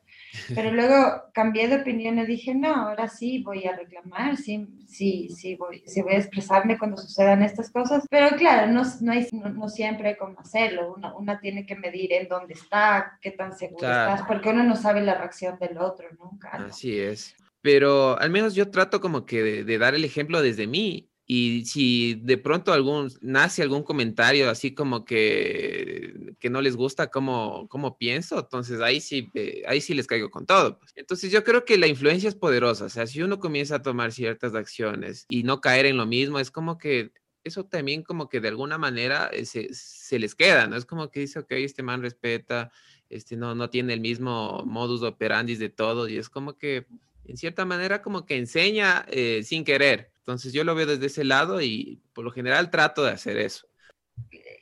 Pero 0.54 0.70
luego 0.72 1.24
cambié 1.32 1.68
de 1.68 1.76
opinión 1.76 2.18
y 2.18 2.26
dije, 2.26 2.54
no, 2.54 2.74
ahora 2.74 3.08
sí 3.08 3.42
voy 3.42 3.66
a 3.66 3.76
reclamar, 3.76 4.36
sí, 4.36 4.66
sí, 4.86 5.28
sí, 5.28 5.56
voy, 5.56 5.82
sí 5.86 6.02
voy 6.02 6.14
a 6.14 6.18
expresarme 6.18 6.78
cuando 6.78 6.96
sucedan 6.96 7.42
estas 7.42 7.70
cosas. 7.70 8.06
Pero 8.10 8.36
claro, 8.36 8.72
no, 8.72 8.82
no, 9.00 9.12
hay, 9.12 9.28
no, 9.32 9.68
siempre 9.68 10.10
hay 10.10 10.16
cómo 10.16 10.38
hacerlo. 10.40 10.94
Una, 10.94 11.14
una, 11.14 11.40
tiene 11.40 11.66
que 11.66 11.76
medir 11.76 12.12
en 12.12 12.28
dónde 12.28 12.54
está, 12.54 13.18
qué 13.20 13.30
tan 13.30 13.56
seguro 13.56 13.86
estás, 13.88 14.22
porque 14.22 14.50
uno 14.50 14.64
no 14.64 14.76
sabe 14.76 15.02
la 15.02 15.14
reacción 15.14 15.58
del 15.58 15.78
otro 15.78 16.08
nunca. 16.18 16.50
Así 16.50 16.98
es. 16.98 17.36
Pero 17.60 18.18
al 18.18 18.30
menos 18.30 18.54
yo 18.54 18.70
trato 18.70 19.00
como 19.00 19.24
que 19.24 19.42
de, 19.42 19.64
de 19.64 19.78
dar 19.78 19.94
el 19.94 20.04
ejemplo 20.04 20.42
desde 20.42 20.66
mí 20.66 21.11
y 21.26 21.64
si 21.66 22.14
de 22.14 22.36
pronto 22.36 22.72
algún, 22.72 23.12
nace 23.20 23.62
algún 23.62 23.84
comentario 23.84 24.50
así 24.50 24.74
como 24.74 25.04
que, 25.04 26.34
que 26.40 26.50
no 26.50 26.60
les 26.60 26.76
gusta 26.76 27.10
cómo, 27.10 27.68
cómo 27.68 27.96
pienso, 27.96 28.40
entonces 28.40 28.80
ahí 28.80 29.00
sí, 29.00 29.30
eh, 29.34 29.62
ahí 29.66 29.80
sí 29.80 29.94
les 29.94 30.06
caigo 30.06 30.30
con 30.30 30.46
todo. 30.46 30.78
Pues. 30.78 30.92
Entonces 30.96 31.30
yo 31.30 31.44
creo 31.44 31.64
que 31.64 31.78
la 31.78 31.86
influencia 31.86 32.28
es 32.28 32.34
poderosa. 32.34 32.86
O 32.86 32.88
sea, 32.88 33.06
si 33.06 33.22
uno 33.22 33.38
comienza 33.38 33.76
a 33.76 33.82
tomar 33.82 34.12
ciertas 34.12 34.54
acciones 34.54 35.26
y 35.28 35.44
no 35.44 35.60
caer 35.60 35.86
en 35.86 35.96
lo 35.96 36.06
mismo, 36.06 36.38
es 36.38 36.50
como 36.50 36.76
que 36.76 37.12
eso 37.44 37.64
también 37.64 38.02
como 38.02 38.28
que 38.28 38.40
de 38.40 38.48
alguna 38.48 38.78
manera 38.78 39.30
eh, 39.32 39.46
se, 39.46 39.68
se 39.72 40.18
les 40.18 40.34
queda, 40.34 40.66
¿no? 40.66 40.76
Es 40.76 40.84
como 40.84 41.10
que 41.10 41.20
dice, 41.20 41.38
ok, 41.38 41.52
este 41.52 41.82
man 41.82 42.02
respeta, 42.02 42.70
este 43.08 43.36
no, 43.36 43.54
no 43.54 43.70
tiene 43.70 43.94
el 43.94 44.00
mismo 44.00 44.64
modus 44.66 45.02
operandi 45.02 45.56
de 45.56 45.68
todo 45.68 46.08
y 46.08 46.16
es 46.18 46.28
como 46.28 46.56
que 46.56 46.86
en 47.24 47.36
cierta 47.36 47.64
manera 47.64 48.02
como 48.02 48.26
que 48.26 48.36
enseña 48.36 49.06
eh, 49.08 49.42
sin 49.44 49.64
querer. 49.64 50.11
Entonces 50.22 50.52
yo 50.52 50.62
lo 50.62 50.76
veo 50.76 50.86
desde 50.86 51.06
ese 51.06 51.24
lado 51.24 51.60
y 51.60 52.00
por 52.12 52.24
lo 52.24 52.30
general 52.30 52.70
trato 52.70 53.02
de 53.02 53.10
hacer 53.10 53.36
eso. 53.38 53.66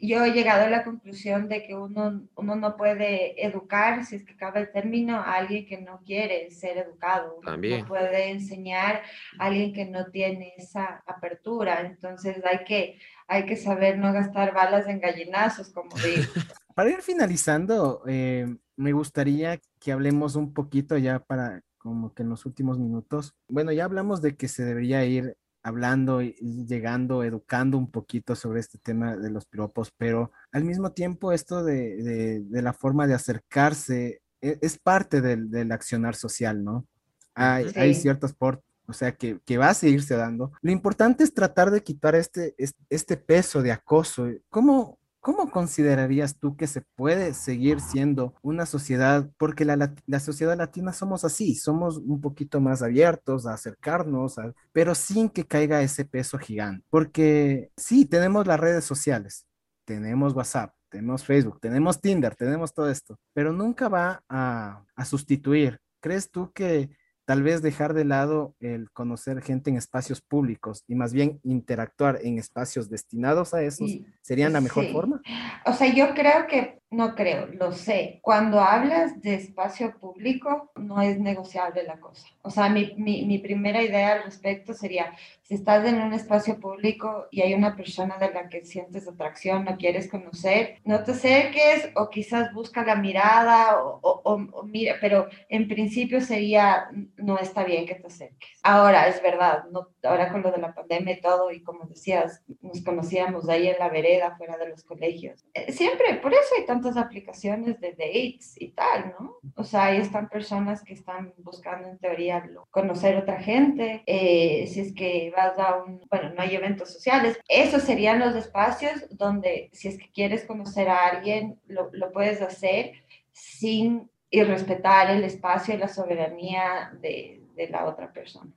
Yo 0.00 0.24
he 0.24 0.32
llegado 0.32 0.64
a 0.64 0.70
la 0.70 0.84
conclusión 0.84 1.48
de 1.48 1.66
que 1.66 1.74
uno, 1.74 2.26
uno 2.34 2.56
no 2.56 2.76
puede 2.78 3.44
educar, 3.44 4.06
si 4.06 4.16
es 4.16 4.24
que 4.24 4.34
cabe 4.34 4.61
el 4.61 4.72
término, 4.72 5.16
a 5.16 5.34
alguien 5.34 5.66
que 5.66 5.78
no 5.78 6.00
quiere 6.06 6.50
ser 6.50 6.78
educado. 6.78 7.38
También. 7.44 7.80
No 7.80 7.86
puede 7.86 8.30
enseñar 8.30 9.02
a 9.38 9.46
alguien 9.46 9.74
que 9.74 9.84
no 9.84 10.06
tiene 10.06 10.54
esa 10.56 11.02
apertura. 11.06 11.82
Entonces 11.82 12.42
hay 12.46 12.64
que, 12.64 12.98
hay 13.28 13.44
que 13.44 13.56
saber 13.56 13.98
no 13.98 14.14
gastar 14.14 14.54
balas 14.54 14.88
en 14.88 15.00
gallinazos, 15.00 15.68
como 15.70 15.94
digo. 15.96 16.22
Para 16.74 16.88
ir 16.88 17.02
finalizando, 17.02 18.02
eh, 18.06 18.46
me 18.76 18.92
gustaría 18.92 19.61
que 19.78 19.92
hablemos 19.92 20.36
un 20.36 20.54
poquito 20.54 20.96
ya 20.96 21.18
para 21.18 21.62
como 21.76 22.14
que 22.14 22.22
en 22.22 22.30
los 22.30 22.46
últimos 22.46 22.78
minutos. 22.78 23.34
Bueno, 23.48 23.72
ya 23.72 23.84
hablamos 23.84 24.22
de 24.22 24.36
que 24.36 24.48
se 24.48 24.64
debería 24.64 25.04
ir 25.04 25.36
hablando 25.62 26.22
y 26.22 26.34
llegando, 26.66 27.22
educando 27.22 27.76
un 27.76 27.90
poquito 27.90 28.34
sobre 28.34 28.61
este 28.61 28.78
tema 28.78 29.16
de 29.16 29.30
los 29.30 29.44
piropos, 29.44 29.92
pero 29.96 30.32
al 30.52 30.64
mismo 30.64 30.92
tiempo 30.92 31.32
esto 31.32 31.64
de, 31.64 32.44
la 32.50 32.72
forma 32.72 33.06
de 33.06 33.14
acercarse 33.14 34.22
e, 34.40 34.58
es, 34.61 34.78
parte 34.78 35.20
del, 35.20 35.72
accionar 35.72 36.14
social, 36.14 36.64
¿no? 36.64 36.86
Hay, 37.34 37.66
hay 37.76 37.94
ciertos 37.94 38.32
por, 38.32 38.62
o 38.86 38.92
sea, 38.92 39.12
que, 39.12 39.38
que, 39.44 39.58
va 39.58 39.70
a 39.70 39.74
seguirse 39.74 40.16
dando. 40.16 40.52
Lo 40.62 40.72
importante 40.72 41.24
es 41.24 41.32
tratar 41.32 41.70
de 41.70 41.82
quitar 41.82 42.14
este, 42.14 42.54
este 42.88 43.16
peso 43.16 43.62
de 43.62 43.72
acoso. 43.72 44.28
¿Cómo, 44.48 44.99
¿Cómo 45.20 45.50
considerarías 45.50 46.38
tú 46.38 46.56
que 46.56 46.66
se 46.66 46.80
puede 46.80 47.34
seguir 47.34 47.80
siendo 47.80 48.34
una 48.40 48.64
sociedad? 48.64 49.30
Porque 49.36 49.66
la, 49.66 49.92
sociedad 50.18 50.56
latina 50.56 50.94
somos 50.94 51.24
así, 51.24 51.54
somos 51.54 51.98
un 51.98 52.22
poquito 52.22 52.58
más 52.60 52.80
abiertos 52.82 53.46
a 53.46 53.52
acercarnos, 53.52 54.36
pero 54.72 54.94
sin 54.94 55.28
que 55.28 55.46
caiga 55.46 55.82
ese 55.82 56.06
peso 56.06 56.38
gigante. 56.38 56.86
Porque 56.88 57.70
sí, 57.76 58.06
tenemos 58.06 58.46
las 58.46 58.58
redes 58.58 58.84
sociales, 58.84 59.46
tenemos 59.84 60.32
WhatsApp, 60.32 60.74
tenemos 60.88 61.22
Facebook, 61.22 61.60
tenemos 61.60 62.00
Tinder, 62.00 62.34
tenemos 62.34 62.72
todo 62.72 62.88
esto, 62.88 63.18
pero 63.34 63.52
nunca 63.52 63.90
va 63.90 64.22
a, 64.26 64.84
a 64.94 65.04
sustituir. 65.04 65.78
¿Crees 66.00 66.30
tú 66.30 66.50
que 66.52 66.88
tal 67.24 67.42
vez 67.42 67.62
dejar 67.62 67.94
de 67.94 68.04
lado 68.04 68.54
el 68.60 68.90
conocer 68.90 69.40
gente 69.42 69.70
en 69.70 69.76
espacios 69.76 70.20
públicos 70.20 70.84
y 70.88 70.94
más 70.94 71.12
bien 71.12 71.40
interactuar 71.44 72.18
en 72.22 72.38
espacios 72.38 72.90
destinados 72.90 73.54
a 73.54 73.62
esos, 73.62 73.90
¿serían 74.20 74.52
la 74.52 74.60
mejor 74.60 74.90
forma? 74.90 75.22
O 75.64 75.72
sea, 75.72 75.92
yo 75.92 76.14
creo 76.14 76.46
que 76.46 76.80
no 76.91 77.14
creo, 77.14 77.47
lo 77.47 77.70
sé. 77.70 78.18
Cuando 78.20 78.61
hablas 78.61 79.20
de 79.20 79.34
espacio 79.34 79.97
público, 79.99 80.72
no 80.74 81.01
es 81.01 81.20
negociable 81.20 81.84
la 81.84 82.01
cosa. 82.01 82.26
O 82.43 82.51
sea, 82.51 82.68
mi, 82.68 82.95
mi, 82.97 83.38
primera 83.38 83.80
idea 83.80 84.14
al 84.14 84.24
respecto 84.24 84.74
sería, 84.74 85.14
si 85.43 85.55
estás 85.55 85.86
en 85.86 86.01
un 86.01 86.12
espacio 86.14 86.59
público 86.59 87.28
y 87.30 87.43
hay 87.43 87.55
una 87.55 87.76
persona 87.76 88.16
de 88.18 88.32
la 88.32 88.49
que 88.49 88.64
sientes 88.64 89.07
atracción, 89.07 89.64
no 89.64 89.76
quieres 89.76 90.11
conocer, 90.11 90.78
no 90.84 91.05
te 91.05 91.12
acerques 91.12 91.91
o 91.95 92.11
quizás 92.11 92.53
busca 92.53 92.84
la 92.84 92.97
mirada 92.97 93.84
o, 93.84 94.01
o, 94.24 94.62
mira, 94.64 94.97
pero 95.01 95.28
en 95.49 95.68
principio 95.68 96.20
sería, 96.20 96.88
no 97.16 97.38
está 97.38 97.62
bien 97.62 97.86
que 97.86 97.95
te 97.95 98.09
acerques. 98.09 98.59
Ahora, 98.64 99.07
es 99.07 99.22
verdad, 99.22 99.64
ahora 100.03 100.32
con 100.32 100.43
lo 100.43 100.51
de 100.51 100.59
la 100.59 100.74
pandemia 100.74 101.14
y 101.14 101.20
todo, 101.20 101.53
y 101.53 101.62
como 101.62 101.84
decías, 101.84 102.43
nos 102.62 102.82
conocíamos 102.82 103.49
ahí 103.49 103.68
en 103.68 103.78
la 103.78 103.91
vereda, 103.91 104.34
fuera 104.36 104.57
de 104.57 104.70
los 104.70 104.82
colegios. 104.82 105.45
Eh, 105.55 105.70
siempre, 105.72 106.14
por 106.14 106.32
eso 106.32 106.55
hay 106.59 106.64
tantas 106.81 106.97
aplicaciones 106.97 107.81
de 107.81 107.91
dates 107.91 108.55
y 108.57 108.68
tal, 108.68 109.14
¿no? 109.18 109.37
O 109.55 109.64
sea, 109.64 109.87
ahí 109.87 109.99
están 109.99 110.28
personas 110.28 110.83
que 110.83 110.95
están 110.95 111.35
buscando 111.39 111.89
en 111.89 111.99
teoría 111.99 112.49
conocer 112.70 113.16
otra 113.16 113.41
gente, 113.41 114.03
eh, 114.07 114.66
si 114.66 114.81
es 114.81 114.95
que 114.95 115.33
vas 115.37 115.59
a 115.59 115.83
un, 115.83 116.01
bueno, 116.11 116.33
no 116.35 116.43
hay 116.43 116.57
eventos 116.57 116.93
sociales, 116.93 117.39
esos 117.49 117.83
serían 117.83 118.18
los 118.18 118.35
espacios 118.35 119.07
donde 119.11 119.70
si 119.72 119.89
es 119.89 119.99
que 119.99 120.11
quieres 120.11 120.45
conocer 120.45 120.89
a 120.89 121.07
alguien, 121.07 121.61
lo, 121.66 121.91
lo 121.93 122.12
puedes 122.12 122.41
hacer 122.41 122.93
sin 123.33 124.11
y 124.31 124.43
respetar 124.43 125.11
el 125.11 125.24
espacio 125.24 125.74
y 125.74 125.78
la 125.78 125.89
soberanía 125.89 126.93
de, 127.01 127.43
de 127.57 127.68
la 127.68 127.85
otra 127.87 128.12
persona. 128.12 128.51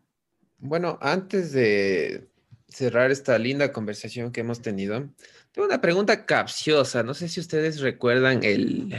Bueno, 0.59 0.97
antes 1.01 1.51
de 1.51 2.27
cerrar 2.69 3.11
esta 3.11 3.37
linda 3.37 3.71
conversación 3.71 4.31
que 4.31 4.41
hemos 4.41 4.61
tenido, 4.61 5.09
tengo 5.53 5.67
una 5.67 5.79
pregunta 5.79 6.25
capciosa. 6.25 7.03
No 7.03 7.13
sé 7.13 7.29
si 7.29 7.39
ustedes 7.39 7.79
recuerdan 7.79 8.43
el, 8.43 8.93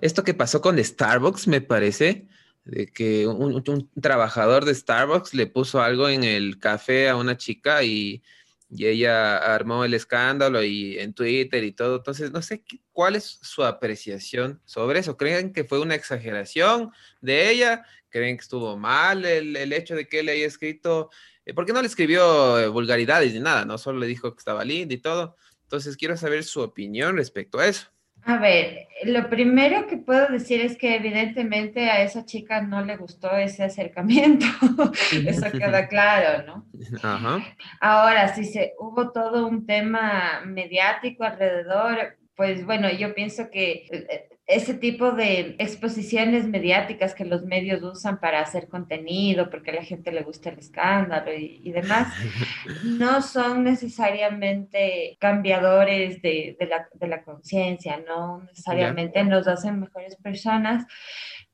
esto 0.00 0.24
que 0.24 0.34
pasó 0.34 0.60
con 0.62 0.82
Starbucks, 0.82 1.48
me 1.48 1.60
parece, 1.60 2.26
de 2.64 2.86
que 2.86 3.26
un, 3.26 3.90
trabajador 4.00 4.64
de 4.64 4.74
Starbucks 4.74 5.34
le 5.34 5.46
puso 5.46 5.82
algo 5.82 6.08
en 6.08 6.24
el 6.24 6.58
café 6.58 7.08
a 7.08 7.16
una 7.16 7.36
chica 7.36 7.82
y, 7.82 8.22
y, 8.70 8.86
ella 8.86 9.36
armó 9.38 9.84
el 9.84 9.94
escándalo 9.94 10.62
y 10.62 10.96
en 10.98 11.12
Twitter 11.12 11.64
y 11.64 11.72
todo. 11.72 11.96
Entonces, 11.96 12.30
no 12.30 12.40
sé 12.40 12.62
cuál 12.92 13.16
es 13.16 13.40
su 13.42 13.64
apreciación 13.64 14.60
sobre 14.64 15.00
eso. 15.00 15.16
¿Creen 15.16 15.52
que 15.52 15.64
fue 15.64 15.80
una 15.80 15.96
exageración 15.96 16.92
de 17.20 17.50
ella? 17.50 17.84
¿Creen 18.10 18.36
que 18.36 18.42
estuvo 18.42 18.76
mal 18.76 19.24
el, 19.24 19.56
el 19.56 19.72
hecho 19.72 19.96
de 19.96 20.06
que 20.06 20.20
él 20.20 20.28
haya 20.28 20.46
escrito? 20.46 21.10
Eh, 21.44 21.54
porque 21.54 21.72
no 21.72 21.80
le 21.80 21.88
escribió 21.88 22.60
eh, 22.60 22.68
vulgaridades 22.68 23.32
ni 23.34 23.40
nada, 23.40 23.64
no 23.64 23.76
solo 23.76 23.98
le 23.98 24.06
dijo 24.06 24.32
que 24.32 24.38
estaba 24.38 24.64
lindo 24.64 24.94
y 24.94 24.98
todo. 24.98 25.36
Entonces, 25.70 25.96
quiero 25.96 26.16
saber 26.16 26.42
su 26.42 26.62
opinión 26.62 27.16
respecto 27.16 27.60
a 27.60 27.68
eso. 27.68 27.86
A 28.24 28.38
ver, 28.38 28.88
lo 29.04 29.30
primero 29.30 29.86
que 29.86 29.98
puedo 29.98 30.26
decir 30.26 30.60
es 30.60 30.76
que 30.76 30.96
evidentemente 30.96 31.88
a 31.88 32.02
esa 32.02 32.24
chica 32.24 32.60
no 32.60 32.84
le 32.84 32.96
gustó 32.96 33.30
ese 33.36 33.62
acercamiento. 33.62 34.46
Eso 35.12 35.52
queda 35.52 35.86
claro, 35.86 36.44
¿no? 36.44 36.66
Ajá. 37.04 37.38
Ahora, 37.80 38.34
si 38.34 38.46
se 38.46 38.74
hubo 38.80 39.12
todo 39.12 39.46
un 39.46 39.64
tema 39.64 40.42
mediático 40.44 41.22
alrededor, 41.22 42.18
pues 42.34 42.66
bueno, 42.66 42.90
yo 42.90 43.14
pienso 43.14 43.48
que 43.48 43.86
eh, 43.92 44.28
ese 44.50 44.74
tipo 44.74 45.12
de 45.12 45.54
exposiciones 45.58 46.46
mediáticas 46.46 47.14
que 47.14 47.24
los 47.24 47.44
medios 47.44 47.82
usan 47.82 48.18
para 48.18 48.40
hacer 48.40 48.68
contenido, 48.68 49.48
porque 49.48 49.70
a 49.70 49.74
la 49.74 49.84
gente 49.84 50.10
le 50.10 50.22
gusta 50.22 50.50
el 50.50 50.58
escándalo 50.58 51.32
y, 51.32 51.70
demás, 51.70 52.12
no 52.84 53.22
son 53.22 53.62
necesariamente 53.62 55.16
cambiadores 55.20 56.20
de, 56.20 56.56
la, 56.68 56.88
de 56.92 57.06
la 57.06 57.22
conciencia, 57.22 58.02
no 58.06 58.42
necesariamente 58.42 59.22
nos 59.22 59.46
hacen 59.46 59.80
mejores 59.80 60.16
personas, 60.16 60.84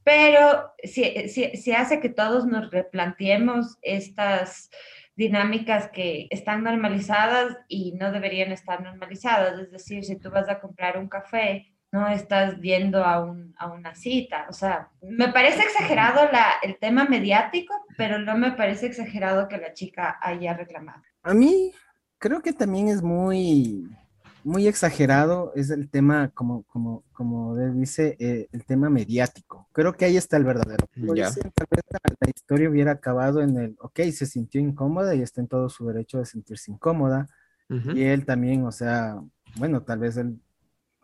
pero 0.03 0.72
sí, 0.82 1.28
sí, 1.28 1.72
hace 1.72 2.01
que 2.01 2.09
todos 2.09 2.47
nos 2.47 2.70
replanteemos 2.70 3.76
estas 3.82 4.70
dinámicas 5.16 5.90
que 5.92 6.28
están 6.30 6.62
normalizadas 6.62 7.57
y 7.68 7.92
no 7.92 8.12
deberían 8.12 8.53
estar 8.53 8.82
normalizadas. 8.82 9.59
Es 9.59 9.72
decir, 9.72 10.05
si 10.05 10.16
tú 10.16 10.30
vas 10.30 10.49
a 10.49 10.61
comprar 10.61 10.97
un 10.97 11.09
café, 11.09 11.72
no 11.97 12.09
estás 12.09 12.61
viendo 12.61 13.03
a, 13.03 13.24
un, 13.24 13.55
a 13.59 13.72
una 13.72 13.94
cita. 13.94 14.47
O 14.51 14.53
sea, 14.53 14.90
me 15.01 15.28
parece 15.32 15.62
exagerado 15.62 16.30
la, 16.30 16.47
el 16.62 16.78
tema 16.78 17.07
mediático, 17.07 17.74
pero 17.97 18.18
no 18.18 18.36
me 18.36 18.53
parece 18.53 18.86
exagerado 18.86 19.49
que 19.49 19.57
la 19.57 19.72
chica 19.72 20.18
haya 20.20 20.55
reclamado. 20.55 21.03
A 21.22 21.32
mí 21.32 21.72
creo 22.18 22.42
que 22.42 22.53
también 22.53 22.88
es 22.88 23.03
muy, 23.03 23.88
muy 24.44 24.68
exagerado, 24.68 25.53
es 25.55 25.70
el 25.70 25.88
tema, 25.88 26.28
como, 26.34 26.64
como, 26.64 27.03
como 27.12 27.57
dice, 27.72 28.16
eh, 28.18 28.47
el 28.53 28.64
tema 28.66 28.90
mediático. 28.90 29.68
creo 29.72 29.94
que 29.94 30.05
ahí 30.05 30.18
está 30.18 30.36
el 30.36 30.44
verdadero. 30.44 30.86
Tal 30.94 31.14
vez 31.70 31.82
la, 31.90 32.01
la 32.20 32.30
historia 32.34 32.68
hubiera 32.68 32.92
acabado 32.92 33.40
en 33.40 33.57
el, 33.57 33.76
ok, 33.80 34.01
se 34.12 34.26
sintió 34.26 34.61
incómoda 34.61 35.14
y 35.14 35.22
está 35.22 35.40
en 35.40 35.49
todo 35.49 35.70
su 35.70 35.86
derecho 35.86 36.18
de 36.18 36.26
sentirse 36.26 36.70
incómoda. 36.70 37.26
Ujú. 37.70 37.92
Y 37.92 38.05
él 38.05 38.24
también, 38.26 38.64
o 38.66 38.70
sea, 38.70 39.18
bueno, 39.57 39.82
tal 39.82 39.99
vez 40.01 40.16
él 40.18 40.38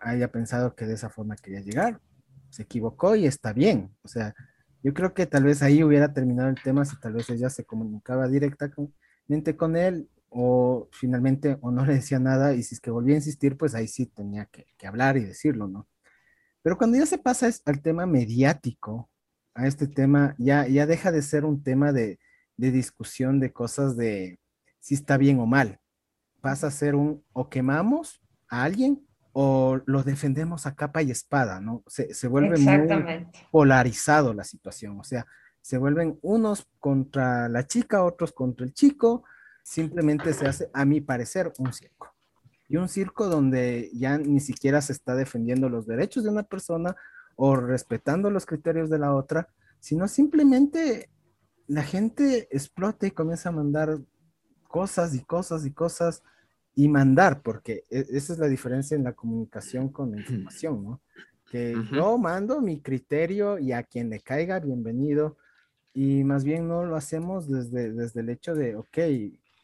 haya 0.03 0.31
pensado 0.33 0.75
que 0.75 0.87
de 0.87 0.95
esa 0.95 1.11
forma 1.11 1.37
quería 1.37 1.61
llegar. 1.61 2.01
Se 2.51 2.63
equivocó 2.65 3.17
y 3.17 3.27
está 3.27 3.53
bien. 3.53 3.95
O 4.03 4.09
sea, 4.09 4.35
yo 4.83 4.95
creo 4.95 5.15
que 5.15 5.27
tal 5.27 5.45
vez 5.45 5.63
ahí 5.63 5.83
hubiera 5.85 6.13
terminado 6.13 6.49
el 6.51 6.61
tema 6.63 6.85
si 6.85 6.99
tal 7.01 7.15
vez 7.15 7.31
ella 7.31 7.51
se 7.51 7.65
comunicaba 7.65 8.29
directamente 8.29 9.57
con 9.57 9.77
él 9.77 10.09
o 10.29 10.89
finalmente 10.93 11.59
o 11.61 11.71
no 11.71 11.85
le 11.87 11.95
decía 11.95 12.19
nada 12.19 12.55
y 12.55 12.63
si 12.63 12.75
es 12.77 12.81
que 12.81 12.91
volvía 12.91 13.15
a 13.15 13.19
insistir, 13.19 13.57
pues 13.57 13.75
ahí 13.75 13.89
sí 13.89 14.07
tenía 14.07 14.47
que, 14.47 14.67
que 14.79 14.87
hablar 14.87 15.17
y 15.17 15.25
decirlo, 15.25 15.69
¿no? 15.69 15.89
Pero 16.63 16.79
cuando 16.79 16.99
ya 16.99 17.07
se 17.07 17.19
pasa 17.19 17.49
es- 17.49 17.63
al 17.67 17.83
tema 17.83 18.07
mediático, 18.07 19.11
a 19.55 19.67
este 19.67 19.87
tema, 19.87 20.35
ya, 20.39 20.67
ya 20.69 20.87
deja 20.87 21.13
de 21.13 21.23
ser 21.23 21.45
un 21.45 21.63
tema 21.63 21.93
de, 21.93 22.19
de 22.57 22.71
discusión 22.71 23.41
de 23.41 23.53
cosas 23.53 23.97
de 23.97 24.41
si 24.81 24.95
está 24.95 25.17
bien 25.19 25.39
o 25.41 25.47
mal. 25.47 25.81
Pasa 26.41 26.69
a 26.69 26.71
ser 26.71 26.95
un 26.95 27.25
o 27.33 27.49
quemamos 27.49 28.23
a 28.49 28.65
alguien 28.65 29.07
o 29.33 29.81
lo 29.87 30.03
defendemos 30.03 30.67
a 30.67 30.75
capa 30.75 31.03
y 31.03 31.11
espada, 31.11 31.61
¿no? 31.61 31.83
Se, 31.87 32.13
se 32.13 32.29
vuelve 32.29 32.59
muy 32.59 33.27
polarizado 33.51 34.35
la 34.35 34.45
situación, 34.45 34.99
o 35.01 35.05
sea, 35.05 35.27
se 35.63 35.79
vuelven 35.79 36.19
unos 36.23 36.69
contra 36.81 37.49
la 37.49 37.67
chica, 37.67 38.03
otros 38.03 38.33
contra 38.33 38.67
el 38.67 38.75
chico, 38.75 39.25
simplemente 39.63 40.35
se 40.35 40.47
hace, 40.47 40.71
a 40.75 40.85
mi 40.85 41.01
parecer, 41.01 41.53
un 41.59 41.73
circo. 41.73 42.13
Y 42.69 42.77
un 42.77 42.89
circo 42.89 43.29
donde 43.29 43.91
ya 43.95 44.19
ni 44.19 44.41
siquiera 44.41 44.81
se 44.81 44.93
está 44.93 45.15
defendiendo 45.15 45.69
los 45.69 45.87
derechos 45.87 46.25
de 46.25 46.31
una 46.31 46.43
persona 46.43 46.97
o 47.37 47.55
respetando 47.57 48.31
los 48.31 48.45
criterios 48.45 48.91
de 48.91 48.99
la 48.99 49.15
otra, 49.15 49.49
sino 49.79 50.09
simplemente 50.09 51.11
la 51.67 51.83
gente 51.83 52.49
explota 52.51 53.07
y 53.07 53.11
comienza 53.11 53.51
a 53.51 53.53
mandar 53.53 53.99
cosas 54.69 55.15
y 55.15 55.21
cosas 55.21 55.65
y 55.65 55.73
cosas 55.73 56.23
y 56.75 56.89
mandar, 56.89 57.43
porque 57.43 57.85
e- 57.91 58.07
esa 58.11 58.33
es 58.33 58.39
la 58.39 58.49
diferencia 58.49 58.97
en 58.97 59.05
la 59.05 59.13
comunicación 59.13 59.89
con 59.91 60.11
la 60.13 60.19
información, 60.19 60.83
¿no? 60.85 61.01
Que 61.51 61.75
Ujú. 61.77 61.95
yo 61.97 62.19
mando 62.19 62.61
mi 62.61 62.81
criterio 62.81 63.59
y 63.59 63.73
a 63.73 63.83
quien 63.83 64.09
le 64.09 64.21
caiga, 64.21 64.59
bienvenido, 64.61 65.37
y 65.93 66.25
más 66.25 66.45
bien 66.45 66.67
no 66.69 66.85
lo 66.87 66.97
hacemos 66.97 67.49
desde, 67.49 67.93
desde 67.93 68.21
el 68.21 68.31
hecho 68.31 68.55
de, 68.55 68.77
ok, 68.77 68.99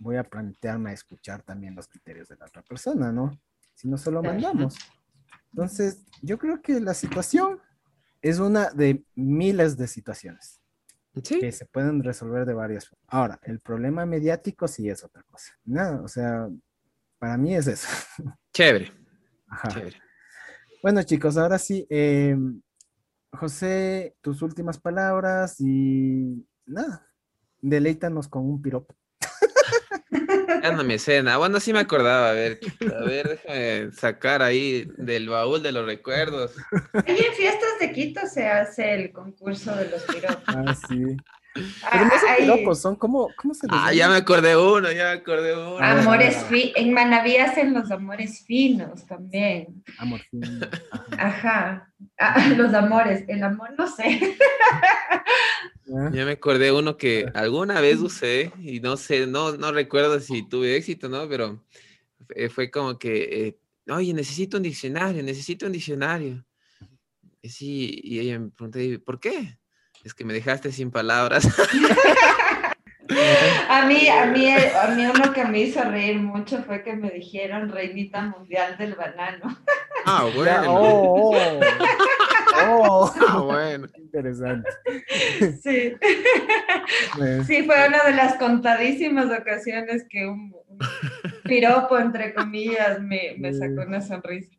voy 0.00 0.16
a 0.16 0.24
plantearme 0.24 0.90
a 0.90 0.92
escuchar 0.92 1.42
también 1.42 1.74
los 1.74 1.88
criterios 1.88 2.28
de 2.28 2.36
la 2.36 2.46
otra 2.46 2.62
persona, 2.62 3.11
¿no? 3.11 3.38
Si 3.74 3.88
no 3.88 3.96
solo 3.96 4.22
mandamos. 4.22 4.76
Entonces, 5.52 6.04
yo 6.20 6.38
creo 6.38 6.61
que 6.61 6.78
la 6.80 6.92
situación 6.94 7.61
es 8.20 8.38
una 8.38 8.70
de 8.70 9.02
miles 9.14 9.76
de 9.78 9.86
situaciones 9.86 10.61
Sí. 11.22 11.40
que 11.40 11.50
se 11.50 11.64
pueden 11.66 12.02
resolver 12.04 12.44
de 12.46 12.54
varias 12.54 12.88
formas. 12.88 13.06
Ahora, 13.09 13.40
el 13.44 13.61
problema 13.61 14.04
mediático 14.06 14.68
sí 14.68 14.88
es 14.88 15.02
otra 15.02 15.22
cosa. 15.24 15.52
Nada, 15.64 16.00
o 16.02 16.09
sea, 16.09 16.48
para 17.18 17.36
mí 17.36 17.54
es 17.54 17.66
eso. 17.66 17.88
Chévere, 18.52 18.92
Ajá. 19.48 19.68
chévere. 19.68 19.96
Bueno, 20.82 21.02
chicos, 21.02 21.36
ahora 21.36 21.58
sí, 21.58 21.86
eh, 21.90 22.36
José, 23.32 24.16
tus 24.20 24.42
últimas 24.42 24.78
palabras 24.78 25.56
y 25.60 26.46
nada, 26.66 27.06
deleítanos 27.60 28.28
con 28.28 28.44
un 28.44 28.62
piropo. 28.62 28.96
Ya 30.62 30.72
no 30.72 30.82
me 30.82 30.98
cena. 30.98 31.36
Bueno, 31.36 31.60
sí 31.60 31.72
me 31.72 31.78
acordaba. 31.78 32.30
A 32.30 32.32
ver, 32.32 32.58
a 32.80 33.04
ver, 33.04 33.28
déjame 33.28 33.92
sacar 33.92 34.42
ahí 34.42 34.88
del 34.96 35.28
baúl 35.28 35.62
de 35.62 35.70
los 35.72 35.86
recuerdos. 35.86 36.52
Ahí 37.06 37.16
en 37.16 37.34
fiestas 37.34 37.78
de 37.80 37.92
Quito 37.92 38.26
se 38.26 38.46
hace 38.48 38.94
el 38.94 39.12
concurso 39.12 39.74
de 39.76 39.88
los 39.88 40.02
piropos. 40.02 40.42
Ah, 40.48 40.74
sí. 40.74 41.16
Ah, 41.82 41.88
Pero 41.92 42.04
no 42.04 42.11
son 42.11 42.28
ahí- 42.28 42.40
piropos, 42.42 42.80
son 42.80 42.96
como, 42.96 43.34
¿cómo 43.36 43.54
se 43.54 43.66
les 43.66 43.74
Ah, 43.76 43.92
llama? 43.92 43.92
ya 43.94 44.09
me 44.09 44.16
acordé 44.16 44.56
uno, 44.56 44.90
ya 44.92 45.04
me 45.04 45.11
acordé 45.20 45.54
uno. 45.54 45.78
Ah, 45.78 46.00
Amores 46.00 46.36
ah, 46.36 46.42
ah. 46.44 46.48
fi- 46.48 46.72
en 46.76 46.92
Manaví 46.92 47.36
hacen 47.36 47.72
los 47.74 47.90
amores 47.90 48.44
finos 48.46 49.06
también. 49.06 49.82
Amor, 49.98 50.20
sí, 50.30 50.40
ajá. 51.18 51.92
Ah, 52.18 52.34
los 52.56 52.72
amores, 52.74 53.24
el 53.28 53.42
amor 53.42 53.70
no 53.76 53.86
sé. 53.86 54.36
Ya. 55.86 56.11
Ya 56.12 56.24
me 56.26 56.32
acordé 56.32 56.70
uno 56.70 56.96
que 56.98 57.26
alguna 57.34 57.80
vez 57.80 57.98
usé 58.00 58.52
y 58.61 58.80
no 58.80 58.96
sé, 58.98 59.26
no, 59.26 59.52
no 59.56 59.72
recuerdo 59.72 60.20
si 60.20 60.46
tuve 60.46 60.76
éxito, 60.76 61.09
¿no? 61.09 61.26
Pero 61.28 61.64
eh, 62.34 62.48
fue 62.50 62.70
como 62.70 62.98
que, 62.98 63.46
eh, 63.48 63.59
oye, 63.90 64.12
necesito 64.12 64.59
un 64.59 64.64
diccionario, 64.64 65.22
necesito 65.22 65.64
un 65.66 65.72
diccionario. 65.72 66.44
Y 67.40 67.48
sí, 67.48 68.00
y 68.02 68.18
ella 68.18 68.38
me 68.38 68.50
preguntó, 68.50 68.80
"¿Y 68.80 68.98
¿por 68.98 69.18
qué? 69.18 69.57
Es 70.09 70.14
que 70.14 70.24
me 70.24 70.32
dejaste 70.32 70.72
sin 70.72 70.90
palabras. 70.90 71.46
A 73.70 73.86
mí, 73.86 74.06
a 74.06 74.26
mí, 74.26 74.50
a 74.50 74.88
mí 74.94 75.06
uno 75.06 75.32
que 75.32 75.44
me 75.44 75.61
hizo 75.61 75.82
reír 75.82 76.18
mucho 76.18 76.62
fue 76.64 76.82
que 76.82 76.94
me 76.94 77.11
dijeron 77.11 77.70
reinita 77.70 78.22
mundial 78.22 78.76
del 78.76 78.94
banano. 78.94 79.59
Ah, 80.04 80.26
bueno. 80.34 80.64
oh, 80.68 81.36
oh, 81.36 81.61
oh. 82.66 83.14
Ah, 83.28 83.40
bueno. 83.40 83.88
Qué 83.94 84.00
interesante. 84.02 84.68
Sí. 85.62 85.94
Sí, 87.46 87.62
fue 87.64 87.88
una 87.88 88.02
de 88.04 88.12
las 88.14 88.34
contadísimas 88.36 89.26
ocasiones 89.26 90.04
que 90.09 90.26
un, 90.26 90.54
un 90.66 90.78
piropo, 91.44 91.98
entre 91.98 92.34
comillas, 92.34 93.00
me, 93.00 93.36
me 93.38 93.54
sacó 93.54 93.82
una 93.86 94.02
sonrisa. 94.02 94.54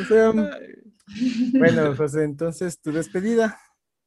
o 0.00 0.04
sea, 0.04 0.32
bueno, 1.52 1.94
José, 1.96 2.24
entonces 2.24 2.80
tu 2.80 2.92
despedida. 2.92 3.58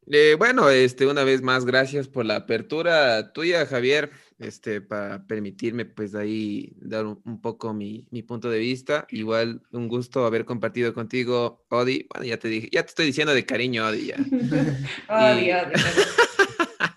Eh, 0.07 0.35
bueno, 0.37 0.69
este, 0.69 1.05
una 1.05 1.23
vez 1.23 1.41
más, 1.41 1.63
gracias 1.65 2.07
por 2.07 2.25
la 2.25 2.37
apertura 2.37 3.31
tuya, 3.33 3.65
Javier, 3.65 4.11
este, 4.39 4.81
para 4.81 5.25
permitirme, 5.27 5.85
pues, 5.85 6.15
ahí 6.15 6.73
dar 6.77 7.05
un, 7.05 7.21
un 7.23 7.39
poco 7.39 7.73
mi, 7.73 8.07
mi 8.11 8.23
punto 8.23 8.49
de 8.49 8.59
vista. 8.59 9.05
Igual, 9.11 9.61
un 9.71 9.87
gusto 9.87 10.25
haber 10.25 10.43
compartido 10.45 10.93
contigo, 10.93 11.63
Odi. 11.69 12.07
Bueno, 12.09 12.25
ya 12.25 12.37
te 12.37 12.47
dije, 12.47 12.69
ya 12.71 12.83
te 12.83 12.89
estoy 12.89 13.05
diciendo 13.05 13.33
de 13.33 13.45
cariño, 13.45 13.85
Odi, 13.87 14.07
ya. 14.07 14.17
Odio, 15.09 15.57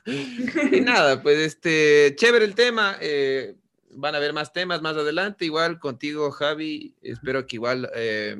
Y 0.73 0.81
nada, 0.81 1.23
pues, 1.23 1.39
este, 1.39 2.15
chévere 2.17 2.45
el 2.45 2.55
tema. 2.55 2.97
eh, 3.01 3.55
van 3.97 4.15
a 4.15 4.19
haber 4.19 4.33
más 4.33 4.53
temas 4.53 4.83
más 4.83 4.97
adelante. 4.97 5.45
Igual 5.45 5.79
contigo, 5.79 6.31
Javi. 6.31 6.95
Espero 7.03 7.47
que 7.47 7.57
igual 7.57 7.91
eh, 7.95 8.37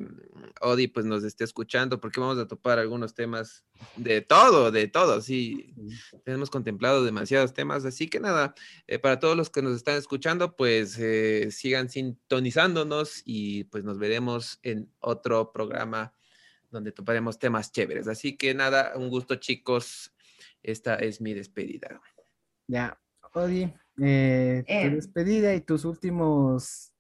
Odi, 0.61 0.89
pues, 0.89 1.07
nos 1.07 1.25
esté 1.25 1.45
escuchando, 1.45 2.01
porque 2.01 2.21
vamos 2.21 2.39
a 2.39 2.47
topar 2.47 2.79
algunos 2.79 3.15
temas 3.15 3.65
de 3.97 4.21
todo, 4.21 4.71
de 4.71 4.89
todo, 4.89 5.21
sí 5.21 5.75
tenemos 6.25 6.51
contemplado 6.51 7.05
demasiados 7.05 7.53
temas, 7.53 7.85
así 7.85 8.09
que 8.09 8.21
nada, 8.21 8.55
eh, 8.87 8.99
para 8.99 9.19
todos 9.19 9.37
los 9.37 9.51
que 9.51 9.63
nos 9.63 9.77
están 9.77 9.97
escuchando, 9.97 10.57
pues 10.57 10.99
eh, 10.99 11.51
sigan 11.51 11.89
sintonizándonos 11.89 13.23
y 13.25 13.65
pues 13.65 13.85
nos 13.85 13.99
veremos 13.99 14.59
en 14.63 14.91
otro 15.01 15.53
programa 15.53 16.15
donde 16.71 16.93
toparemos 16.93 17.39
temas 17.39 17.73
chéveres. 17.73 18.09
Así 18.09 18.37
que 18.37 18.55
nada, 18.55 18.93
un 18.97 19.09
gusto 19.09 19.37
chicos, 19.37 20.13
esta 20.63 20.97
es 20.97 21.21
mi 21.21 21.35
despedida. 21.35 22.01
Ya, 22.67 22.99
Odi, 23.33 23.73
eh, 24.03 24.65
Eh. 24.67 24.89
tu 24.89 24.97
despedida 24.97 25.55
y 25.55 25.61
tus 25.61 25.85
últimos 25.85 26.93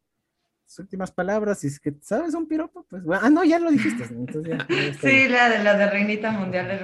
tus 0.67 0.79
últimas 0.79 1.13
palabras. 1.13 1.61
Si 1.61 1.69
es 1.69 1.79
que 1.79 1.95
sabes 2.01 2.35
un 2.35 2.49
piropo, 2.49 2.87
pues 2.89 3.03
bueno. 3.05 3.23
Ah, 3.25 3.31
no, 3.31 3.45
ya 3.45 3.59
lo 3.59 3.71
dijiste. 3.71 4.05
Entonces 4.11 4.57
ya, 4.59 4.67
ya 4.69 4.83
está 4.83 5.09
Sí, 5.09 5.29
la 5.29 5.49
de 5.49 5.63
la 5.63 5.77
de 5.77 5.91
Reinita 5.91 6.31
Mundial 6.33 6.69
del. 6.69 6.81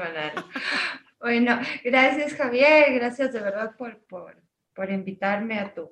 Bueno, 1.20 1.60
gracias 1.84 2.34
Javier, 2.34 2.94
gracias 2.94 3.32
de 3.32 3.40
verdad 3.40 3.76
por, 3.76 3.98
por, 4.06 4.42
por 4.74 4.90
invitarme 4.90 5.58
a 5.58 5.74
tu, 5.74 5.90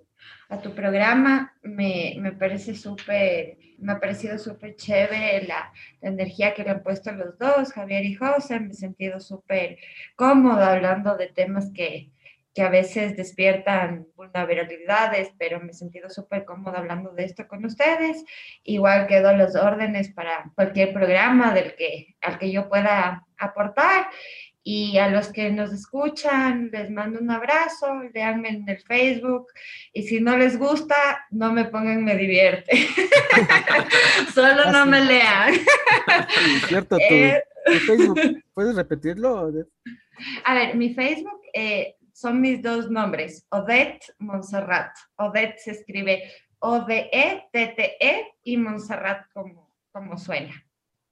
a 0.49 0.59
tu 0.61 0.75
programa. 0.75 1.55
Me, 1.63 2.17
me 2.19 2.33
parece 2.33 2.75
súper, 2.75 3.59
me 3.79 3.93
ha 3.93 4.01
parecido 4.01 4.39
súper 4.39 4.75
chévere 4.77 5.47
la, 5.47 5.71
la 6.01 6.09
energía 6.09 6.55
que 6.55 6.63
le 6.65 6.71
han 6.71 6.83
puesto 6.83 7.13
los 7.13 7.39
dos, 7.39 7.73
Javier 7.75 8.07
y 8.07 8.15
José. 8.15 8.59
Me 8.61 8.71
he 8.71 8.75
sentido 8.75 9.21
súper 9.21 9.77
cómoda 10.17 10.73
hablando 10.73 11.15
de 11.17 11.27
temas 11.27 11.71
que, 11.75 12.11
que 12.59 12.65
a 12.65 12.71
veces 12.71 13.17
despiertan 13.17 14.09
vulnerabilidades, 14.17 15.31
pero 15.39 15.61
me 15.61 15.71
he 15.71 15.75
sentido 15.75 16.11
súper 16.11 16.45
cómoda 16.45 16.79
hablando 16.79 17.13
de 17.13 17.23
esto 17.23 17.47
con 17.47 17.65
ustedes. 17.65 18.25
Igual 18.65 19.07
quedo 19.07 19.33
las 19.33 19.55
órdenes 19.55 20.09
para 20.09 20.51
cualquier 20.57 20.93
programa 20.93 21.55
del 21.55 21.77
que, 21.77 22.17
al 22.21 22.37
que 22.37 22.51
yo 22.51 22.69
pueda 22.69 23.25
aportar. 23.39 24.09
Y 24.65 24.99
a 24.99 25.09
los 25.09 25.33
que 25.33 25.53
nos 25.53 25.73
escuchan, 25.73 26.71
les 26.73 26.91
mando 26.91 27.21
un 27.21 27.31
abrazo, 27.31 27.87
leanme 28.13 28.49
en 28.49 28.69
el 28.69 28.81
Facebook. 28.81 29.47
Y 29.93 30.03
si 30.03 30.21
no 30.21 30.37
les 30.37 30.59
gusta, 30.59 30.97
no 31.31 31.53
me 31.53 31.67
pongan 31.67 32.03
me 32.03 32.17
divierte. 32.17 32.77
Solo 34.35 34.73
no 34.73 34.85
me 34.85 35.05
lean. 35.05 35.55
Cierto, 36.67 36.97
tu, 36.97 37.05
Eh, 37.05 37.41
tu 37.67 37.73
Facebook, 37.75 38.19
¿puedes 38.53 38.75
repetirlo? 38.75 39.49
A 40.45 40.55
ver, 40.55 40.75
mi 40.75 40.93
Facebook 40.93 41.39
eh, 41.53 41.98
son 42.19 42.41
mis 42.41 42.61
dos 42.61 42.91
nombres, 42.91 43.47
Odette 43.51 44.13
Montserrat. 44.19 44.91
Odette 45.19 45.59
se 45.59 45.71
escribe 45.71 46.25
O-D-E-T-T-E 46.59 48.27
y 48.43 48.57
Montserrat 48.57 49.31
como, 49.33 49.73
como 49.93 50.19
suena. 50.19 50.53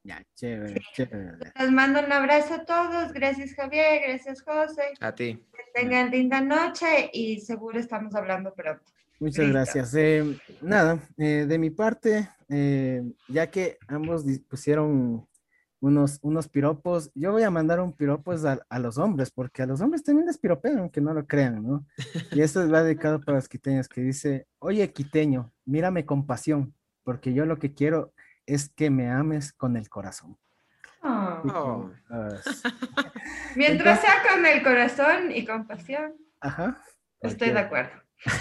Ya, 0.02 0.20
chévere, 0.34 0.80
chévere. 0.94 1.52
Les 1.56 1.70
mando 1.70 2.00
un 2.00 2.10
abrazo 2.10 2.54
a 2.54 2.64
todos. 2.64 3.12
Gracias, 3.12 3.54
Javier. 3.54 4.02
Gracias, 4.04 4.42
José. 4.42 4.94
A 5.00 5.14
ti. 5.14 5.40
Que 5.52 5.80
tengan 5.80 6.10
linda 6.10 6.40
noche 6.40 7.08
y 7.12 7.38
seguro 7.38 7.78
estamos 7.78 8.12
hablando 8.16 8.52
pronto. 8.52 8.82
Muchas 9.20 9.44
Listo. 9.44 9.52
gracias. 9.52 9.94
Eh, 9.94 10.36
nada, 10.60 10.98
eh, 11.18 11.46
de 11.46 11.58
mi 11.58 11.70
parte, 11.70 12.28
eh, 12.48 13.02
ya 13.28 13.48
que 13.48 13.78
ambos 13.86 14.24
pusieron 14.48 15.24
unos, 15.80 16.18
unos 16.22 16.48
piropos, 16.48 17.10
yo 17.14 17.32
voy 17.32 17.42
a 17.42 17.50
mandar 17.50 17.80
un 17.80 17.92
piropo 17.92 18.32
a, 18.32 18.58
a 18.68 18.78
los 18.78 18.98
hombres, 18.98 19.30
porque 19.30 19.62
a 19.62 19.66
los 19.66 19.80
hombres 19.80 20.02
también 20.02 20.26
les 20.26 20.38
piropean, 20.38 20.78
aunque 20.78 21.00
no 21.00 21.12
lo 21.12 21.26
crean, 21.26 21.62
¿no? 21.62 21.86
Y 22.32 22.40
esto 22.40 22.68
va 22.70 22.82
dedicado 22.82 23.20
para 23.20 23.36
los 23.38 23.48
quiteños, 23.48 23.88
que 23.88 24.00
dice, 24.00 24.46
oye, 24.58 24.92
quiteño, 24.92 25.52
mírame 25.64 26.06
con 26.06 26.26
pasión, 26.26 26.74
porque 27.04 27.34
yo 27.34 27.44
lo 27.46 27.58
que 27.58 27.74
quiero 27.74 28.12
es 28.46 28.70
que 28.70 28.90
me 28.90 29.10
ames 29.10 29.52
con 29.52 29.76
el 29.76 29.88
corazón. 29.88 30.36
Oh. 31.02 31.42
Oh. 31.54 31.90
Ah, 32.10 32.28
Mientras 33.56 34.00
sea 34.00 34.14
con 34.30 34.46
el 34.46 34.62
corazón 34.62 35.32
y 35.32 35.44
con 35.44 35.66
pasión, 35.66 36.14
Ajá. 36.40 36.78
estoy 37.20 37.50
de 37.50 37.58
acuerdo. 37.58 37.90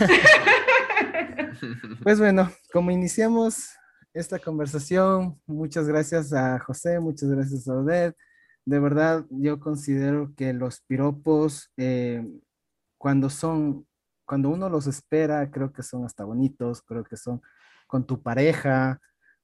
Pues 2.04 2.20
bueno, 2.20 2.52
como 2.72 2.92
iniciamos 2.92 3.70
esta 4.16 4.39
conversación, 4.39 5.39
muchas 5.45 5.89
gracias 5.89 6.32
a 6.32 6.57
José, 6.59 7.01
muchas 7.01 7.30
gracias 7.30 7.68
a 7.68 7.74
Odette. 7.74 8.16
De 8.63 8.80
verdad, 8.80 9.26
yo 9.30 9.59
considero 9.59 10.34
que 10.38 10.53
los 10.53 10.80
piropos, 10.82 11.70
eh, 11.76 12.26
cuando 12.97 13.30
son, 13.30 13.86
cuando 14.26 14.49
uno 14.49 14.70
los 14.70 14.88
espera, 14.88 15.51
creo 15.51 15.74
que 15.74 15.84
son 15.84 16.05
hasta 16.05 16.24
bonitos, 16.24 16.82
creo 16.82 17.03
que 17.03 17.18
son 17.18 17.41
con 17.88 18.05
tu 18.05 18.22
pareja, 18.22 19.01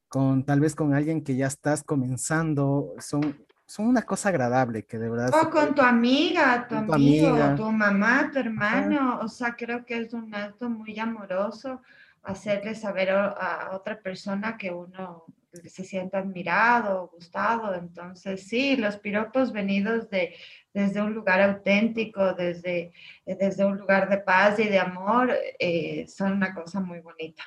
con 0.07 0.45
tal 0.45 0.61
vez 0.61 0.73
con 0.73 0.93
alguien 0.93 1.21
que 1.21 1.35
ya 1.35 1.47
estás 1.47 1.83
comenzando, 1.83 2.93
son, 2.97 3.45
son 3.65 3.87
una 3.87 4.03
cosa 4.03 4.29
agradable 4.29 4.85
que 4.85 4.97
de 4.97 5.09
verdad... 5.09 5.31
O 5.33 5.49
con 5.49 5.75
tu 5.75 5.81
amiga, 5.81 6.65
tu 6.69 6.75
Con 6.75 6.87
tu 6.87 6.93
amigo, 6.93 7.27
amiga. 7.27 7.55
tu 7.57 7.69
mamá, 7.69 8.31
tu 8.31 8.39
hermano. 8.39 9.19
O 9.21 9.27
sea, 9.27 9.53
creo 9.53 9.85
que 9.85 9.97
es 9.99 10.13
un 10.13 10.33
acto 10.33 10.69
muy 10.69 10.97
amoroso 10.97 11.81
hacerle 12.23 12.75
saber 12.75 13.09
a, 13.11 13.69
otra 13.73 13.99
persona 13.99 14.57
que 14.57 14.71
uno 14.71 15.25
se 15.51 15.83
sienta 15.83 16.19
admirado, 16.19 17.09
gustado. 17.13 17.75
Entonces, 17.75 18.47
sí, 18.47 18.75
los 18.77 18.97
piropos 18.97 19.51
venidos 19.51 20.09
de, 20.09 20.33
desde 20.73 21.01
un 21.01 21.13
lugar 21.13 21.41
auténtico, 21.41 22.33
desde, 22.33 22.93
desde 23.25 23.65
un 23.65 23.77
lugar 23.77 24.09
de 24.09 24.19
paz 24.19 24.59
y 24.59 24.67
de 24.67 24.79
amor, 24.79 25.31
eh, 25.59 26.07
son 26.07 26.33
una 26.33 26.53
cosa 26.53 26.79
muy 26.79 26.99
bonita. 26.99 27.43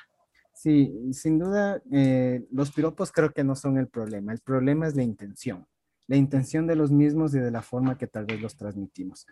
Sí, 0.53 0.91
sin 1.11 1.37
duda, 1.37 1.81
eh, 1.91 2.45
los 2.51 2.71
piropos 2.71 3.11
creo 3.11 3.31
que 3.31 3.43
no 3.43 3.55
son 3.55 3.77
el 3.77 3.87
problema. 3.87 4.31
El 4.31 4.39
problema 4.39 4.87
es 4.87 4.95
la 4.95 5.03
intención, 5.03 5.67
la 6.07 6.15
intención 6.15 6.65
de 6.65 6.75
los 6.75 6.91
mismos 6.91 7.35
y 7.35 7.39
de 7.39 7.51
la 7.51 7.61
forma 7.61 7.97
que 7.97 8.07
tal 8.07 8.25
vez 8.25 8.41
los 8.41 8.55
transmitimos. 8.55 9.27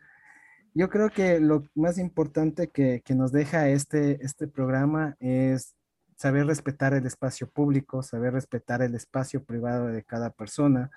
Yo 0.73 0.89
creo 0.89 1.09
que 1.09 1.39
lo 1.39 1.63
más 1.75 1.97
importante 1.97 2.69
que, 2.69 3.01
que 3.05 3.15
nos 3.15 3.31
deja 3.31 3.69
este, 3.69 4.23
este 4.25 4.47
programa 4.47 5.15
es 5.19 5.75
saber 6.15 6.47
respetar 6.47 6.93
el 6.93 7.05
espacio 7.05 7.47
público, 7.47 8.01
saber 8.01 8.33
respetar 8.33 8.81
el 8.81 8.95
espacio 8.95 9.43
privado 9.43 9.87
de 9.87 10.03
cada 10.03 10.31
persona, 10.31 10.89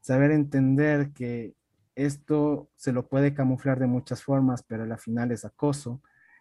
saber 0.00 0.30
entender 0.30 1.12
que 1.12 1.54
esto 1.94 2.70
se 2.76 2.92
lo 2.92 3.08
puede 3.08 3.34
camuflar 3.34 3.78
de 3.80 3.86
muchas 3.86 4.22
formas, 4.22 4.62
pero 4.62 4.84
al 4.84 4.98
final 4.98 5.32
es 5.32 5.44
acoso 5.44 6.00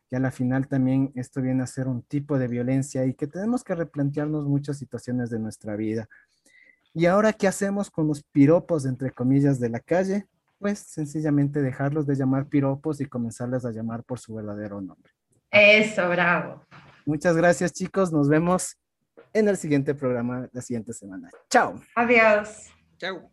y 0.09 0.15
a 0.15 0.19
la 0.19 0.31
final 0.31 0.67
también 0.67 1.11
esto 1.15 1.41
viene 1.41 1.63
a 1.63 1.67
ser 1.67 1.87
un 1.87 2.03
tipo 2.03 2.37
de 2.37 2.47
violencia 2.47 3.05
y 3.05 3.13
que 3.13 3.27
tenemos 3.27 3.63
que 3.63 3.75
replantearnos 3.75 4.45
muchas 4.45 4.77
situaciones 4.77 5.29
de 5.29 5.39
nuestra 5.39 5.75
vida. 5.75 6.07
Y 6.93 7.07
ahora, 7.07 7.33
¿qué 7.33 7.47
hacemos 7.47 7.91
con 7.91 8.07
los 8.07 8.23
piropos, 8.23 8.85
entre 8.85 9.11
comillas, 9.11 9.59
de 9.59 9.69
la 9.69 9.79
calle? 9.79 10.27
Pues 10.59 10.79
sencillamente 10.79 11.61
dejarlos 11.61 12.07
de 12.07 12.15
llamar 12.15 12.47
piropos 12.47 12.99
y 13.01 13.05
comenzarles 13.05 13.65
a 13.65 13.71
llamar 13.71 14.03
por 14.03 14.19
su 14.19 14.33
verdadero 14.33 14.81
nombre. 14.81 15.11
Eso, 15.51 16.09
bravo. 16.09 16.65
Muchas 17.05 17.37
gracias, 17.37 17.71
chicos. 17.73 18.11
Nos 18.11 18.27
vemos 18.27 18.77
en 19.33 19.47
el 19.47 19.57
siguiente 19.57 19.93
programa 19.93 20.49
la 20.51 20.61
siguiente 20.61 20.93
semana. 20.93 21.29
Chao. 21.49 21.81
Adiós. 21.95 22.69
Chao. 22.97 23.31